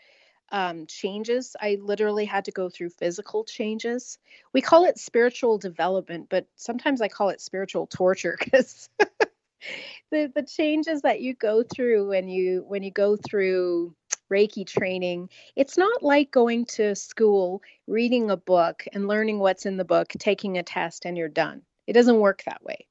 um, 0.52 0.86
changes. 0.86 1.56
I 1.60 1.80
literally 1.82 2.26
had 2.26 2.46
to 2.46 2.52
go 2.52 2.70
through 2.70 2.89
physical 2.89 3.44
changes. 3.44 4.20
We 4.54 4.62
call 4.62 4.86
it 4.86 5.00
spiritual 5.00 5.58
development, 5.58 6.28
but 6.30 6.46
sometimes 6.56 7.02
I 7.02 7.08
call 7.08 7.30
it 7.30 7.42
spiritual 7.42 7.88
torture 7.88 8.38
because 8.44 8.89
the 10.12 10.32
the 10.36 10.44
changes 10.44 11.02
that 11.02 11.20
you 11.20 11.34
go 11.34 11.64
through 11.64 12.10
when 12.10 12.28
you 12.28 12.64
when 12.68 12.84
you 12.84 12.92
go 12.92 13.16
through 13.16 13.96
Reiki 14.32 14.65
training, 14.65 15.29
it's 15.55 15.77
not 15.77 16.01
like 16.01 16.32
going 16.32 16.65
to 16.65 16.95
school, 16.95 17.61
reading 17.88 18.32
a 18.32 18.38
book, 18.38 18.86
and 18.93 19.07
learning 19.07 19.39
what's 19.39 19.65
in 19.65 19.77
the 19.77 19.86
book, 19.86 20.09
taking 20.17 20.57
a 20.57 20.63
test, 20.63 21.05
and 21.05 21.17
you're 21.17 21.27
done. 21.27 21.61
It 21.88 21.93
doesn't 21.93 22.19
work 22.19 22.43
that 22.45 22.63
way 22.63 22.88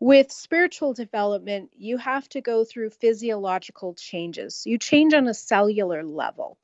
with 0.00 0.32
spiritual 0.32 0.94
development, 0.94 1.70
you 1.76 1.98
have 1.98 2.26
to 2.30 2.40
go 2.40 2.64
through 2.64 2.88
physiological 2.90 3.94
changes. 3.94 4.62
You 4.64 4.78
change 4.78 5.12
on 5.12 5.28
a 5.28 5.34
cellular 5.34 6.02
level. 6.02 6.58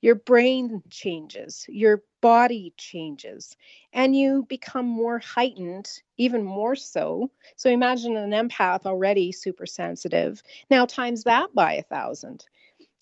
Your 0.00 0.16
brain 0.16 0.82
changes, 0.90 1.64
your 1.68 2.02
body 2.20 2.74
changes, 2.76 3.56
and 3.92 4.16
you 4.16 4.44
become 4.48 4.86
more 4.86 5.20
heightened, 5.20 5.88
even 6.16 6.42
more 6.42 6.74
so. 6.74 7.30
So 7.56 7.70
imagine 7.70 8.16
an 8.16 8.30
empath 8.30 8.84
already 8.84 9.30
super 9.30 9.64
sensitive. 9.64 10.42
Now, 10.68 10.86
times 10.86 11.22
that 11.24 11.54
by 11.54 11.74
a 11.74 11.82
thousand. 11.82 12.44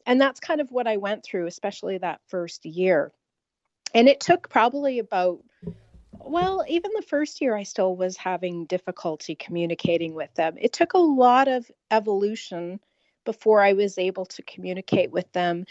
And 0.07 0.21
that's 0.21 0.41
kind 0.41 0.61
of 0.61 0.71
what 0.71 0.87
I 0.87 0.97
went 0.97 1.25
through, 1.25 1.47
especially 1.47 1.99
that 1.99 2.21
first 2.29 2.65
year. 2.65 3.13
And 3.95 4.09
it 4.09 4.21
took 4.21 4.49
probably 4.49 4.99
about 4.99 5.41
well, 6.23 6.65
even 6.69 6.91
the 6.95 7.03
first 7.03 7.41
year, 7.41 7.57
I 7.57 7.63
still 7.63 7.97
was 7.97 8.17
having 8.17 8.67
difficulty 8.67 9.35
communicating 9.35 10.15
with 10.15 10.33
them. 10.35 10.57
It 10.61 10.73
took 10.73 10.93
a 10.93 10.99
lot 10.99 11.49
of 11.49 11.71
evolution 11.91 12.81
before 13.25 13.63
I 13.63 13.73
was 13.73 13.99
able 13.99 14.27
to 14.27 14.43
communicate 14.43 15.11
with 15.11 15.31
them 15.33 15.65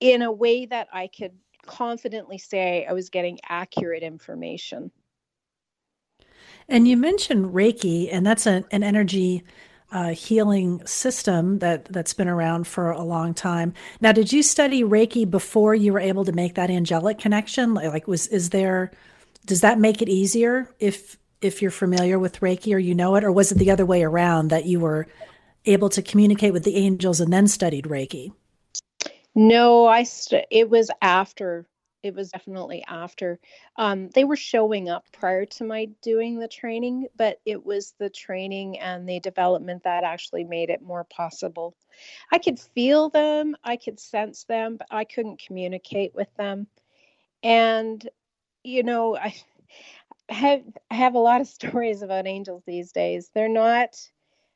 in 0.00 0.22
a 0.22 0.32
way 0.32 0.66
that 0.66 0.88
I 0.92 1.08
could 1.08 1.32
confidently 1.66 2.38
say 2.38 2.86
I 2.86 2.92
was 2.92 3.10
getting 3.10 3.38
accurate 3.48 4.02
information. 4.02 4.90
And 6.68 6.86
you 6.86 6.96
mentioned 6.96 7.52
Reiki, 7.54 8.08
and 8.10 8.24
that's 8.24 8.46
a, 8.46 8.64
an 8.70 8.82
energy 8.82 9.44
uh, 9.92 10.10
healing 10.10 10.84
system 10.86 11.58
that 11.58 11.86
that's 11.86 12.14
been 12.14 12.28
around 12.28 12.66
for 12.66 12.90
a 12.90 13.02
long 13.02 13.34
time. 13.34 13.74
Now, 14.00 14.12
did 14.12 14.32
you 14.32 14.42
study 14.42 14.82
Reiki 14.82 15.28
before 15.28 15.74
you 15.74 15.92
were 15.92 16.00
able 16.00 16.24
to 16.24 16.32
make 16.32 16.54
that 16.54 16.70
angelic 16.70 17.18
connection? 17.18 17.74
Like, 17.74 18.06
was 18.06 18.26
is 18.28 18.50
there 18.50 18.92
does 19.46 19.62
that 19.62 19.78
make 19.78 20.02
it 20.02 20.08
easier 20.08 20.72
if 20.78 21.16
if 21.40 21.62
you're 21.62 21.70
familiar 21.70 22.18
with 22.18 22.40
Reiki 22.40 22.74
or 22.74 22.78
you 22.78 22.94
know 22.94 23.16
it, 23.16 23.24
or 23.24 23.32
was 23.32 23.50
it 23.50 23.58
the 23.58 23.70
other 23.70 23.86
way 23.86 24.02
around 24.02 24.48
that 24.48 24.66
you 24.66 24.80
were 24.80 25.06
able 25.64 25.88
to 25.90 26.02
communicate 26.02 26.52
with 26.52 26.64
the 26.64 26.76
angels 26.76 27.20
and 27.20 27.32
then 27.32 27.48
studied 27.48 27.86
Reiki? 27.86 28.32
No, 29.34 29.86
I 29.86 30.04
st- 30.04 30.46
it 30.50 30.68
was 30.68 30.90
after. 31.00 31.66
It 32.02 32.14
was 32.14 32.30
definitely 32.30 32.84
after. 32.86 33.38
Um, 33.76 34.08
they 34.10 34.24
were 34.24 34.36
showing 34.36 34.88
up 34.88 35.04
prior 35.12 35.44
to 35.46 35.64
my 35.64 35.86
doing 36.02 36.38
the 36.38 36.48
training, 36.48 37.08
but 37.16 37.40
it 37.44 37.64
was 37.64 37.94
the 37.98 38.10
training 38.10 38.78
and 38.78 39.08
the 39.08 39.20
development 39.20 39.84
that 39.84 40.04
actually 40.04 40.44
made 40.44 40.70
it 40.70 40.82
more 40.82 41.04
possible. 41.04 41.74
I 42.32 42.38
could 42.38 42.58
feel 42.58 43.10
them, 43.10 43.56
I 43.64 43.76
could 43.76 44.00
sense 44.00 44.44
them, 44.44 44.76
but 44.78 44.88
I 44.90 45.04
couldn't 45.04 45.42
communicate 45.46 46.14
with 46.14 46.32
them. 46.36 46.66
And 47.42 48.08
you 48.64 48.82
know, 48.82 49.16
I 49.16 49.34
have 50.28 50.62
I 50.90 50.94
have 50.94 51.14
a 51.14 51.18
lot 51.20 51.40
of 51.40 51.46
stories 51.58 52.02
about 52.02 52.26
angels 52.26 52.62
these 52.66 52.92
days. 52.92 53.30
They're 53.34 53.48
not 53.48 53.96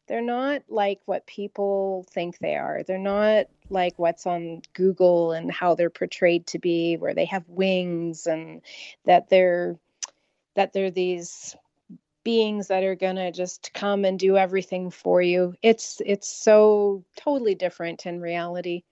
they're 0.06 0.22
not 0.22 0.62
like 0.68 1.00
what 1.06 1.26
people 1.26 2.04
think 2.10 2.38
they 2.38 2.56
are. 2.56 2.82
They're 2.82 2.98
not 2.98 3.46
like 3.70 3.98
what's 3.98 4.26
on 4.26 4.62
Google 4.74 5.32
and 5.32 5.50
how 5.50 5.74
they're 5.74 5.90
portrayed 5.90 6.46
to 6.48 6.58
be, 6.58 6.96
where 6.96 7.14
they 7.14 7.24
have 7.26 7.48
wings 7.48 8.26
and 8.26 8.62
that 9.04 9.28
they're 9.28 9.76
that 10.54 10.72
they're 10.72 10.90
these 10.90 11.56
beings 12.22 12.68
that 12.68 12.84
are 12.84 12.94
going 12.94 13.16
to 13.16 13.32
just 13.32 13.72
come 13.74 14.04
and 14.04 14.18
do 14.18 14.36
everything 14.36 14.90
for 14.90 15.20
you. 15.20 15.54
It's 15.62 16.00
it's 16.04 16.28
so 16.28 17.04
totally 17.16 17.54
different 17.54 18.06
in 18.06 18.20
reality. 18.20 18.82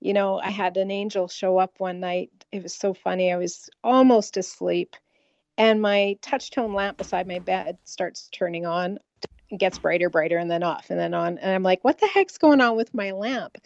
You 0.00 0.12
know, 0.12 0.38
I 0.38 0.50
had 0.50 0.76
an 0.76 0.90
angel 0.90 1.28
show 1.28 1.58
up 1.58 1.74
one 1.78 2.00
night. 2.00 2.30
It 2.52 2.62
was 2.62 2.74
so 2.74 2.94
funny. 2.94 3.32
I 3.32 3.36
was 3.36 3.70
almost 3.82 4.36
asleep 4.36 4.96
and 5.56 5.80
my 5.80 6.18
touch 6.20 6.50
tone 6.50 6.74
lamp 6.74 6.98
beside 6.98 7.26
my 7.26 7.38
bed 7.38 7.78
starts 7.84 8.28
turning 8.32 8.66
on. 8.66 8.98
Gets 9.58 9.78
brighter, 9.78 10.10
brighter 10.10 10.38
and 10.38 10.50
then 10.50 10.62
off 10.62 10.90
and 10.90 10.98
then 10.98 11.14
on. 11.14 11.38
And 11.38 11.52
I'm 11.52 11.62
like, 11.62 11.84
"What 11.84 11.98
the 11.98 12.06
heck's 12.06 12.38
going 12.38 12.60
on 12.60 12.76
with 12.76 12.92
my 12.94 13.12
lamp?" 13.12 13.58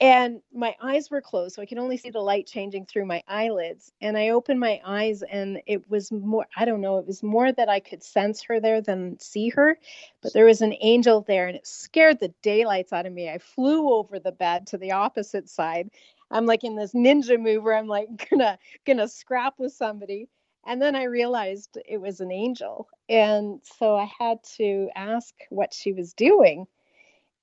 and 0.00 0.42
my 0.52 0.74
eyes 0.82 1.10
were 1.10 1.22
closed 1.22 1.54
so 1.54 1.62
i 1.62 1.66
could 1.66 1.78
only 1.78 1.96
see 1.96 2.10
the 2.10 2.20
light 2.20 2.46
changing 2.46 2.84
through 2.84 3.06
my 3.06 3.22
eyelids 3.28 3.92
and 4.02 4.16
i 4.16 4.28
opened 4.28 4.60
my 4.60 4.80
eyes 4.84 5.22
and 5.22 5.60
it 5.66 5.88
was 5.90 6.12
more 6.12 6.46
i 6.56 6.64
don't 6.64 6.82
know 6.82 6.98
it 6.98 7.06
was 7.06 7.22
more 7.22 7.50
that 7.50 7.68
i 7.68 7.80
could 7.80 8.02
sense 8.02 8.42
her 8.42 8.60
there 8.60 8.80
than 8.80 9.18
see 9.18 9.48
her 9.48 9.78
but 10.22 10.32
there 10.34 10.44
was 10.44 10.60
an 10.60 10.74
angel 10.80 11.22
there 11.22 11.46
and 11.46 11.56
it 11.56 11.66
scared 11.66 12.20
the 12.20 12.32
daylights 12.42 12.92
out 12.92 13.06
of 13.06 13.12
me 13.12 13.30
i 13.30 13.38
flew 13.38 13.90
over 13.92 14.18
the 14.18 14.32
bed 14.32 14.66
to 14.66 14.76
the 14.76 14.92
opposite 14.92 15.48
side 15.48 15.88
i'm 16.30 16.44
like 16.44 16.62
in 16.62 16.76
this 16.76 16.92
ninja 16.92 17.40
move 17.40 17.62
where 17.62 17.76
i'm 17.76 17.88
like 17.88 18.08
gonna 18.30 18.58
gonna 18.84 19.08
scrap 19.08 19.54
with 19.58 19.72
somebody 19.72 20.28
and 20.66 20.80
then 20.82 20.94
i 20.96 21.04
realized 21.04 21.78
it 21.88 22.00
was 22.00 22.20
an 22.20 22.30
angel 22.30 22.88
and 23.08 23.60
so 23.62 23.96
i 23.96 24.08
had 24.18 24.38
to 24.42 24.88
ask 24.94 25.34
what 25.50 25.72
she 25.72 25.92
was 25.92 26.12
doing 26.12 26.66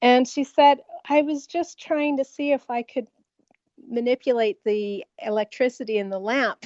and 0.04 0.28
she 0.28 0.44
said, 0.44 0.80
I 1.10 1.22
was 1.22 1.48
just 1.48 1.80
trying 1.80 2.18
to 2.18 2.26
see 2.26 2.52
if 2.52 2.70
I 2.70 2.84
could 2.84 3.08
manipulate 3.88 4.62
the 4.66 5.06
electricity 5.18 5.98
in 5.98 6.10
the 6.10 6.20
lamp. 6.20 6.66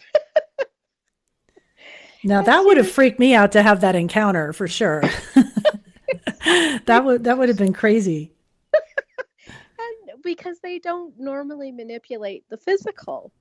now 2.24 2.42
that 2.42 2.66
would 2.66 2.78
have 2.78 2.90
freaked 2.90 3.20
me 3.20 3.36
out 3.36 3.52
to 3.52 3.62
have 3.62 3.82
that 3.82 3.96
encounter 3.96 4.54
for 4.54 4.68
sure. 4.68 5.02
that 6.86 7.04
would 7.06 7.26
that 7.26 7.38
would 7.38 7.48
have 7.50 7.60
been 7.60 7.74
crazy. 7.74 8.34
and 9.48 10.24
because 10.24 10.58
they 10.64 10.80
don't 10.80 11.14
normally 11.20 11.72
manipulate 11.72 12.44
the 12.50 12.58
physical. 12.58 13.32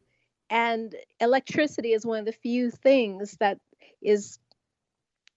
And 0.51 0.94
electricity 1.20 1.92
is 1.92 2.07
one 2.07 2.20
of 2.20 2.26
the 2.26 2.32
few 2.32 2.70
things 2.70 3.36
that 3.40 3.59
is 4.01 4.38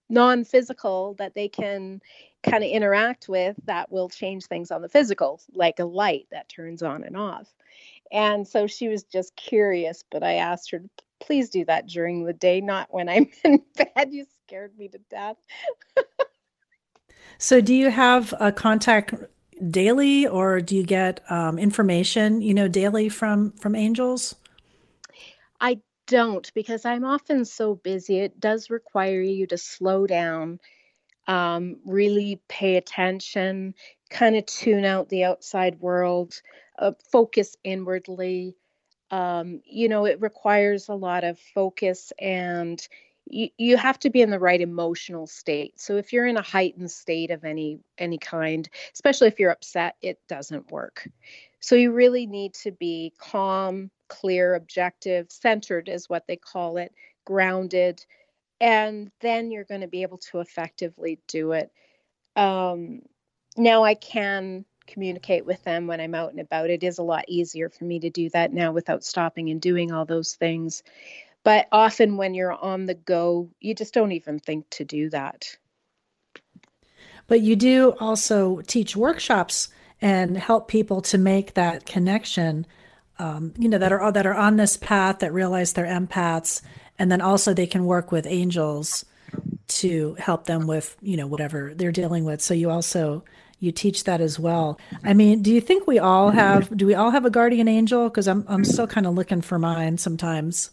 non-physical 0.10 1.16
that 1.20 1.36
they 1.36 1.47
can 1.47 2.01
kind 2.43 2.64
of 2.64 2.70
interact 2.70 3.28
with 3.28 3.55
that 3.66 3.91
will 3.91 4.10
change 4.10 4.45
things 4.45 4.72
on 4.72 4.82
the 4.82 4.89
physical, 4.89 5.41
like 5.53 5.80
a 5.80 5.86
light 5.86 6.28
that 6.32 6.49
turns 6.49 6.82
on 6.82 7.03
and 7.03 7.18
off. 7.18 7.53
And 8.12 8.47
so 8.47 8.66
she 8.66 8.88
was 8.88 9.03
just 9.03 9.36
curious, 9.36 10.03
but 10.10 10.24
I 10.24 10.36
asked 10.36 10.72
her, 10.72 10.84
please 11.20 11.49
do 11.49 11.66
that 11.66 11.88
during 11.88 12.24
the 12.24 12.34
day, 12.34 12.62
not 12.62 12.88
when 12.91 13.10
I'm 13.10 13.30
in 13.43 13.62
bed. 13.76 14.12
You 14.12 14.26
scared 14.45 14.78
me 14.78 14.88
to 14.89 14.99
death. 15.10 15.38
so, 17.38 17.62
do 17.62 17.74
you 17.74 17.91
have 17.91 18.34
a 18.39 18.51
contact 18.51 19.14
daily, 19.70 20.26
or 20.26 20.62
do 20.62 20.76
you 20.76 20.84
get 20.84 21.22
um, 21.30 21.60
information, 21.60 22.41
you 22.41 22.53
know, 22.53 22.68
daily 22.68 23.10
from 23.10 23.51
from 23.53 23.76
angels? 23.76 24.36
Don't 26.10 26.51
because 26.53 26.86
I'm 26.86 27.05
often 27.05 27.45
so 27.45 27.76
busy. 27.76 28.20
It 28.20 28.39
does 28.39 28.70
require 28.70 29.22
you 29.22 29.47
to 29.47 29.57
slow 29.57 30.07
down 30.07 30.60
um, 31.28 31.78
really 31.86 32.41
pay 32.49 32.78
attention, 32.78 33.76
kind 34.10 34.36
of 34.36 34.45
tune 34.47 34.86
out 34.86 35.10
the 35.10 35.26
outside 35.26 35.80
world, 35.80 36.41
uh, 36.80 36.93
focus 37.12 37.55
inwardly. 37.64 38.55
Um, 39.12 39.62
you 39.66 39.89
know, 39.89 40.05
it 40.05 40.22
requires 40.22 40.89
a 40.89 40.95
lot 40.95 41.24
of 41.24 41.39
focus 41.53 42.12
and 42.20 42.86
you, 43.28 43.49
you 43.57 43.78
have 43.78 43.99
to 43.99 44.10
be 44.10 44.22
in 44.22 44.32
the 44.32 44.39
right 44.39 44.60
emotional 44.62 45.28
state. 45.28 45.80
So 45.80 45.97
if 45.97 46.14
you're 46.14 46.26
in 46.26 46.38
a 46.38 46.41
heightened 46.41 46.91
state 46.91 47.30
of 47.32 47.45
any 47.45 47.80
any 47.99 48.18
kind, 48.18 48.68
especially 48.93 49.28
if 49.28 49.39
you're 49.39 49.51
upset, 49.51 49.95
it 50.01 50.20
doesn't 50.28 50.72
work. 50.72 51.07
So 51.60 51.76
you 51.76 51.91
really 51.91 52.26
need 52.26 52.55
to 52.64 52.72
be 52.72 53.14
calm, 53.20 53.91
clear, 54.10 54.55
objective, 54.55 55.32
centered 55.32 55.88
is 55.88 56.10
what 56.10 56.28
they 56.28 56.36
call 56.36 56.78
it, 56.78 56.93
grounded, 57.26 58.05
and 58.60 59.12
then 59.22 59.51
you're 59.51 59.64
going 59.64 59.82
to 59.82 59.88
be 59.88 60.01
able 60.01 60.18
to 60.18 60.39
effectively 60.39 61.20
do 61.28 61.53
it. 61.53 61.72
Um, 62.36 63.01
now 63.55 63.84
I 63.84 63.93
can 63.93 64.66
communicate 64.88 65.45
with 65.45 65.64
them 65.64 65.88
when 65.88 66.01
I'm 66.01 66.16
out 66.16 66.32
and 66.32 66.39
about. 66.39 66.70
It 66.70 66.84
is 66.84 66.97
a 66.97 67.03
lot 67.03 67.26
easier 67.28 67.70
for 67.70 67.86
me 67.86 67.99
to 67.99 68.10
do 68.10 68.30
that 68.32 68.51
now 68.51 68.72
without 68.72 69.03
stopping 69.03 69.49
and 69.49 69.62
doing 69.62 69.91
all 69.91 70.05
those 70.05 70.34
things. 70.34 70.84
But 71.43 71.68
often 71.72 72.18
when 72.18 72.34
you're 72.34 72.53
on 72.53 72.86
the 72.86 72.95
go, 72.95 73.49
you 73.60 73.74
just 73.74 73.93
don't 73.93 74.12
even 74.12 74.39
think 74.39 74.70
to 74.72 74.84
do 74.84 75.10
that. 75.12 75.55
But 77.28 77.41
you 77.41 77.55
do 77.55 77.95
also 77.99 78.62
teach 78.62 78.95
workshops 78.95 79.70
and 80.01 80.38
help 80.38 80.68
people 80.68 81.01
to 81.01 81.18
make 81.18 81.53
that 81.53 81.86
connection. 81.86 82.66
Um, 83.20 83.54
you 83.58 83.68
know 83.68 83.78
that 83.78 83.92
are 83.92 84.12
that 84.12 84.26
are 84.26 84.34
on 84.34 84.56
this 84.56 84.78
path 84.78 85.20
that 85.20 85.34
realize 85.34 85.74
they're 85.74 85.86
empaths 85.86 86.62
and 86.98 87.12
then 87.12 87.22
also 87.22 87.54
they 87.54 87.68
can 87.68 87.86
work 87.86 88.12
with 88.12 88.26
angels 88.26 89.06
to 89.68 90.16
help 90.16 90.46
them 90.46 90.68
with 90.68 90.98
you 91.02 91.18
know 91.18 91.28
whatever 91.28 91.74
they're 91.76 91.92
dealing 91.92 92.26
with. 92.26 92.42
So 92.42 92.54
you 92.54 92.70
also 92.70 93.24
you 93.60 93.72
teach 93.72 94.06
that 94.06 94.22
as 94.22 94.40
well. 94.40 94.80
I 95.04 95.14
mean 95.14 95.42
do 95.42 95.52
you 95.52 95.62
think 95.62 95.86
we 95.88 96.00
all 96.00 96.32
have 96.32 96.76
do 96.76 96.86
we 96.86 96.96
all 96.96 97.12
have 97.12 97.26
a 97.26 97.30
guardian 97.30 97.68
angel? 97.68 98.10
Because 98.10 98.28
i'm 98.28 98.46
i'm 98.48 98.64
still 98.64 98.88
kind 98.88 99.06
of 99.06 99.16
looking 99.16 99.42
for 99.42 99.60
mine 99.60 99.98
sometimes. 99.98 100.72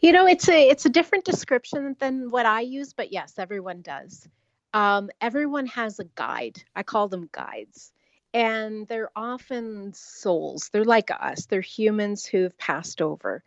You 0.00 0.12
know 0.12 0.26
it's 0.26 0.48
a 0.48 0.68
it's 0.68 0.86
a 0.86 0.90
different 0.90 1.24
description 1.24 1.96
than 1.98 2.30
what 2.30 2.46
i 2.46 2.60
use 2.60 2.92
but 2.92 3.12
yes 3.12 3.34
everyone 3.38 3.82
does. 3.82 4.28
Um, 4.74 5.08
everyone 5.22 5.66
has 5.68 5.98
a 6.00 6.04
guide. 6.16 6.62
I 6.74 6.82
call 6.82 7.08
them 7.08 7.30
guides 7.32 7.92
and 8.36 8.86
they're 8.86 9.08
often 9.16 9.94
souls. 9.94 10.68
They're 10.68 10.84
like 10.84 11.10
us. 11.10 11.46
They're 11.46 11.62
humans 11.62 12.26
who've 12.26 12.56
passed 12.58 13.00
over. 13.00 13.42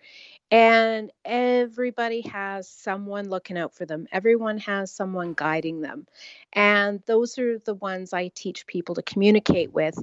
And 0.50 1.12
everybody 1.24 2.22
has 2.22 2.68
someone 2.68 3.30
looking 3.30 3.56
out 3.56 3.76
for 3.76 3.86
them. 3.86 4.08
Everyone 4.12 4.58
has 4.58 4.92
someone 4.92 5.36
guiding 5.36 5.82
them. 5.82 6.08
And 6.54 7.04
those 7.06 7.38
are 7.38 7.60
the 7.60 7.76
ones 7.76 8.14
i 8.14 8.30
teach 8.30 8.66
people 8.66 8.96
to 8.96 9.04
communicate 9.04 9.72
with 9.72 9.96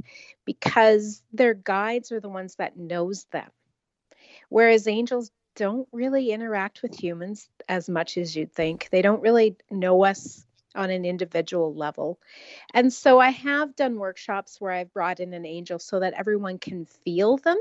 because 0.44 1.20
their 1.32 1.54
guides 1.54 2.12
are 2.12 2.20
the 2.20 2.28
ones 2.28 2.54
that 2.54 2.76
knows 2.76 3.24
them. 3.32 3.50
Whereas 4.50 4.86
angels 4.86 5.32
don't 5.56 5.88
really 5.90 6.30
interact 6.30 6.82
with 6.82 6.94
humans 6.94 7.48
as 7.68 7.88
much 7.88 8.16
as 8.16 8.36
you'd 8.36 8.52
think. 8.52 8.88
They 8.92 9.02
don't 9.02 9.22
really 9.22 9.56
know 9.68 10.04
us 10.04 10.45
on 10.76 10.90
an 10.90 11.04
individual 11.04 11.74
level. 11.74 12.18
And 12.74 12.92
so 12.92 13.18
I 13.18 13.30
have 13.30 13.76
done 13.76 13.96
workshops 13.96 14.60
where 14.60 14.72
I've 14.72 14.92
brought 14.92 15.20
in 15.20 15.32
an 15.34 15.46
angel 15.46 15.78
so 15.78 16.00
that 16.00 16.14
everyone 16.14 16.58
can 16.58 16.86
feel 16.86 17.36
them 17.38 17.58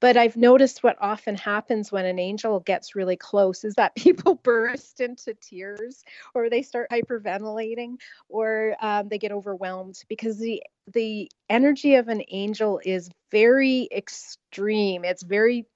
but 0.00 0.16
I've 0.16 0.36
noticed 0.36 0.82
what 0.82 0.96
often 1.00 1.34
happens 1.36 1.90
when 1.90 2.04
an 2.04 2.18
angel 2.18 2.60
gets 2.60 2.94
really 2.94 3.16
close 3.16 3.64
is 3.64 3.74
that 3.74 3.94
people 3.96 4.34
burst 4.34 5.00
into 5.00 5.34
tears 5.34 6.02
or 6.34 6.50
they 6.50 6.62
start 6.62 6.90
hyperventilating 6.90 7.96
or 8.28 8.76
um, 8.80 9.08
they 9.08 9.18
get 9.18 9.32
overwhelmed 9.32 10.00
because 10.08 10.38
the 10.38 10.62
the 10.92 11.30
energy 11.48 11.94
of 11.94 12.08
an 12.08 12.22
angel 12.28 12.80
is 12.84 13.08
very 13.30 13.88
extreme. 13.90 15.04
It's 15.04 15.22
very 15.22 15.66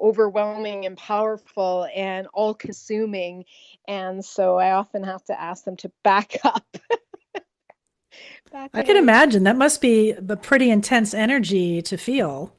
overwhelming 0.00 0.86
and 0.86 0.96
powerful 0.96 1.86
and 1.94 2.26
all 2.32 2.54
consuming. 2.54 3.44
And 3.86 4.24
so 4.24 4.58
I 4.58 4.72
often 4.72 5.02
have 5.04 5.24
to 5.24 5.40
ask 5.40 5.64
them 5.64 5.76
to 5.78 5.92
back 6.02 6.36
up. 6.44 6.66
back 8.52 8.70
I 8.74 8.82
can 8.82 8.96
imagine 8.96 9.44
that 9.44 9.56
must 9.56 9.80
be 9.80 10.10
a 10.12 10.36
pretty 10.36 10.70
intense 10.70 11.14
energy 11.14 11.82
to 11.82 11.96
feel. 11.96 12.54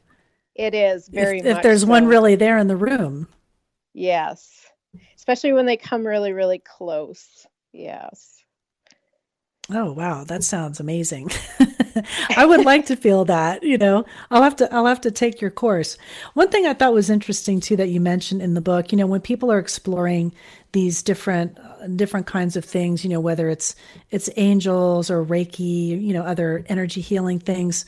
It 0.56 0.74
is 0.74 1.10
very 1.10 1.40
if, 1.40 1.46
if 1.46 1.64
there's 1.64 1.82
so. 1.82 1.88
one 1.88 2.08
really 2.08 2.36
there 2.36 2.58
in 2.58 2.68
the 2.68 2.78
room. 2.78 3.28
Yes. 3.94 4.66
Especially 5.16 5.54
when 5.54 5.66
they 5.66 5.78
come 5.78 6.06
really, 6.06 6.32
really 6.32 6.60
close. 6.60 7.46
Yes. 7.74 8.45
Oh 9.72 9.92
wow, 9.92 10.24
that 10.26 10.44
sounds 10.44 10.80
amazing. 10.80 11.32
I 12.38 12.46
would 12.46 12.66
like 12.66 12.86
to 12.88 12.96
feel 12.96 13.26
that, 13.26 13.64
you 13.64 13.78
know. 13.80 14.06
I'll 14.30 14.44
have 14.44 14.56
to 14.58 14.72
I'll 14.74 14.86
have 14.86 15.02
to 15.02 15.12
take 15.12 15.42
your 15.42 15.50
course. 15.50 15.98
One 16.36 16.50
thing 16.50 16.68
I 16.68 16.74
thought 16.74 16.94
was 16.94 17.10
interesting 17.10 17.60
too 17.60 17.76
that 17.78 17.90
you 17.90 18.00
mentioned 18.00 18.44
in 18.44 18.54
the 18.54 18.62
book, 18.62 18.92
you 18.92 18.98
know, 18.98 19.08
when 19.08 19.22
people 19.22 19.52
are 19.52 19.58
exploring 19.58 20.34
these 20.74 21.02
different 21.02 21.58
uh, 21.58 21.88
different 21.88 22.28
kinds 22.28 22.56
of 22.56 22.64
things, 22.64 23.04
you 23.04 23.10
know, 23.10 23.20
whether 23.20 23.50
it's 23.50 23.76
it's 24.12 24.30
angels 24.36 25.10
or 25.10 25.26
reiki, 25.26 26.00
you 26.00 26.14
know, 26.14 26.24
other 26.24 26.64
energy 26.68 27.02
healing 27.02 27.40
things, 27.40 27.86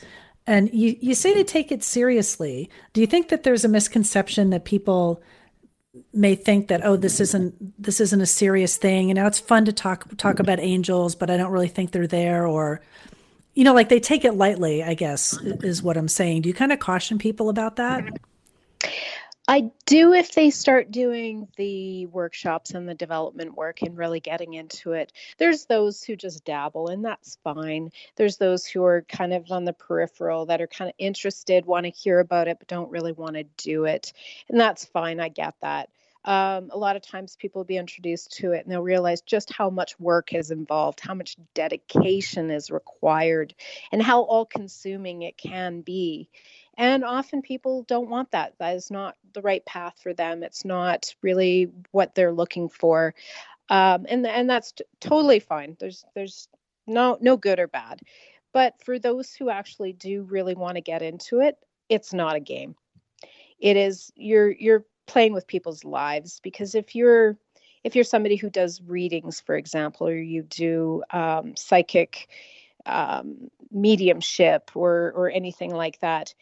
and 0.48 0.72
you, 0.74 0.96
you 1.00 1.14
say 1.14 1.32
to 1.34 1.44
take 1.44 1.70
it 1.70 1.84
seriously. 1.84 2.68
Do 2.92 3.00
you 3.00 3.06
think 3.06 3.28
that 3.28 3.44
there's 3.44 3.64
a 3.64 3.68
misconception 3.68 4.50
that 4.50 4.64
people 4.64 5.22
may 6.12 6.34
think 6.34 6.68
that 6.68 6.84
oh 6.84 6.96
this 6.96 7.20
isn't 7.20 7.82
this 7.82 8.00
isn't 8.00 8.20
a 8.20 8.26
serious 8.26 8.76
thing 8.76 9.10
and 9.10 9.18
now 9.18 9.26
it's 9.26 9.40
fun 9.40 9.64
to 9.64 9.72
talk 9.72 10.06
talk 10.16 10.34
mm-hmm. 10.34 10.42
about 10.42 10.60
angels 10.60 11.14
but 11.14 11.30
I 11.30 11.36
don't 11.36 11.50
really 11.50 11.68
think 11.68 11.90
they're 11.90 12.06
there 12.06 12.46
or 12.46 12.80
you 13.54 13.64
know 13.64 13.74
like 13.74 13.88
they 13.88 14.00
take 14.00 14.24
it 14.24 14.32
lightly 14.34 14.82
I 14.82 14.94
guess 14.94 15.36
is 15.42 15.82
what 15.82 15.96
I'm 15.96 16.08
saying. 16.08 16.42
Do 16.42 16.48
you 16.48 16.54
kind 16.54 16.72
of 16.72 16.78
caution 16.78 17.18
people 17.18 17.48
about 17.48 17.76
that? 17.76 18.04
Mm-hmm. 18.04 18.88
I 19.48 19.70
do 19.86 20.12
if 20.12 20.34
they 20.34 20.50
start 20.50 20.90
doing 20.90 21.48
the 21.56 22.04
workshops 22.04 22.72
and 22.72 22.86
the 22.86 22.94
development 22.94 23.56
work 23.56 23.80
and 23.80 23.96
really 23.96 24.20
getting 24.20 24.52
into 24.52 24.92
it. 24.92 25.10
There's 25.38 25.64
those 25.64 26.04
who 26.04 26.16
just 26.16 26.44
dabble, 26.44 26.88
and 26.88 27.02
that's 27.02 27.38
fine. 27.42 27.90
There's 28.16 28.36
those 28.36 28.66
who 28.66 28.84
are 28.84 29.06
kind 29.08 29.32
of 29.32 29.50
on 29.50 29.64
the 29.64 29.72
peripheral 29.72 30.44
that 30.46 30.60
are 30.60 30.66
kind 30.66 30.90
of 30.90 30.94
interested, 30.98 31.64
want 31.64 31.86
to 31.86 31.90
hear 31.90 32.20
about 32.20 32.46
it, 32.48 32.58
but 32.58 32.68
don't 32.68 32.90
really 32.90 33.12
want 33.12 33.36
to 33.36 33.44
do 33.56 33.86
it. 33.86 34.12
And 34.50 34.60
that's 34.60 34.84
fine. 34.84 35.18
I 35.18 35.30
get 35.30 35.54
that. 35.62 35.88
Um, 36.26 36.68
a 36.70 36.76
lot 36.76 36.96
of 36.96 37.02
times 37.02 37.36
people 37.36 37.60
will 37.60 37.64
be 37.66 37.78
introduced 37.78 38.32
to 38.38 38.52
it 38.52 38.64
and 38.64 38.70
they'll 38.70 38.82
realize 38.82 39.22
just 39.22 39.50
how 39.50 39.70
much 39.70 39.98
work 39.98 40.34
is 40.34 40.50
involved, 40.50 41.00
how 41.00 41.14
much 41.14 41.36
dedication 41.54 42.50
is 42.50 42.70
required, 42.70 43.54
and 43.92 44.02
how 44.02 44.24
all 44.24 44.44
consuming 44.44 45.22
it 45.22 45.38
can 45.38 45.80
be. 45.80 46.28
And 46.78 47.04
often 47.04 47.42
people 47.42 47.82
don't 47.82 48.08
want 48.08 48.30
that. 48.30 48.54
That 48.60 48.76
is 48.76 48.88
not 48.88 49.16
the 49.34 49.42
right 49.42 49.64
path 49.66 49.98
for 50.00 50.14
them. 50.14 50.44
It's 50.44 50.64
not 50.64 51.12
really 51.22 51.72
what 51.90 52.14
they're 52.14 52.32
looking 52.32 52.68
for. 52.68 53.14
Um, 53.68 54.06
and 54.08 54.24
and 54.24 54.48
that's 54.48 54.72
t- 54.72 54.84
totally 55.00 55.40
fine. 55.40 55.76
There's 55.80 56.04
there's 56.14 56.48
no 56.86 57.18
no 57.20 57.36
good 57.36 57.58
or 57.58 57.66
bad. 57.66 58.00
But 58.52 58.74
for 58.82 58.98
those 58.98 59.34
who 59.34 59.50
actually 59.50 59.92
do 59.92 60.22
really 60.22 60.54
want 60.54 60.76
to 60.76 60.80
get 60.80 61.02
into 61.02 61.40
it, 61.40 61.56
it's 61.88 62.14
not 62.14 62.36
a 62.36 62.40
game. 62.40 62.76
It 63.58 63.76
is 63.76 64.12
you're 64.14 64.52
you're 64.52 64.84
playing 65.06 65.32
with 65.32 65.48
people's 65.48 65.84
lives 65.84 66.40
because 66.44 66.76
if 66.76 66.94
you're 66.94 67.36
if 67.82 67.96
you're 67.96 68.04
somebody 68.04 68.36
who 68.36 68.50
does 68.50 68.80
readings, 68.82 69.40
for 69.40 69.56
example, 69.56 70.06
or 70.06 70.14
you 70.16 70.42
do 70.44 71.02
um, 71.10 71.56
psychic 71.56 72.28
um, 72.86 73.50
mediumship 73.72 74.70
or 74.76 75.12
or 75.16 75.28
anything 75.30 75.74
like 75.74 75.98
that, 76.00 76.34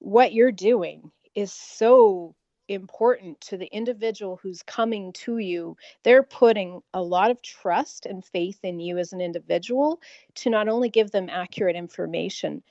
what 0.00 0.32
you're 0.32 0.50
doing 0.52 1.10
is 1.34 1.52
so 1.52 2.34
important 2.68 3.40
to 3.40 3.56
the 3.56 3.66
individual 3.66 4.38
who's 4.42 4.62
coming 4.62 5.12
to 5.12 5.38
you. 5.38 5.76
They're 6.04 6.22
putting 6.22 6.80
a 6.94 7.02
lot 7.02 7.30
of 7.30 7.42
trust 7.42 8.06
and 8.06 8.24
faith 8.24 8.60
in 8.62 8.80
you 8.80 8.98
as 8.98 9.12
an 9.12 9.20
individual 9.20 10.00
to 10.36 10.50
not 10.50 10.68
only 10.68 10.88
give 10.88 11.10
them 11.10 11.28
accurate 11.30 11.76
information, 11.76 12.62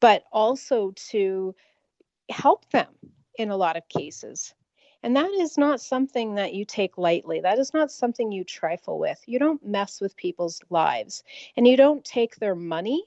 but 0.00 0.24
also 0.32 0.92
to 1.10 1.54
help 2.30 2.68
them 2.70 2.88
in 3.38 3.50
a 3.50 3.56
lot 3.56 3.76
of 3.76 3.88
cases. 3.88 4.54
And 5.02 5.14
that 5.16 5.30
is 5.32 5.58
not 5.58 5.82
something 5.82 6.34
that 6.36 6.54
you 6.54 6.64
take 6.64 6.96
lightly. 6.96 7.40
That 7.40 7.58
is 7.58 7.74
not 7.74 7.92
something 7.92 8.32
you 8.32 8.42
trifle 8.42 8.98
with. 8.98 9.20
You 9.26 9.38
don't 9.38 9.64
mess 9.64 10.00
with 10.00 10.16
people's 10.16 10.60
lives 10.70 11.22
and 11.56 11.68
you 11.68 11.76
don't 11.76 12.02
take 12.02 12.36
their 12.36 12.54
money 12.54 13.04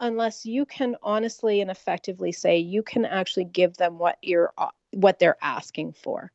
unless 0.00 0.46
you 0.46 0.64
can 0.64 0.96
honestly 1.02 1.60
and 1.60 1.70
effectively 1.70 2.32
say 2.32 2.58
you 2.58 2.82
can 2.82 3.04
actually 3.04 3.44
give 3.44 3.76
them 3.76 3.98
what 3.98 4.18
you're 4.22 4.52
uh, 4.58 4.68
what 4.92 5.18
they're 5.18 5.36
asking 5.42 5.92
for. 5.92 6.32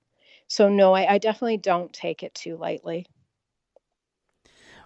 So 0.47 0.69
no, 0.69 0.93
I, 0.93 1.13
I 1.13 1.17
definitely 1.17 1.57
don't 1.57 1.91
take 1.91 2.23
it 2.23 2.33
too 2.33 2.57
lightly. 2.57 3.07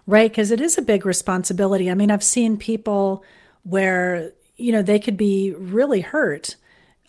Right, 0.06 0.30
because 0.30 0.50
it 0.50 0.60
is 0.60 0.78
a 0.78 0.82
big 0.82 1.04
responsibility. 1.04 1.90
I 1.90 1.94
mean, 1.94 2.10
I've 2.10 2.24
seen 2.24 2.56
people 2.56 3.24
where 3.62 4.32
you 4.56 4.72
know 4.72 4.82
they 4.82 4.98
could 4.98 5.16
be 5.16 5.54
really 5.56 6.00
hurt 6.00 6.56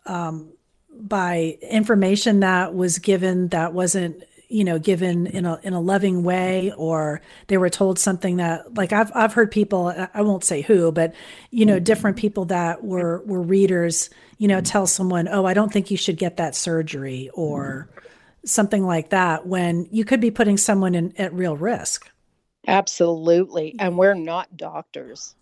um, 0.06 0.52
by 0.92 1.58
information 1.62 2.42
that 2.42 2.74
was 2.74 3.00
given 3.00 3.48
that 3.50 3.74
wasn't 3.74 4.24
you 4.50 4.64
know 4.64 4.80
given 4.80 5.28
in 5.28 5.46
a 5.46 5.60
in 5.64 5.74
a 5.74 5.80
loving 5.80 6.24
way 6.24 6.74
or 6.76 7.22
they 7.48 7.58
were 7.58 7.70
told 7.70 7.98
something 7.98 8.38
that 8.38 8.74
like 8.76 8.92
I've 8.92 9.12
I've 9.16 9.34
heard 9.34 9.52
people 9.52 9.94
I 10.14 10.22
won't 10.22 10.44
say 10.44 10.62
who 10.62 10.92
but 10.92 11.14
you 11.52 11.66
know 11.66 11.80
different 11.80 12.18
people 12.18 12.46
that 12.46 12.84
were 12.84 13.24
were 13.26 13.42
readers 13.42 14.10
you 14.38 14.48
know 14.48 14.60
tell 14.60 14.88
someone 14.88 15.28
oh 15.28 15.46
I 15.46 15.54
don't 15.54 15.72
think 15.72 15.92
you 15.92 15.98
should 15.98 16.18
get 16.18 16.38
that 16.38 16.56
surgery 16.56 17.30
or 17.34 17.90
something 18.46 18.86
like 18.86 19.10
that 19.10 19.46
when 19.46 19.88
you 19.92 20.06
could 20.06 20.22
be 20.22 20.32
putting 20.32 20.58
someone 20.58 20.96
in 20.96 21.14
at 21.18 21.34
real 21.34 21.56
risk. 21.56 22.10
Absolutely. 22.68 23.72
Mm-hmm. 23.72 23.86
And 23.86 23.98
we're 23.98 24.14
not 24.14 24.56
doctors. 24.56 25.36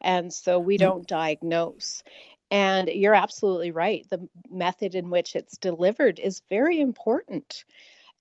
And 0.00 0.32
so 0.32 0.58
we 0.58 0.76
don't 0.76 1.06
diagnose. 1.06 2.02
And 2.50 2.88
you're 2.88 3.14
absolutely 3.14 3.70
right. 3.70 4.06
The 4.10 4.28
method 4.50 4.94
in 4.94 5.10
which 5.10 5.34
it's 5.34 5.56
delivered 5.56 6.18
is 6.18 6.42
very 6.50 6.80
important 6.80 7.64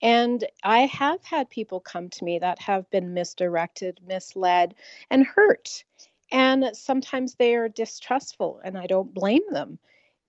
and 0.03 0.43
I 0.63 0.79
have 0.81 1.23
had 1.23 1.49
people 1.49 1.79
come 1.79 2.09
to 2.09 2.25
me 2.25 2.37
that 2.39 2.59
have 2.59 2.89
been 2.91 3.13
misdirected, 3.13 4.01
misled, 4.05 4.75
and 5.09 5.25
hurt. 5.25 5.85
And 6.29 6.71
sometimes 6.73 7.35
they 7.35 7.55
are 7.55 7.69
distrustful, 7.69 8.59
and 8.65 8.77
I 8.77 8.85
don't 8.85 9.13
blame 9.13 9.43
them. 9.51 9.79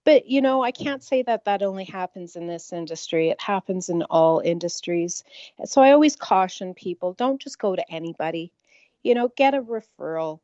But, 0.04 0.26
you 0.28 0.40
know, 0.40 0.62
I 0.62 0.70
can't 0.70 1.02
say 1.02 1.22
that 1.22 1.46
that 1.46 1.62
only 1.62 1.84
happens 1.84 2.36
in 2.36 2.46
this 2.46 2.72
industry. 2.72 3.30
It 3.30 3.40
happens 3.40 3.88
in 3.88 4.02
all 4.04 4.38
industries. 4.38 5.24
So 5.64 5.82
I 5.82 5.90
always 5.90 6.14
caution 6.14 6.74
people 6.74 7.14
don't 7.14 7.42
just 7.42 7.58
go 7.58 7.74
to 7.74 7.92
anybody. 7.92 8.52
You 9.02 9.14
know, 9.14 9.32
get 9.36 9.54
a 9.54 9.62
referral, 9.62 10.38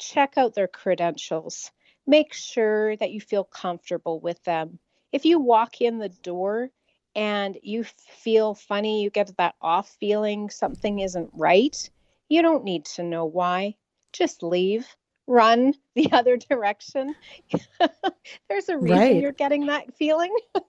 check 0.00 0.36
out 0.36 0.54
their 0.54 0.68
credentials, 0.68 1.70
make 2.06 2.32
sure 2.32 2.96
that 2.96 3.12
you 3.12 3.20
feel 3.20 3.44
comfortable 3.44 4.18
with 4.18 4.42
them. 4.42 4.80
If 5.12 5.24
you 5.24 5.38
walk 5.38 5.80
in 5.80 5.98
the 5.98 6.08
door 6.08 6.70
and 7.18 7.58
you 7.64 7.82
feel 8.22 8.54
funny, 8.54 9.02
you 9.02 9.10
get 9.10 9.36
that 9.38 9.56
off 9.60 9.96
feeling, 9.98 10.50
something 10.50 11.00
isn't 11.00 11.28
right, 11.32 11.90
you 12.28 12.42
don't 12.42 12.62
need 12.62 12.84
to 12.84 13.02
know 13.02 13.24
why. 13.24 13.74
Just 14.12 14.44
leave, 14.44 14.86
run 15.26 15.74
the 15.96 16.12
other 16.12 16.36
direction. 16.36 17.16
There's 18.48 18.68
a 18.68 18.78
reason 18.78 18.98
right. 18.98 19.20
you're 19.20 19.32
getting 19.32 19.66
that 19.66 19.92
feeling. 19.96 20.32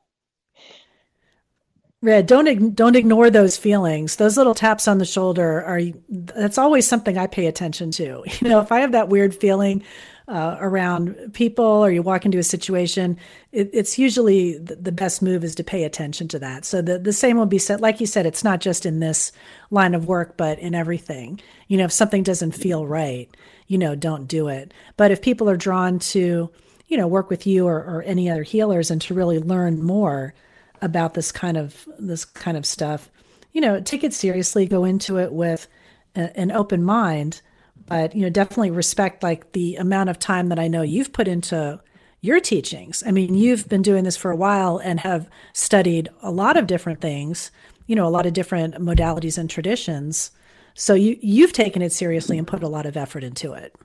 Red, 2.01 2.27
don't 2.27 2.73
don't 2.73 2.95
ignore 2.95 3.29
those 3.29 3.57
feelings. 3.57 4.15
Those 4.15 4.37
little 4.37 4.55
taps 4.55 4.87
on 4.87 4.99
the 4.99 5.05
shoulder 5.05 5.63
are 5.65 5.81
that's 6.07 6.57
always 6.57 6.87
something 6.87 7.17
I 7.17 7.27
pay 7.27 7.45
attention 7.45 7.91
to. 7.91 8.23
You 8.39 8.47
know, 8.47 8.61
if 8.61 8.71
I 8.71 8.79
have 8.79 8.93
that 8.93 9.09
weird 9.09 9.35
feeling 9.35 9.83
uh, 10.29 10.57
around 10.59 11.33
people 11.33 11.65
or 11.65 11.91
you 11.91 12.03
walk 12.03 12.23
into 12.23 12.37
a 12.37 12.43
situation, 12.43 13.17
it, 13.51 13.67
it's 13.73 13.97
usually 13.97 14.59
the, 14.59 14.75
the, 14.75 14.91
best 14.91 15.23
move 15.23 15.43
is 15.43 15.55
to 15.55 15.63
pay 15.63 15.83
attention 15.83 16.27
to 16.27 16.37
that. 16.37 16.65
So 16.65 16.83
the, 16.83 16.99
the 16.99 17.11
same 17.11 17.35
will 17.35 17.47
be 17.47 17.57
said, 17.57 17.81
like 17.81 17.99
you 17.99 18.05
said, 18.05 18.27
it's 18.27 18.43
not 18.43 18.61
just 18.61 18.85
in 18.85 18.99
this 18.99 19.31
line 19.71 19.95
of 19.95 20.05
work, 20.07 20.37
but 20.37 20.59
in 20.59 20.75
everything. 20.75 21.41
You 21.67 21.77
know, 21.77 21.85
if 21.85 21.91
something 21.91 22.21
doesn't 22.21 22.51
feel 22.51 22.85
right, 22.85 23.35
you 23.67 23.79
know, 23.79 23.95
don't 23.95 24.27
do 24.27 24.49
it. 24.49 24.71
But 24.97 25.09
if 25.09 25.19
people 25.19 25.49
are 25.49 25.57
drawn 25.57 25.97
to, 25.99 26.51
you 26.87 26.97
know, 26.97 27.07
work 27.07 27.31
with 27.31 27.47
you 27.47 27.65
or, 27.65 27.77
or 27.77 28.03
any 28.03 28.29
other 28.29 28.43
healers 28.43 28.91
and 28.91 29.01
to 29.01 29.15
really 29.15 29.39
learn 29.39 29.81
more 29.81 30.35
about 30.81 31.15
this 31.15 31.31
kind 31.31 31.57
of 31.57 31.89
this 31.97 32.23
kind 32.23 32.55
of 32.55 32.67
stuff, 32.67 33.09
you 33.51 33.61
know, 33.61 33.81
take 33.81 34.03
it 34.03 34.13
seriously, 34.13 34.67
go 34.67 34.83
into 34.83 35.17
it 35.17 35.33
with 35.33 35.67
a, 36.15 36.37
an 36.39 36.51
open 36.51 36.83
mind 36.83 37.41
but 37.89 38.15
you 38.15 38.21
know 38.21 38.29
definitely 38.29 38.71
respect 38.71 39.23
like 39.23 39.51
the 39.51 39.75
amount 39.75 40.09
of 40.09 40.19
time 40.19 40.47
that 40.49 40.59
i 40.59 40.67
know 40.67 40.81
you've 40.81 41.11
put 41.11 41.27
into 41.27 41.79
your 42.21 42.39
teachings. 42.41 43.01
I 43.05 43.11
mean 43.11 43.33
you've 43.33 43.69
been 43.69 43.81
doing 43.81 44.03
this 44.03 44.17
for 44.17 44.29
a 44.29 44.35
while 44.35 44.77
and 44.77 44.99
have 44.99 45.29
studied 45.53 46.09
a 46.21 46.31
lot 46.31 46.57
of 46.57 46.67
different 46.67 47.01
things 47.01 47.51
you 47.89 47.95
know 47.95 48.05
a 48.05 48.09
lot 48.09 48.27
of 48.27 48.33
different 48.33 48.75
modalities 48.75 49.37
and 49.37 49.49
traditions. 49.49 50.31
So 50.75 50.93
you 50.93 51.17
you've 51.21 51.53
taken 51.53 51.81
it 51.81 51.91
seriously 51.91 52.37
and 52.37 52.47
put 52.47 52.61
a 52.61 52.67
lot 52.67 52.85
of 52.85 52.95
effort 52.95 53.23
into 53.23 53.53
it. 53.53 53.75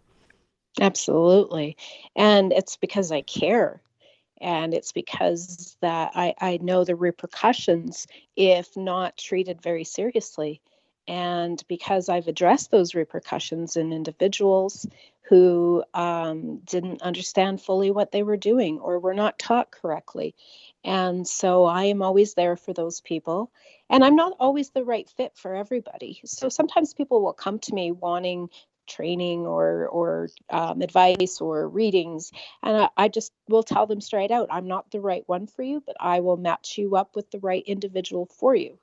Absolutely. 0.80 1.76
And 2.14 2.52
it's 2.52 2.76
because 2.76 3.10
i 3.10 3.22
care. 3.22 3.80
And 4.40 4.74
it's 4.74 4.92
because 4.92 5.76
that 5.80 6.12
I, 6.14 6.34
I 6.38 6.58
know 6.60 6.84
the 6.84 6.96
repercussions 6.96 8.06
if 8.36 8.76
not 8.76 9.16
treated 9.16 9.62
very 9.62 9.84
seriously 9.84 10.60
and 11.06 11.62
because 11.68 12.08
I've 12.08 12.28
addressed 12.28 12.70
those 12.70 12.94
repercussions 12.94 13.76
in 13.76 13.92
individuals 13.92 14.86
who 15.28 15.82
um, 15.94 16.58
didn't 16.64 17.02
understand 17.02 17.60
fully 17.60 17.90
what 17.90 18.12
they 18.12 18.22
were 18.22 18.36
doing 18.36 18.78
or 18.78 18.98
were 18.98 19.14
not 19.14 19.38
taught 19.38 19.70
correctly. 19.70 20.34
And 20.82 21.26
so 21.26 21.64
I 21.64 21.84
am 21.84 22.02
always 22.02 22.34
there 22.34 22.56
for 22.56 22.74
those 22.74 23.00
people. 23.00 23.50
And 23.88 24.04
I'm 24.04 24.16
not 24.16 24.36
always 24.38 24.70
the 24.70 24.84
right 24.84 25.08
fit 25.08 25.32
for 25.34 25.54
everybody. 25.54 26.20
So 26.26 26.50
sometimes 26.50 26.92
people 26.92 27.22
will 27.22 27.32
come 27.32 27.58
to 27.60 27.74
me 27.74 27.90
wanting 27.90 28.50
training 28.86 29.46
or 29.46 29.88
or 29.88 30.28
um, 30.50 30.82
advice 30.82 31.40
or 31.40 31.66
readings 31.66 32.30
and 32.62 32.76
I, 32.76 32.88
I, 32.98 33.08
just 33.08 33.32
will 33.48 33.62
tell 33.62 33.86
them 33.86 34.02
straight 34.02 34.30
out 34.30 34.48
i'm 34.50 34.68
not 34.68 34.90
the 34.90 35.00
right 35.00 35.22
one 35.26 35.46
for 35.46 35.62
you 35.62 35.82
but 35.86 35.96
i 36.00 36.20
will 36.20 36.36
match 36.36 36.76
you 36.76 36.94
up 36.94 37.16
with 37.16 37.30
the 37.30 37.38
right 37.38 37.64
individual 37.66 38.26
for 38.26 38.54
you 38.54 38.78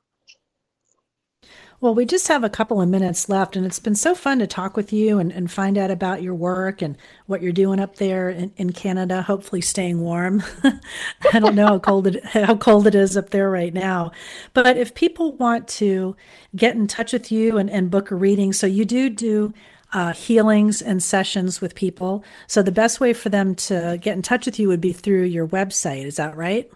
well, 1.82 1.96
we 1.96 2.06
just 2.06 2.28
have 2.28 2.44
a 2.44 2.50
couple 2.50 2.80
of 2.80 2.88
minutes 2.88 3.28
left, 3.28 3.56
and 3.56 3.66
it's 3.66 3.80
been 3.80 3.96
so 3.96 4.14
fun 4.14 4.38
to 4.38 4.46
talk 4.46 4.78
with 4.78 4.94
you 4.94 5.18
and, 5.18 5.32
and 5.32 5.52
find 5.52 5.80
out 5.80 5.90
about 5.90 6.22
your 6.22 6.36
work 6.36 6.84
and 6.84 6.96
what 7.26 7.42
you're 7.42 7.52
doing 7.52 7.80
up 7.80 7.96
there 7.96 8.30
in, 8.30 8.54
in 8.56 8.72
Canada. 8.72 9.24
Hopefully, 9.24 9.62
staying 9.62 10.00
warm. 10.00 10.44
I 11.34 11.40
don't 11.40 11.56
know 11.56 11.66
how 11.66 11.80
cold 11.80 12.06
it 12.06 12.24
how 12.24 12.56
cold 12.56 12.86
it 12.86 12.94
is 12.94 13.18
up 13.18 13.32
there 13.32 13.50
right 13.50 13.74
now, 13.74 14.12
but 14.54 14.78
if 14.78 14.94
people 14.94 15.32
want 15.38 15.68
to 15.70 16.16
get 16.56 16.76
in 16.76 16.86
touch 16.86 17.14
with 17.14 17.32
you 17.32 17.58
and, 17.58 17.68
and 17.68 17.90
book 17.90 18.12
a 18.12 18.16
reading, 18.16 18.54
so 18.54 18.68
you 18.68 18.86
do 18.86 19.10
do 19.10 19.52
uh, 19.92 20.14
healings 20.14 20.84
and 20.84 21.02
sessions 21.02 21.62
with 21.62 21.74
people. 21.74 22.24
So 22.46 22.62
the 22.62 22.72
best 22.72 23.00
way 23.00 23.12
for 23.12 23.30
them 23.30 23.56
to 23.56 23.98
get 24.00 24.16
in 24.16 24.22
touch 24.22 24.46
with 24.46 24.60
you 24.60 24.68
would 24.68 24.82
be 24.82 24.94
through 24.94 25.24
your 25.24 25.48
website. 25.48 26.06
Is 26.06 26.18
that 26.18 26.38
right? 26.38 26.72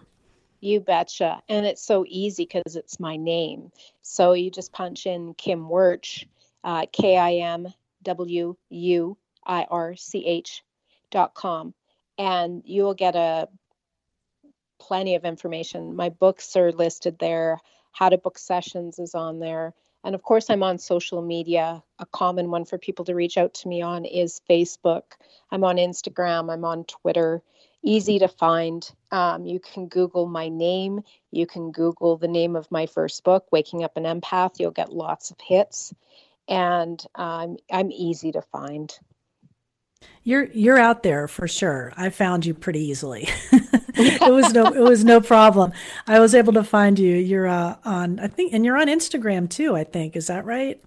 You 0.66 0.80
betcha. 0.80 1.42
And 1.48 1.64
it's 1.64 1.80
so 1.80 2.04
easy 2.08 2.42
because 2.44 2.74
it's 2.74 2.98
my 2.98 3.16
name. 3.16 3.70
So 4.02 4.32
you 4.32 4.50
just 4.50 4.72
punch 4.72 5.06
in 5.06 5.34
Kim 5.34 5.68
Wuirch, 5.68 6.26
uh, 6.64 6.86
K 6.92 7.16
I 7.16 7.34
M 7.34 7.72
W 8.02 8.56
U 8.70 9.16
I 9.46 9.66
R 9.70 9.94
C 9.94 10.26
H 10.26 10.64
dot 11.12 11.34
com, 11.34 11.72
and 12.18 12.62
you 12.66 12.82
will 12.82 12.94
get 12.94 13.14
a 13.14 13.48
plenty 14.80 15.14
of 15.14 15.24
information. 15.24 15.94
My 15.94 16.08
books 16.08 16.56
are 16.56 16.72
listed 16.72 17.20
there. 17.20 17.60
How 17.92 18.08
to 18.08 18.18
book 18.18 18.36
sessions 18.36 18.98
is 18.98 19.14
on 19.14 19.38
there. 19.38 19.72
And 20.02 20.16
of 20.16 20.22
course, 20.22 20.50
I'm 20.50 20.64
on 20.64 20.78
social 20.78 21.22
media. 21.22 21.82
A 22.00 22.06
common 22.06 22.50
one 22.50 22.64
for 22.64 22.76
people 22.76 23.04
to 23.04 23.14
reach 23.14 23.38
out 23.38 23.54
to 23.54 23.68
me 23.68 23.82
on 23.82 24.04
is 24.04 24.40
Facebook. 24.50 25.02
I'm 25.52 25.62
on 25.62 25.76
Instagram. 25.76 26.52
I'm 26.52 26.64
on 26.64 26.84
Twitter. 26.84 27.40
Easy 27.86 28.18
to 28.18 28.26
find. 28.26 28.90
Um, 29.12 29.46
you 29.46 29.60
can 29.60 29.86
Google 29.86 30.26
my 30.26 30.48
name. 30.48 31.02
You 31.30 31.46
can 31.46 31.70
Google 31.70 32.16
the 32.16 32.26
name 32.26 32.56
of 32.56 32.68
my 32.72 32.86
first 32.86 33.22
book, 33.22 33.46
Waking 33.52 33.84
Up 33.84 33.96
an 33.96 34.02
Empath. 34.02 34.58
You'll 34.58 34.72
get 34.72 34.92
lots 34.92 35.30
of 35.30 35.36
hits. 35.40 35.94
And 36.48 37.00
um, 37.14 37.58
I'm 37.70 37.92
easy 37.92 38.32
to 38.32 38.42
find. 38.42 38.92
You're 40.24 40.50
you're 40.52 40.78
out 40.78 41.04
there 41.04 41.28
for 41.28 41.46
sure. 41.46 41.92
I 41.96 42.10
found 42.10 42.44
you 42.44 42.54
pretty 42.54 42.80
easily. 42.80 43.28
it 43.52 44.32
was 44.32 44.52
no 44.52 44.66
it 44.66 44.82
was 44.82 45.04
no 45.04 45.20
problem. 45.20 45.72
I 46.08 46.18
was 46.18 46.34
able 46.34 46.54
to 46.54 46.64
find 46.64 46.98
you. 46.98 47.14
You're 47.14 47.46
uh, 47.46 47.76
on 47.84 48.18
I 48.18 48.26
think 48.26 48.52
and 48.52 48.64
you're 48.64 48.76
on 48.76 48.88
Instagram 48.88 49.48
too, 49.48 49.76
I 49.76 49.84
think. 49.84 50.16
Is 50.16 50.26
that 50.26 50.44
right? 50.44 50.82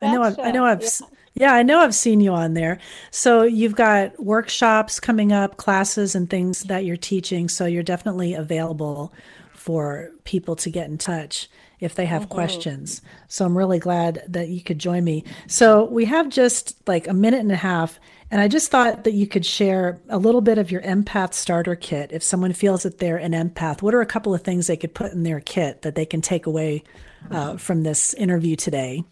I 0.00 0.12
know 0.12 0.22
I've, 0.22 0.38
I 0.38 0.50
know 0.50 0.64
I've 0.64 0.82
yeah. 0.82 1.06
yeah, 1.34 1.54
I 1.54 1.62
know 1.62 1.80
I've 1.80 1.94
seen 1.94 2.20
you 2.20 2.32
on 2.32 2.54
there. 2.54 2.78
So 3.10 3.42
you've 3.42 3.74
got 3.74 4.18
workshops 4.22 5.00
coming 5.00 5.32
up, 5.32 5.56
classes 5.56 6.14
and 6.14 6.28
things 6.28 6.64
that 6.64 6.84
you're 6.84 6.96
teaching, 6.96 7.48
so 7.48 7.66
you're 7.66 7.82
definitely 7.82 8.34
available 8.34 9.12
for 9.52 10.10
people 10.24 10.56
to 10.56 10.70
get 10.70 10.88
in 10.88 10.98
touch 10.98 11.48
if 11.80 11.94
they 11.94 12.06
have 12.06 12.22
mm-hmm. 12.22 12.32
questions. 12.32 13.02
So 13.28 13.44
I'm 13.44 13.56
really 13.56 13.78
glad 13.78 14.22
that 14.28 14.48
you 14.48 14.62
could 14.62 14.78
join 14.78 15.04
me. 15.04 15.24
So 15.46 15.84
we 15.84 16.04
have 16.04 16.28
just 16.28 16.76
like 16.86 17.08
a 17.08 17.14
minute 17.14 17.40
and 17.40 17.52
a 17.52 17.56
half 17.56 17.98
and 18.32 18.40
I 18.40 18.48
just 18.48 18.70
thought 18.70 19.04
that 19.04 19.12
you 19.12 19.26
could 19.26 19.44
share 19.44 20.00
a 20.08 20.16
little 20.16 20.40
bit 20.40 20.56
of 20.56 20.70
your 20.70 20.80
empath 20.80 21.34
starter 21.34 21.76
kit. 21.76 22.12
If 22.12 22.22
someone 22.22 22.54
feels 22.54 22.82
that 22.84 22.96
they're 22.96 23.18
an 23.18 23.32
empath, 23.32 23.82
what 23.82 23.94
are 23.94 24.00
a 24.00 24.06
couple 24.06 24.34
of 24.34 24.40
things 24.40 24.66
they 24.66 24.76
could 24.78 24.94
put 24.94 25.12
in 25.12 25.22
their 25.22 25.40
kit 25.40 25.82
that 25.82 25.96
they 25.96 26.06
can 26.06 26.22
take 26.22 26.46
away 26.46 26.82
uh, 27.30 27.58
from 27.58 27.82
this 27.82 28.14
interview 28.14 28.56
today? 28.56 29.04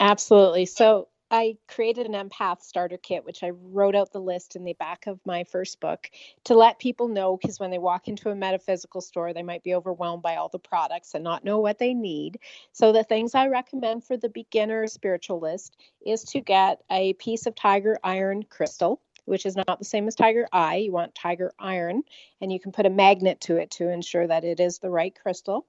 Absolutely. 0.00 0.66
So, 0.66 1.08
I 1.30 1.56
created 1.66 2.06
an 2.06 2.12
empath 2.12 2.62
starter 2.62 2.98
kit, 2.98 3.24
which 3.24 3.42
I 3.42 3.50
wrote 3.50 3.96
out 3.96 4.12
the 4.12 4.20
list 4.20 4.54
in 4.54 4.62
the 4.62 4.74
back 4.74 5.06
of 5.08 5.18
my 5.24 5.42
first 5.44 5.80
book 5.80 6.08
to 6.44 6.54
let 6.54 6.78
people 6.78 7.08
know 7.08 7.36
because 7.36 7.58
when 7.58 7.70
they 7.70 7.78
walk 7.78 8.06
into 8.08 8.28
a 8.30 8.36
metaphysical 8.36 9.00
store, 9.00 9.32
they 9.32 9.42
might 9.42 9.64
be 9.64 9.74
overwhelmed 9.74 10.22
by 10.22 10.36
all 10.36 10.48
the 10.50 10.58
products 10.60 11.14
and 11.14 11.24
not 11.24 11.42
know 11.42 11.58
what 11.58 11.78
they 11.78 11.94
need. 11.94 12.38
So, 12.72 12.92
the 12.92 13.02
things 13.04 13.34
I 13.34 13.48
recommend 13.48 14.04
for 14.04 14.16
the 14.16 14.28
beginner 14.28 14.86
spiritualist 14.86 15.76
is 16.04 16.22
to 16.24 16.40
get 16.40 16.82
a 16.90 17.14
piece 17.14 17.46
of 17.46 17.54
tiger 17.54 17.98
iron 18.04 18.44
crystal 18.44 19.00
which 19.26 19.46
is 19.46 19.56
not 19.56 19.78
the 19.78 19.86
same 19.86 20.06
as 20.06 20.14
tiger 20.14 20.46
eye. 20.52 20.76
You 20.76 20.92
want 20.92 21.14
tiger 21.14 21.54
iron, 21.58 22.02
and 22.42 22.52
you 22.52 22.60
can 22.60 22.72
put 22.72 22.84
a 22.84 22.90
magnet 22.90 23.40
to 23.42 23.56
it 23.56 23.70
to 23.70 23.88
ensure 23.88 24.26
that 24.26 24.44
it 24.44 24.60
is 24.60 24.80
the 24.80 24.90
right 24.90 25.14
crystal. 25.18 25.64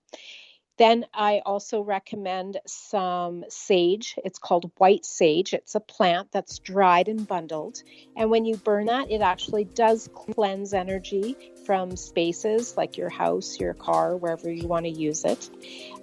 Then 0.77 1.05
I 1.13 1.41
also 1.45 1.81
recommend 1.81 2.59
some 2.65 3.45
sage. 3.47 4.15
It's 4.25 4.39
called 4.39 4.71
white 4.77 5.05
sage. 5.05 5.53
It's 5.53 5.75
a 5.75 5.79
plant 5.79 6.31
that's 6.31 6.59
dried 6.59 7.07
and 7.07 7.25
bundled. 7.27 7.81
And 8.17 8.29
when 8.29 8.45
you 8.45 8.57
burn 8.57 8.87
that, 8.87 9.09
it 9.09 9.21
actually 9.21 9.63
does 9.63 10.09
cleanse 10.13 10.73
energy 10.73 11.37
from 11.65 11.95
spaces 11.95 12.75
like 12.75 12.97
your 12.97 13.09
house, 13.09 13.59
your 13.59 13.73
car, 13.73 14.17
wherever 14.17 14.51
you 14.51 14.67
want 14.67 14.85
to 14.85 14.91
use 14.91 15.23
it. 15.23 15.49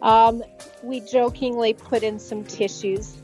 Um, 0.01 0.43
we 0.83 1.01
jokingly 1.01 1.75
put 1.75 2.03
in 2.03 2.19
some 2.19 2.45
tissues 2.45 3.17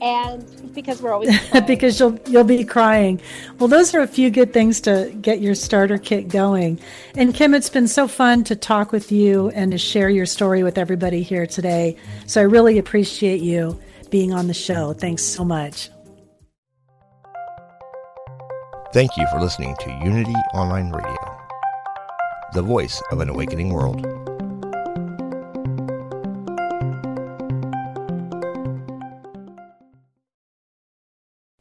and 0.00 0.74
because 0.74 1.02
we're 1.02 1.12
always 1.12 1.36
because 1.66 1.98
you'll 1.98 2.18
you'll 2.26 2.44
be 2.44 2.64
crying. 2.64 3.20
Well, 3.58 3.68
those 3.68 3.94
are 3.94 4.00
a 4.00 4.06
few 4.06 4.30
good 4.30 4.52
things 4.52 4.80
to 4.82 5.14
get 5.20 5.40
your 5.40 5.54
starter 5.54 5.98
kit 5.98 6.28
going. 6.28 6.78
And 7.14 7.34
Kim, 7.34 7.54
it's 7.54 7.70
been 7.70 7.88
so 7.88 8.08
fun 8.08 8.44
to 8.44 8.56
talk 8.56 8.92
with 8.92 9.10
you 9.10 9.50
and 9.50 9.72
to 9.72 9.78
share 9.78 10.10
your 10.10 10.26
story 10.26 10.62
with 10.62 10.78
everybody 10.78 11.22
here 11.22 11.46
today. 11.46 11.96
So 12.26 12.40
I 12.40 12.44
really 12.44 12.78
appreciate 12.78 13.40
you 13.40 13.78
being 14.10 14.32
on 14.32 14.46
the 14.46 14.54
show. 14.54 14.92
Thanks 14.92 15.22
so 15.22 15.44
much. 15.44 15.90
Thank 18.92 19.16
you 19.18 19.26
for 19.30 19.38
listening 19.38 19.76
to 19.80 19.90
Unity 20.02 20.34
Online 20.54 20.90
Radio, 20.90 21.38
the 22.54 22.62
voice 22.62 23.02
of 23.10 23.20
an 23.20 23.28
awakening 23.28 23.70
world. 23.70 24.37